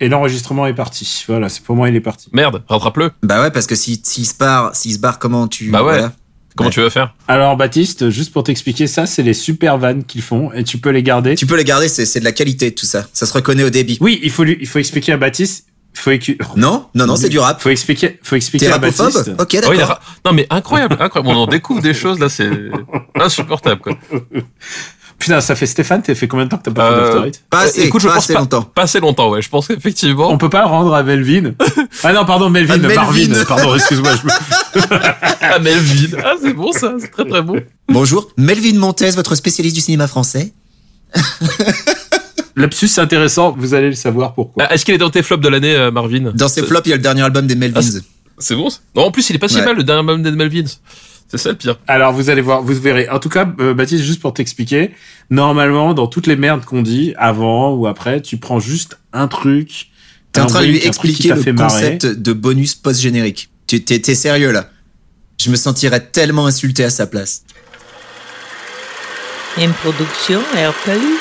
[0.00, 1.24] Et l'enregistrement est parti.
[1.26, 2.28] Voilà, c'est pour moi, il est parti.
[2.32, 3.10] Merde, rattrape-le.
[3.24, 5.70] Bah ouais, parce que si, s'il se barre, s'il se barre, comment tu.
[5.72, 5.94] Bah ouais.
[5.94, 6.12] voilà.
[6.54, 6.72] Comment Ouais.
[6.74, 7.16] tu veux faire?
[7.26, 10.90] Alors, Baptiste, juste pour t'expliquer ça, c'est les super vannes qu'ils font et tu peux
[10.90, 11.34] les garder.
[11.34, 13.08] Tu peux les garder, c'est, c'est de la qualité, tout ça.
[13.12, 13.98] Ça se reconnaît au débit.
[14.00, 15.66] Oui, il faut lui, il faut expliquer à Baptiste.
[15.98, 16.10] Faut,
[16.56, 17.60] Non, non, non, c'est du rap.
[17.60, 19.32] faut expliquer, faut expliquer à Baptiste.
[19.38, 19.74] Ok, Oh, d'accord.
[19.74, 21.28] il ra- Non mais incroyable, incroyable.
[21.34, 22.50] On en découvre des choses là, c'est
[23.14, 23.94] insupportable quoi.
[25.18, 27.28] Putain, ça fait Stéphane, t'as fait combien de temps que t'as pas fait Euh, d'After
[27.28, 27.42] Eight?
[27.48, 28.62] Pas assez, Écoute, je pas pense assez pas, longtemps.
[28.62, 29.40] pas assez longtemps, ouais.
[29.40, 30.30] Je pense qu'effectivement.
[30.30, 31.52] On peut pas le rendre à Melvin.
[32.04, 32.76] Ah non, pardon, Melvin.
[32.76, 33.44] Marvin.
[33.48, 34.10] Pardon, excuse-moi.
[34.20, 34.82] je me-
[35.40, 37.58] Ah Melvin, ah c'est bon ça, c'est très très bon.
[37.88, 40.52] Bonjour, Melvin Montez, votre spécialiste du cinéma français.
[42.56, 44.64] Lapsus intéressant, vous allez le savoir pourquoi.
[44.66, 46.86] Ah, Est-ce qu'il est dans tes flops de l'année, euh, Marvin Dans ses C'est- flops,
[46.86, 47.80] il y a le dernier album des Melvins.
[47.80, 48.02] Ah, c'est-
[48.38, 48.68] C'est bon.
[48.94, 49.64] Non, en plus, il est pas si Ouais.
[49.64, 50.68] mal le dernier album des Melvins.
[51.28, 51.78] C'est ça le pire.
[51.86, 53.08] Alors vous allez voir, vous verrez.
[53.08, 54.92] En tout cas, euh, Baptiste, juste pour t'expliquer,
[55.30, 59.88] normalement, dans toutes les merdes qu'on dit, avant ou après, tu prends juste un truc.
[60.32, 61.72] T'es en train de lui expliquer le fait marrer.
[61.98, 63.48] concept de bonus post-générique.
[63.66, 64.68] Tu t'es, sérieux là?
[65.40, 67.42] Je me sentirais tellement insulté à sa place.
[69.58, 71.18] Une production RPU.